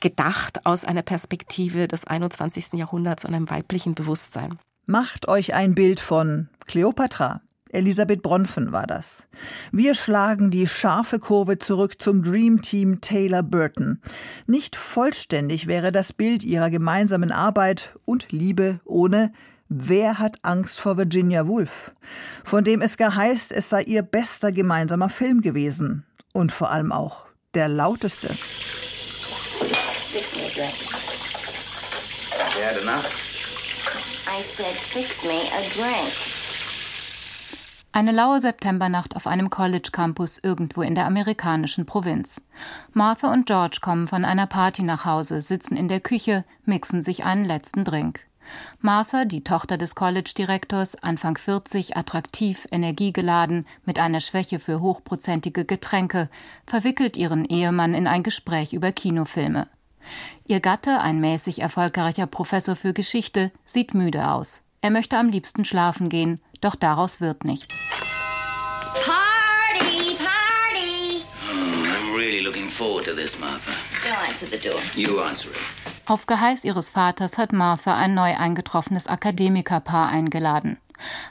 gedacht 0.01 0.65
aus 0.65 0.83
einer 0.83 1.01
Perspektive 1.01 1.87
des 1.87 2.05
21. 2.05 2.73
Jahrhunderts 2.73 3.25
und 3.25 3.33
einem 3.33 3.49
weiblichen 3.49 3.95
Bewusstsein. 3.95 4.59
Macht 4.85 5.27
euch 5.29 5.53
ein 5.53 5.75
Bild 5.75 5.99
von 5.99 6.49
Kleopatra. 6.65 7.41
Elisabeth 7.69 8.21
Bronfen 8.21 8.71
war 8.71 8.85
das. 8.85 9.23
Wir 9.71 9.95
schlagen 9.95 10.51
die 10.51 10.67
scharfe 10.67 11.19
Kurve 11.19 11.57
zurück 11.57 12.01
zum 12.01 12.21
Dream 12.21 12.61
Team 12.61 13.01
Taylor 13.01 13.41
Burton. 13.41 13.99
Nicht 14.45 14.75
vollständig 14.75 15.67
wäre 15.67 15.91
das 15.91 16.13
Bild 16.13 16.43
ihrer 16.43 16.69
gemeinsamen 16.69 17.31
Arbeit 17.31 17.97
und 18.05 18.31
Liebe 18.31 18.79
ohne 18.85 19.31
Wer 19.69 20.19
hat 20.19 20.37
Angst 20.43 20.79
vor 20.79 20.97
Virginia 20.97 21.47
Woolf? 21.47 21.95
Von 22.43 22.63
dem 22.63 22.81
es 22.81 22.95
gar 22.95 23.15
heißt, 23.15 23.51
es 23.51 23.69
sei 23.71 23.81
ihr 23.81 24.03
bester 24.03 24.51
gemeinsamer 24.51 25.09
Film 25.09 25.41
gewesen. 25.41 26.05
Und 26.33 26.51
vor 26.51 26.69
allem 26.71 26.91
auch 26.91 27.25
der 27.53 27.69
lauteste. 27.69 28.27
Eine 37.91 38.11
laue 38.11 38.41
Septembernacht 38.41 39.15
auf 39.15 39.27
einem 39.27 39.51
College-Campus 39.51 40.39
irgendwo 40.39 40.81
in 40.81 40.95
der 40.95 41.05
amerikanischen 41.05 41.85
Provinz. 41.85 42.41
Martha 42.91 43.31
und 43.31 43.45
George 43.45 43.77
kommen 43.81 44.07
von 44.07 44.25
einer 44.25 44.47
Party 44.47 44.81
nach 44.81 45.05
Hause, 45.05 45.43
sitzen 45.43 45.75
in 45.75 45.87
der 45.87 45.99
Küche, 45.99 46.43
mixen 46.65 47.03
sich 47.03 47.23
einen 47.23 47.45
letzten 47.45 47.83
Drink. 47.83 48.25
Martha, 48.79 49.25
die 49.25 49.43
Tochter 49.43 49.77
des 49.77 49.95
College-Direktors, 49.95 50.95
Anfang 51.03 51.37
40, 51.37 51.97
attraktiv, 51.97 52.67
energiegeladen, 52.71 53.65
mit 53.85 53.99
einer 53.99 54.19
Schwäche 54.19 54.59
für 54.59 54.81
hochprozentige 54.81 55.65
Getränke, 55.65 56.29
verwickelt 56.65 57.17
ihren 57.17 57.45
Ehemann 57.45 57.93
in 57.93 58.07
ein 58.07 58.23
Gespräch 58.23 58.73
über 58.73 58.91
Kinofilme. 58.91 59.67
Ihr 60.45 60.59
Gatte, 60.59 60.99
ein 60.99 61.19
mäßig 61.19 61.61
erfolgreicher 61.61 62.27
Professor 62.27 62.75
für 62.75 62.93
Geschichte, 62.93 63.51
sieht 63.65 63.93
müde 63.93 64.29
aus. 64.29 64.63
Er 64.81 64.91
möchte 64.91 65.17
am 65.17 65.29
liebsten 65.29 65.63
schlafen 65.63 66.09
gehen, 66.09 66.41
doch 66.59 66.75
daraus 66.75 67.21
wird 67.21 67.45
nichts. 67.45 67.73
Party, 69.05 70.15
party. 70.17 71.23
I'm 71.87 72.15
really 72.17 72.41
looking 72.41 72.67
forward 72.67 73.05
to 73.05 73.13
this, 73.13 73.39
Martha. 73.39 73.71
Don't 74.05 74.27
answer 74.27 74.45
the 74.45 74.57
door. 74.57 74.79
You 74.95 75.21
answer 75.21 75.51
it. 75.51 75.82
Auf 76.05 76.25
Geheiß 76.25 76.65
ihres 76.65 76.89
Vaters 76.89 77.37
hat 77.37 77.53
Martha 77.53 77.95
ein 77.95 78.13
neu 78.13 78.35
eingetroffenes 78.35 79.07
Akademikerpaar 79.07 80.09
eingeladen. 80.09 80.77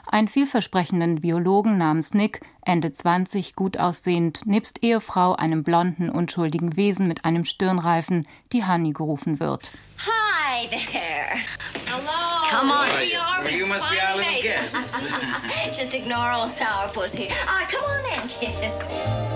Einen 0.07 0.27
vielversprechenden 0.27 1.21
Biologen 1.21 1.77
namens 1.77 2.13
Nick, 2.13 2.41
Ende 2.65 2.91
20, 2.91 3.55
gut 3.55 3.77
aussehend, 3.77 4.45
nebst 4.45 4.83
Ehefrau, 4.83 5.35
einem 5.35 5.63
blonden, 5.63 6.09
unschuldigen 6.09 6.75
Wesen 6.75 7.07
mit 7.07 7.23
einem 7.23 7.45
Stirnreifen, 7.45 8.27
die 8.51 8.65
Honey 8.65 8.91
gerufen 8.91 9.39
wird. 9.39 9.71
Hi 9.99 10.67
there. 10.69 11.39
Hello. 11.85 12.49
Come 12.49 12.71
on. 12.71 12.87
You 13.07 13.19
are 13.19 13.43
Well, 13.43 13.53
you 13.53 13.63
with 13.63 13.69
must 13.69 13.89
be 13.91 13.97
our 13.99 14.17
little 14.17 14.41
guests. 14.41 15.03
Just 15.77 15.93
ignore 15.93 16.33
old 16.33 16.49
sourpuss 16.49 17.15
here. 17.15 17.31
All 17.47 17.59
right, 17.59 17.69
come 17.69 17.83
on 17.83 18.21
in, 18.21 18.27
kids. 18.27 19.32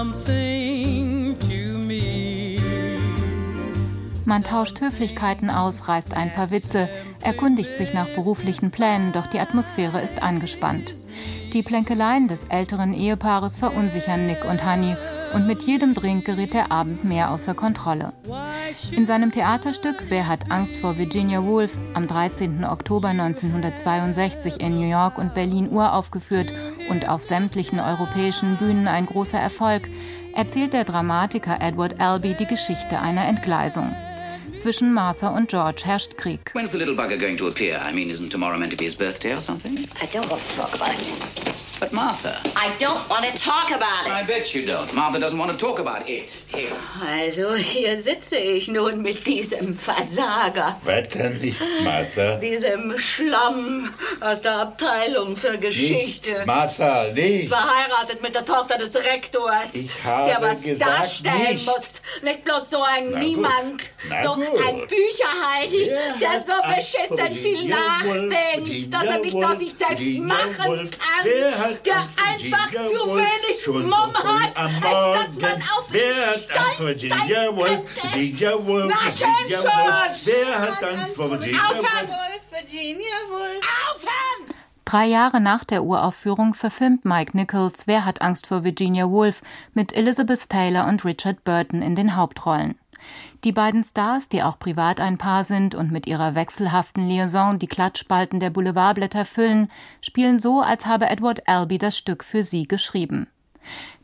Something 0.00 0.59
Man 4.30 4.44
tauscht 4.44 4.80
Höflichkeiten 4.80 5.50
aus, 5.50 5.88
reißt 5.88 6.16
ein 6.16 6.32
paar 6.32 6.52
Witze, 6.52 6.88
erkundigt 7.20 7.76
sich 7.76 7.92
nach 7.92 8.06
beruflichen 8.14 8.70
Plänen, 8.70 9.10
doch 9.10 9.26
die 9.26 9.40
Atmosphäre 9.40 10.00
ist 10.00 10.22
angespannt. 10.22 10.94
Die 11.52 11.64
Plänkeleien 11.64 12.28
des 12.28 12.44
älteren 12.44 12.94
Ehepaares 12.94 13.56
verunsichern 13.56 14.26
Nick 14.26 14.44
und 14.44 14.64
Honey 14.64 14.96
und 15.34 15.48
mit 15.48 15.64
jedem 15.64 15.94
Drink 15.94 16.26
gerät 16.26 16.54
der 16.54 16.70
Abend 16.70 17.02
mehr 17.02 17.32
außer 17.32 17.54
Kontrolle. 17.54 18.12
In 18.92 19.04
seinem 19.04 19.32
Theaterstück 19.32 20.04
Wer 20.10 20.28
hat 20.28 20.52
Angst 20.52 20.76
vor 20.76 20.96
Virginia 20.96 21.42
Woolf 21.42 21.76
am 21.94 22.06
13. 22.06 22.64
Oktober 22.64 23.08
1962 23.08 24.60
in 24.60 24.76
New 24.76 24.88
York 24.88 25.18
und 25.18 25.34
Berlin 25.34 25.68
uraufgeführt 25.72 26.52
und 26.88 27.08
auf 27.08 27.24
sämtlichen 27.24 27.80
europäischen 27.80 28.58
Bühnen 28.58 28.86
ein 28.86 29.06
großer 29.06 29.40
Erfolg, 29.40 29.88
erzählt 30.36 30.72
der 30.72 30.84
Dramatiker 30.84 31.60
Edward 31.60 31.98
Albee 31.98 32.36
die 32.38 32.46
Geschichte 32.46 33.00
einer 33.00 33.24
Entgleisung. 33.26 33.92
Zwischen 34.60 34.92
Martha 34.92 35.28
und 35.28 35.48
George 35.48 35.80
herrscht 35.86 36.18
Krieg. 36.18 36.50
When's 36.52 36.70
the 36.70 36.76
little 36.76 36.94
bugger 36.94 37.16
going 37.18 37.38
to 37.38 37.48
appear? 37.48 37.80
I 37.82 37.94
mean, 37.94 38.10
isn't 38.10 38.30
tomorrow 38.30 38.58
meant 38.58 38.72
to 38.72 38.76
be 38.76 38.84
his 38.84 38.94
birthday 38.94 39.32
or 39.32 39.40
something? 39.40 39.78
I 40.02 40.06
don't 40.12 40.30
want 40.30 40.42
to 40.50 40.54
talk 40.54 40.74
about 40.74 40.92
it. 41.00 41.69
But 41.80 41.92
Martha. 41.94 42.36
I 42.56 42.68
don't 42.78 43.08
want 43.08 43.24
to 43.24 43.32
talk 43.34 43.70
about 43.70 44.04
it. 44.06 44.12
I 44.12 44.22
bet 44.22 44.54
you 44.54 44.66
don't. 44.66 44.92
Martha 44.94 45.18
doesn't 45.18 45.38
want 45.38 45.50
to 45.50 45.56
talk 45.56 45.78
about 45.78 46.06
it. 46.06 46.36
Here. 46.48 46.72
Also, 47.02 47.54
hier 47.54 47.96
sitze 47.96 48.36
ich 48.36 48.68
nun 48.68 49.00
mit 49.00 49.26
diesem 49.26 49.74
Versager, 49.74 50.78
Was 50.84 51.08
denn 51.08 51.38
nicht, 51.40 51.58
Martha? 51.82 52.36
diesem 52.36 52.98
Schlamm 52.98 53.94
aus 54.20 54.42
der 54.42 54.56
Abteilung 54.56 55.36
für 55.38 55.56
Geschichte. 55.56 56.32
Nicht, 56.32 56.46
Martha, 56.46 57.06
nicht. 57.14 57.48
Verheiratet 57.48 58.20
mit 58.22 58.34
der 58.34 58.44
Tochter 58.44 58.76
des 58.76 58.94
Rektors, 58.96 59.74
Ich 59.74 59.90
habe 60.04 60.26
der 60.32 60.42
was 60.42 60.62
gesagt, 60.62 60.90
darstellen 60.98 61.52
nicht. 61.54 61.64
muss. 61.66 62.02
Nicht 62.22 62.44
bloß 62.44 62.68
so 62.70 62.82
ein 62.82 63.08
Na. 63.10 63.18
Niemand, 63.20 63.90
Na 64.10 64.22
so 64.22 64.34
gut. 64.34 64.44
ein 64.68 64.80
Bücherheidi, 64.86 65.90
der 66.20 66.44
so 66.44 66.52
beschissen 66.76 67.34
viel 67.34 67.68
nachdenkt, 67.68 68.92
dass 68.92 69.04
er 69.04 69.18
nicht 69.18 69.32
Virginia 69.32 69.48
aus 69.52 69.58
sich 69.58 69.72
selbst 69.72 70.18
machen 70.18 70.90
kann, 70.90 71.24
Wer 71.24 71.58
hat 71.58 71.69
der 71.78 71.96
einfach 71.96 72.70
zu 72.70 73.16
wenig 73.16 73.66
Mumm 73.66 74.14
hat, 74.14 74.58
als 74.58 75.36
dass 75.36 75.40
man 75.40 75.62
auf 75.62 75.88
ihn 75.88 76.00
Wer 76.00 76.14
hat 76.14 76.50
Angst 76.50 76.76
vor 76.76 76.88
stolz 76.88 77.02
Virginia 77.02 77.16
sein 77.46 77.56
Woolf? 77.56 77.68
könnte. 77.68 78.18
Virginia 78.18 78.52
Woolf, 78.66 78.94
Virginia 79.04 79.60
George. 79.60 79.66
Woolf. 79.66 80.26
Wer 80.26 80.60
hat 80.60 80.84
Angst 80.84 81.16
vor 81.16 81.30
Virginia 81.30 81.60
Woolf? 81.70 82.50
Virginia 82.50 83.16
Woolf. 83.28 83.66
Aufhören! 83.94 84.56
Drei 84.84 85.06
Jahre 85.06 85.40
nach 85.40 85.62
der 85.64 85.84
Uraufführung 85.84 86.54
verfilmt 86.54 87.04
Mike 87.04 87.36
Nichols 87.36 87.86
Wer 87.86 88.04
hat 88.04 88.22
Angst 88.22 88.48
vor 88.48 88.64
Virginia 88.64 89.08
Woolf 89.08 89.42
mit 89.72 89.92
Elizabeth 89.92 90.48
Taylor 90.48 90.88
und 90.88 91.04
Richard 91.04 91.44
Burton 91.44 91.80
in 91.80 91.94
den 91.94 92.16
Hauptrollen. 92.16 92.76
Die 93.44 93.52
beiden 93.52 93.84
Stars, 93.84 94.28
die 94.28 94.42
auch 94.42 94.58
privat 94.58 95.00
ein 95.00 95.16
Paar 95.16 95.44
sind 95.44 95.74
und 95.74 95.90
mit 95.90 96.06
ihrer 96.06 96.34
wechselhaften 96.34 97.08
Liaison 97.08 97.58
die 97.58 97.66
Klatschspalten 97.66 98.38
der 98.38 98.50
Boulevardblätter 98.50 99.24
füllen, 99.24 99.70
spielen 100.02 100.38
so, 100.38 100.60
als 100.60 100.86
habe 100.86 101.08
Edward 101.08 101.48
Albee 101.48 101.78
das 101.78 101.96
Stück 101.96 102.22
für 102.22 102.44
sie 102.44 102.68
geschrieben. 102.68 103.28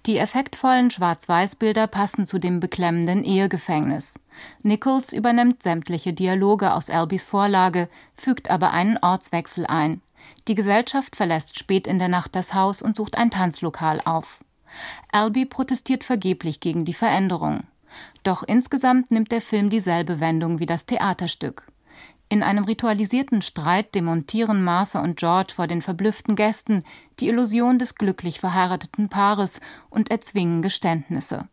Die 0.06 0.18
effektvollen 0.18 0.90
Schwarz-Weiß-Bilder 0.90 1.86
passen 1.86 2.26
zu 2.26 2.38
dem 2.38 2.60
beklemmenden 2.60 3.24
Ehegefängnis. 3.24 4.14
Nichols 4.62 5.12
übernimmt 5.12 5.62
sämtliche 5.62 6.12
Dialoge 6.12 6.72
aus 6.72 6.90
Albees 6.90 7.24
Vorlage, 7.24 7.88
fügt 8.14 8.50
aber 8.50 8.70
einen 8.70 8.98
Ortswechsel 8.98 9.66
ein. 9.66 10.00
Die 10.48 10.54
Gesellschaft 10.54 11.16
verlässt 11.16 11.58
spät 11.58 11.86
in 11.86 11.98
der 11.98 12.08
Nacht 12.08 12.36
das 12.36 12.54
Haus 12.54 12.82
und 12.82 12.96
sucht 12.96 13.18
ein 13.18 13.30
Tanzlokal 13.30 14.00
auf. 14.04 14.40
Albee 15.10 15.44
protestiert 15.44 16.04
vergeblich 16.04 16.60
gegen 16.60 16.84
die 16.84 16.94
Veränderung. 16.94 17.64
Doch 18.26 18.42
insgesamt 18.42 19.12
nimmt 19.12 19.30
der 19.30 19.40
Film 19.40 19.70
dieselbe 19.70 20.18
Wendung 20.18 20.58
wie 20.58 20.66
das 20.66 20.84
Theaterstück. 20.84 21.68
In 22.28 22.42
einem 22.42 22.64
ritualisierten 22.64 23.40
Streit 23.40 23.94
demontieren 23.94 24.64
Martha 24.64 25.00
und 25.00 25.16
George 25.16 25.52
vor 25.54 25.68
den 25.68 25.80
verblüfften 25.80 26.34
Gästen 26.34 26.82
die 27.20 27.28
Illusion 27.28 27.78
des 27.78 27.94
glücklich 27.94 28.40
verheirateten 28.40 29.08
Paares 29.08 29.60
und 29.90 30.10
erzwingen 30.10 30.60
Geständnisse. 30.60 31.46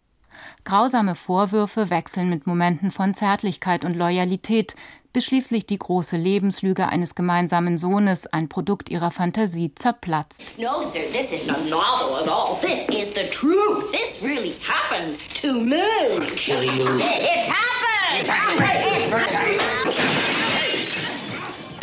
Grausame 0.64 1.14
Vorwürfe 1.14 1.92
wechseln 1.92 2.28
mit 2.32 2.48
Momenten 2.48 2.90
von 2.90 3.14
Zärtlichkeit 3.14 3.86
und 3.86 3.94
Loyalität, 3.94 4.76
bis 5.14 5.26
schließlich 5.26 5.68
die 5.68 5.78
große 5.78 6.18
Lebenslüge 6.18 6.90
eines 6.90 7.14
gemeinsamen 7.14 7.78
Sohnes, 7.78 8.28
ein 8.28 8.50
Produkt 8.50 8.90
ihrer 8.90 9.12
Fantasie, 9.12 9.74
zerplatzt. 9.76 10.42
No, 10.58 10.82
sir, 10.82 11.02
this 11.14 11.32
isn't 11.32 11.56
a 11.56 11.60
novel 11.70 12.18
at 12.22 12.28
all. 12.28 12.58
This 12.60 12.90
is 12.90 13.14
the 13.14 13.30
truth. 13.30 13.92
This 13.92 14.22
really 14.24 14.54
happened 14.68 15.18
to 15.42 15.54
me. 15.54 15.78
I'll 15.78 16.20
kill 16.36 16.64
you. 16.64 16.98
It 16.98 17.48
happened! 17.48 18.22
It 18.22 18.28
happened! 18.28 18.74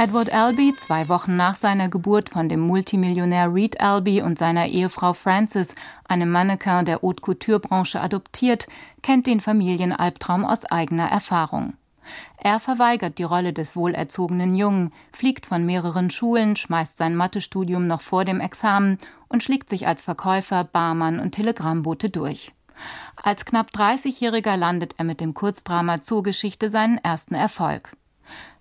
Edward 0.00 0.32
Albee, 0.32 0.74
zwei 0.78 1.10
Wochen 1.10 1.36
nach 1.36 1.56
seiner 1.56 1.90
Geburt 1.90 2.30
von 2.30 2.48
dem 2.48 2.60
Multimillionär 2.60 3.52
Reed 3.52 3.82
Albee 3.82 4.22
und 4.22 4.38
seiner 4.38 4.66
Ehefrau 4.68 5.12
Frances, 5.12 5.74
einem 6.08 6.30
Mannequin 6.30 6.86
der 6.86 7.02
Haute 7.02 7.20
Couture-Branche 7.20 8.00
adoptiert, 8.00 8.66
kennt 9.02 9.26
den 9.26 9.40
Familienalbtraum 9.40 10.46
aus 10.46 10.64
eigener 10.64 11.10
Erfahrung. 11.10 11.74
Er 12.42 12.58
verweigert 12.58 13.18
die 13.18 13.24
Rolle 13.24 13.52
des 13.52 13.76
wohlerzogenen 13.76 14.54
Jungen, 14.54 14.94
fliegt 15.12 15.44
von 15.44 15.66
mehreren 15.66 16.10
Schulen, 16.10 16.56
schmeißt 16.56 16.96
sein 16.96 17.14
Mathestudium 17.14 17.86
noch 17.86 18.00
vor 18.00 18.24
dem 18.24 18.40
Examen 18.40 18.96
und 19.28 19.42
schlägt 19.42 19.68
sich 19.68 19.86
als 19.86 20.00
Verkäufer, 20.00 20.64
Barmann 20.64 21.20
und 21.20 21.32
Telegrammbote 21.32 22.08
durch. 22.08 22.52
Als 23.22 23.44
knapp 23.44 23.68
30-Jähriger 23.74 24.56
landet 24.56 24.94
er 24.96 25.04
mit 25.04 25.20
dem 25.20 25.34
Kurzdrama 25.34 26.00
Zoogeschichte 26.00 26.70
seinen 26.70 26.96
ersten 26.96 27.34
Erfolg. 27.34 27.94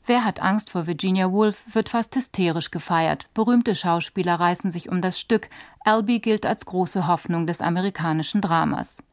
Wer 0.10 0.26
hat 0.26 0.42
Angst 0.42 0.72
vor 0.72 0.88
Virginia 0.88 1.32
Woolf 1.32 1.76
wird 1.76 1.90
fast 1.90 2.16
hysterisch 2.16 2.72
gefeiert. 2.72 3.28
Berühmte 3.36 3.76
Schauspieler 3.76 4.40
reißen 4.40 4.72
sich 4.72 4.90
um 4.90 5.04
das 5.04 5.20
Stück. 5.20 5.50
Albee 5.86 6.18
gilt 6.18 6.48
als 6.48 6.66
große 6.66 7.06
Hoffnung 7.06 7.46
des 7.46 7.62
amerikanischen 7.62 8.42
Dramas. 8.42 9.04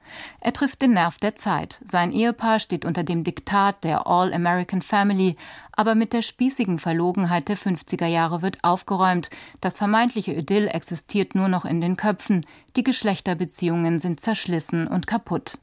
Er 0.40 0.55
trifft 0.55 0.80
den 0.80 0.94
Nerv 0.94 1.18
der 1.18 1.36
Zeit. 1.36 1.82
Sein 1.84 2.12
Ehepaar 2.12 2.61
steht 2.61 2.86
unter 2.86 3.05
dem 3.05 3.24
Diktat 3.24 3.84
der 3.84 4.07
All-American 4.07 4.80
Family, 4.80 5.36
aber 5.72 5.94
mit 5.94 6.14
der 6.14 6.22
spießigen 6.22 6.78
Verlogenheit 6.78 7.51
der 7.51 7.59
50er 7.59 8.07
Jahre 8.07 8.40
wird 8.40 8.64
aufgeräumt. 8.64 9.28
Das 9.61 9.76
vermeintliche 9.76 10.32
Idyll 10.32 10.66
existiert 10.66 11.34
nur 11.34 11.49
noch 11.49 11.66
in 11.66 11.82
den 11.82 11.99
Köpfen. 11.99 12.47
Die 12.74 12.84
Geschlechterbeziehungen 12.84 14.01
sind 14.01 14.20
zerschlissen 14.20 14.88
und 14.88 15.07
kaputt. 15.07 15.59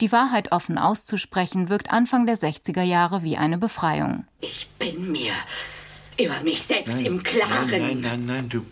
Die 0.00 0.12
Wahrheit 0.12 0.52
offen 0.52 0.78
auszusprechen 0.78 1.68
wirkt 1.68 1.90
Anfang 1.90 2.26
der 2.26 2.38
60er 2.38 2.82
Jahre 2.82 3.22
wie 3.22 3.36
eine 3.36 3.58
Befreiung. 3.58 4.24
Ich 4.40 4.68
bin 4.78 5.12
mir 5.12 5.32
über 6.20 6.40
mich 6.42 6.62
selbst 6.62 6.98
im 6.98 7.22
Klaren. 7.22 7.70
Nein, 7.70 7.80
nein, 7.80 8.00
nein, 8.00 8.26
nein, 8.26 8.48
du, 8.48 8.64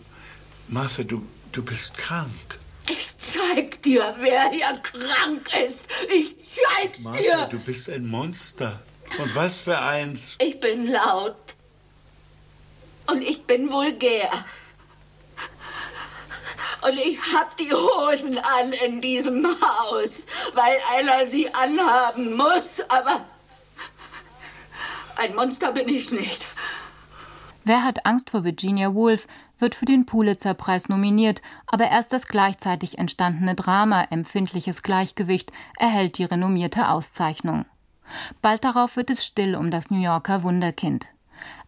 Martha, 0.67 1.03
du, 1.03 1.21
du 1.51 1.63
bist 1.63 1.97
krank. 1.97 2.59
Ich 2.89 3.17
zeig 3.17 3.81
dir, 3.81 4.15
wer 4.19 4.49
hier 4.51 4.73
krank 4.81 5.49
ist. 5.65 5.87
Ich 6.13 6.35
zeig's 6.39 7.01
Martha, 7.01 7.19
dir. 7.19 7.47
du 7.51 7.59
bist 7.59 7.89
ein 7.89 8.07
Monster. 8.07 8.79
Und 9.19 9.35
was 9.35 9.57
für 9.57 9.79
eins? 9.79 10.35
Ich 10.39 10.59
bin 10.59 10.87
laut. 10.91 11.35
Und 13.07 13.21
ich 13.21 13.43
bin 13.43 13.71
vulgär. 13.71 14.29
Und 16.87 16.97
ich 16.97 17.19
hab 17.33 17.57
die 17.57 17.71
Hosen 17.73 18.37
an 18.37 18.71
in 18.85 19.01
diesem 19.01 19.45
Haus, 19.45 20.25
weil 20.53 20.77
einer 20.95 21.25
sie 21.25 21.53
anhaben 21.53 22.37
muss. 22.37 22.81
Aber 22.87 23.25
ein 25.17 25.35
Monster 25.35 25.73
bin 25.73 25.89
ich 25.89 26.11
nicht. 26.11 26.45
Wer 27.65 27.83
hat 27.83 28.05
Angst 28.05 28.29
vor 28.29 28.45
Virginia 28.45 28.93
Woolf 28.93 29.27
wird 29.59 29.75
für 29.75 29.85
den 29.85 30.05
Pulitzer-Preis 30.05 30.87
nominiert, 30.87 31.41
aber 31.65 31.89
erst 31.89 32.13
das 32.13 32.27
gleichzeitig 32.27 32.97
entstandene 32.97 33.55
Drama 33.55 34.03
Empfindliches 34.09 34.83
Gleichgewicht 34.83 35.51
erhält 35.77 36.17
die 36.17 36.23
renommierte 36.23 36.87
Auszeichnung. 36.87 37.65
Bald 38.41 38.63
darauf 38.63 38.95
wird 38.95 39.09
es 39.09 39.25
still 39.25 39.55
um 39.55 39.71
das 39.71 39.89
New 39.89 40.01
Yorker 40.01 40.43
Wunderkind. 40.43 41.07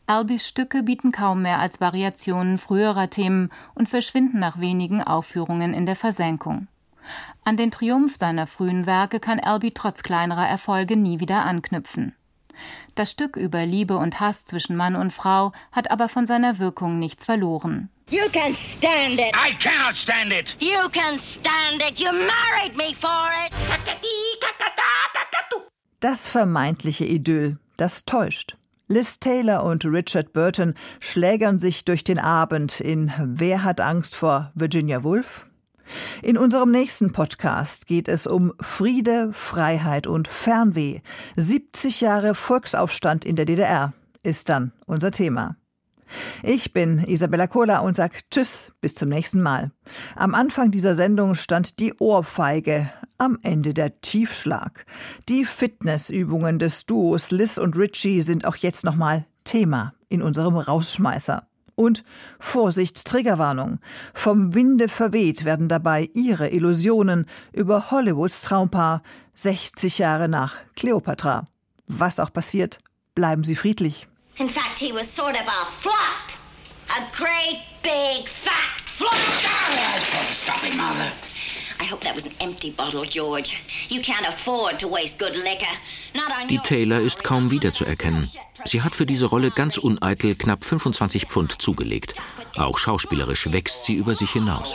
Albees 0.09 0.47
Stücke 0.47 0.81
bieten 0.81 1.11
kaum 1.11 1.43
mehr 1.43 1.59
als 1.59 1.79
Variationen 1.81 2.57
früherer 2.57 3.11
Themen 3.11 3.51
und 3.75 3.89
verschwinden 3.89 4.39
nach 4.39 4.59
wenigen 4.59 5.03
Aufführungen 5.03 5.71
in 5.75 5.85
der 5.85 5.95
Versenkung. 5.95 6.67
An 7.45 7.57
den 7.57 7.69
Triumph 7.69 8.15
seiner 8.15 8.47
frühen 8.47 8.87
Werke 8.87 9.19
kann 9.19 9.39
Albee 9.39 9.69
trotz 9.71 10.01
kleinerer 10.01 10.47
Erfolge 10.47 10.97
nie 10.97 11.19
wieder 11.19 11.45
anknüpfen. 11.45 12.15
Das 12.95 13.11
Stück 13.11 13.35
über 13.35 13.67
Liebe 13.67 13.97
und 13.97 14.19
Hass 14.19 14.45
zwischen 14.45 14.75
Mann 14.75 14.95
und 14.95 15.13
Frau 15.13 15.51
hat 15.71 15.91
aber 15.91 16.09
von 16.09 16.25
seiner 16.25 16.57
Wirkung 16.57 16.97
nichts 16.97 17.25
verloren. 17.25 17.89
You 18.09 18.27
can 18.33 18.55
stand 18.55 19.19
it. 19.19 19.35
I 19.35 19.53
cannot 19.59 19.95
stand 19.95 20.33
it. 20.33 20.57
You 20.59 20.89
can 20.89 21.19
stand 21.19 21.83
it. 21.87 21.99
You 21.99 22.11
married 22.11 22.75
me 22.75 22.95
for 22.95 23.29
it. 23.45 23.53
Das 25.99 26.27
vermeintliche 26.27 27.05
Idyll, 27.05 27.59
das 27.77 28.05
täuscht. 28.05 28.58
Liz 28.91 29.19
Taylor 29.19 29.63
und 29.65 29.85
Richard 29.85 30.33
Burton 30.33 30.73
schlägern 30.99 31.59
sich 31.59 31.85
durch 31.85 32.03
den 32.03 32.17
Abend 32.17 32.79
in 32.79 33.13
Wer 33.19 33.63
hat 33.63 33.81
Angst 33.81 34.15
vor 34.15 34.51
Virginia 34.55 35.03
Woolf? 35.03 35.45
In 36.23 36.39
unserem 36.39 36.71
nächsten 36.71 37.11
Podcast 37.11 37.85
geht 37.85 38.07
es 38.07 38.25
um 38.25 38.51
Friede, 38.59 39.29
Freiheit 39.31 40.07
und 40.07 40.27
Fernweh. 40.27 41.01
70 41.35 42.01
Jahre 42.01 42.33
Volksaufstand 42.33 43.25
in 43.25 43.35
der 43.35 43.45
DDR 43.45 43.93
ist 44.23 44.49
dann 44.49 44.71
unser 44.87 45.11
Thema. 45.11 45.55
Ich 46.41 46.73
bin 46.73 46.97
Isabella 47.05 47.45
Kohler 47.45 47.83
und 47.83 47.95
sag 47.95 48.27
Tschüss, 48.31 48.71
bis 48.81 48.95
zum 48.95 49.09
nächsten 49.09 49.43
Mal. 49.43 49.69
Am 50.15 50.33
Anfang 50.33 50.71
dieser 50.71 50.95
Sendung 50.95 51.35
stand 51.35 51.79
die 51.79 51.93
Ohrfeige, 51.99 52.89
am 53.19 53.37
Ende 53.43 53.73
der 53.73 54.01
Tiefschlag. 54.01 54.85
Die 55.27 55.45
Fitnessübungen 55.45 56.57
des 56.57 56.85
Duos 56.85 57.29
Liz 57.29 57.57
und 57.57 57.77
Richie 57.77 58.21
sind 58.21 58.45
auch 58.45 58.55
jetzt 58.55 58.83
nochmal 58.83 59.25
Thema 59.43 59.93
in 60.07 60.23
unserem 60.23 60.57
Rausschmeißer. 60.57 61.45
Und 61.75 62.03
Vorsicht, 62.39 63.05
Triggerwarnung. 63.05 63.79
Vom 64.13 64.53
Winde 64.53 64.89
verweht 64.89 65.45
werden 65.45 65.69
dabei 65.69 66.09
ihre 66.13 66.49
Illusionen 66.49 67.25
über 67.53 67.91
Hollywoods 67.91 68.41
Traumpaar 68.41 69.01
60 69.35 69.99
Jahre 69.99 70.27
nach 70.27 70.57
Cleopatra. 70.75 71.45
Was 71.87 72.19
auch 72.19 72.33
passiert, 72.33 72.79
bleiben 73.15 73.43
Sie 73.43 73.55
friedlich. 73.55 74.07
In 74.37 74.49
fact, 74.49 74.79
he 74.79 74.93
was 74.93 75.13
sort 75.13 75.35
of 75.35 75.47
a 75.47 75.65
flop. 75.65 75.95
A 76.89 77.01
great 77.15 77.59
big 77.83 78.27
fat 78.27 78.81
flop. 78.81 79.11
To 79.11 80.33
stop 80.33 80.61
him, 80.61 80.75
Mother. 80.77 81.11
I 81.81 81.85
hope 81.85 82.03
that 82.03 82.13
was 82.15 82.25
an 82.25 82.33
empty 82.41 82.71
bottle, 82.71 83.05
George. 83.05 83.55
You 83.89 84.01
can't 84.01 84.27
afford 84.27 84.79
to 84.79 84.87
waste 84.87 85.17
good 85.17 85.35
liquor. 85.35 85.73
Not 86.13 86.29
on 86.29 86.47
Die 86.49 86.57
Taylor 86.57 86.99
ist 86.99 87.23
kaum 87.23 87.51
wiederzuerkennen. 87.51 88.29
Sie 88.65 88.81
hat 88.81 88.95
für 88.95 89.05
diese 89.05 89.25
Rolle 89.25 89.49
ganz 89.51 89.77
uneitel 89.77 90.35
knapp 90.35 90.65
25 90.65 91.27
Pfund 91.27 91.61
zugelegt. 91.61 92.15
Auch 92.57 92.77
schauspielerisch 92.77 93.49
wächst 93.51 93.85
sie 93.85 93.93
über 93.93 94.13
sich 94.13 94.31
hinaus. 94.31 94.73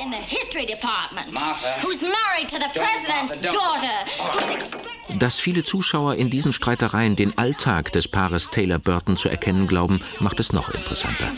Dass 5.19 5.39
viele 5.39 5.65
Zuschauer 5.65 6.15
in 6.15 6.31
diesen 6.31 6.55
Streitereien 6.55 7.17
den 7.17 7.37
Alltag 7.37 7.93
des 7.93 8.09
Paares 8.09 8.49
Taylor 8.49 8.79
Burton 8.79 9.19
zu 9.19 9.29
erkennen 9.29 9.67
glauben, 9.67 10.01
macht 10.21 10.41
es 10.41 10.55
noch 10.55 10.71
interessanter. 10.71 11.31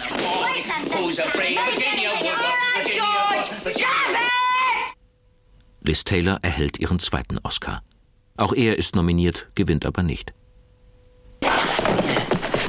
Liz 5.86 6.02
Taylor 6.02 6.40
erhält 6.42 6.80
ihren 6.80 6.98
zweiten 6.98 7.38
Oscar. 7.44 7.82
Auch 8.36 8.52
er 8.52 8.76
ist 8.76 8.96
nominiert, 8.96 9.48
gewinnt 9.54 9.86
aber 9.86 10.02
nicht. 10.02 10.34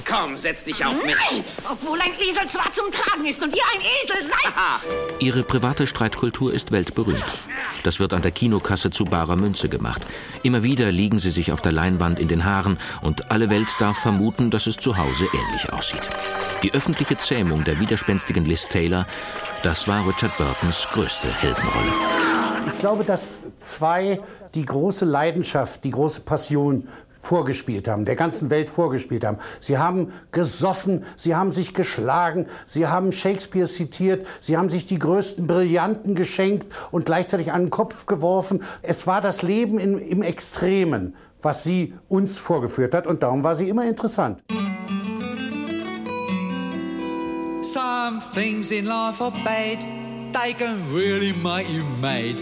Komm, 0.08 0.38
setz 0.38 0.64
dich 0.64 0.86
auf 0.86 1.04
mich. 1.04 1.16
Nein, 1.16 1.44
obwohl 1.70 2.00
ein 2.00 2.14
Esel 2.14 2.48
zwar 2.48 2.72
zum 2.72 2.86
Tragen 2.92 3.26
ist 3.26 3.42
und 3.44 3.54
ihr 3.56 3.64
ein 3.74 3.82
Esel 3.82 4.30
seid. 4.30 4.54
Ihre 5.20 5.44
private 5.44 5.88
Streitkultur 5.88 6.54
ist 6.54 6.72
weltberühmt. 6.72 7.26
Das 7.84 8.00
wird 8.00 8.14
an 8.14 8.22
der 8.22 8.32
Kinokasse 8.32 8.92
zu 8.92 9.04
barer 9.04 9.36
Münze 9.36 9.68
gemacht. 9.68 10.06
Immer 10.44 10.64
wieder 10.64 10.92
liegen 10.92 11.20
sie 11.20 11.32
sich 11.32 11.52
auf 11.52 11.62
der 11.62 11.72
Leinwand 11.72 12.20
in 12.20 12.28
den 12.28 12.46
Haaren 12.46 12.78
und 13.02 13.32
alle 13.32 13.50
Welt 13.50 13.68
darf 13.80 13.98
vermuten, 13.98 14.52
dass 14.52 14.68
es 14.68 14.78
zu 14.78 14.96
Hause 14.96 15.28
ähnlich 15.34 15.74
aussieht. 15.74 16.08
Die 16.64 16.74
öffentliche 16.74 17.18
Zähmung 17.18 17.64
der 17.64 17.80
widerspenstigen 17.80 18.46
Liz 18.46 18.68
Taylor, 18.70 19.08
das 19.64 19.88
war 19.88 20.08
Richard 20.08 20.38
Burtons 20.38 20.88
größte 20.92 21.28
Heldenrolle. 21.34 22.27
Ich 22.68 22.80
glaube, 22.80 23.06
dass 23.06 23.42
zwei 23.58 24.20
die 24.54 24.66
große 24.66 25.06
Leidenschaft, 25.06 25.86
die 25.86 25.92
große 25.92 26.22
Passion 26.22 26.88
vorgespielt 27.18 27.88
haben, 27.88 28.04
der 28.04 28.16
ganzen 28.16 28.50
Welt 28.50 28.70
vorgespielt 28.70 29.26
haben. 29.26 29.38
Sie 29.60 29.78
haben 29.78 30.12
gesoffen, 30.32 31.06
sie 31.16 31.34
haben 31.34 31.52
sich 31.52 31.74
geschlagen, 31.74 32.46
sie 32.66 32.88
haben 32.88 33.12
Shakespeare 33.14 33.68
zitiert, 33.68 34.28
sie 34.42 34.58
haben 34.58 34.70
sich 34.70 34.86
die 34.86 35.00
größten 35.00 35.48
Brillanten 35.48 36.14
geschenkt 36.14 36.68
und 36.92 37.06
gleichzeitig 37.06 37.54
an 37.54 37.64
den 37.64 37.70
Kopf 37.70 38.06
geworfen. 38.06 38.64
Es 38.82 39.08
war 39.08 39.22
das 39.22 39.42
Leben 39.42 39.80
im, 39.80 39.98
im 39.98 40.22
Extremen, 40.22 41.16
was 41.42 41.64
sie 41.64 41.94
uns 42.10 42.38
vorgeführt 42.38 42.94
hat 42.94 43.08
und 43.08 43.24
darum 43.24 43.44
war 43.46 43.56
sie 43.56 43.70
immer 43.70 43.88
interessant. 43.88 44.40
Some 47.64 48.22
things 48.34 48.72
in 48.72 48.86
life 48.86 49.24
are 49.24 49.34
bad, 49.44 49.86
they 50.34 50.54
can 50.54 50.82
really 50.94 51.34
make 51.34 51.70
you 51.70 51.84
mad. 52.02 52.42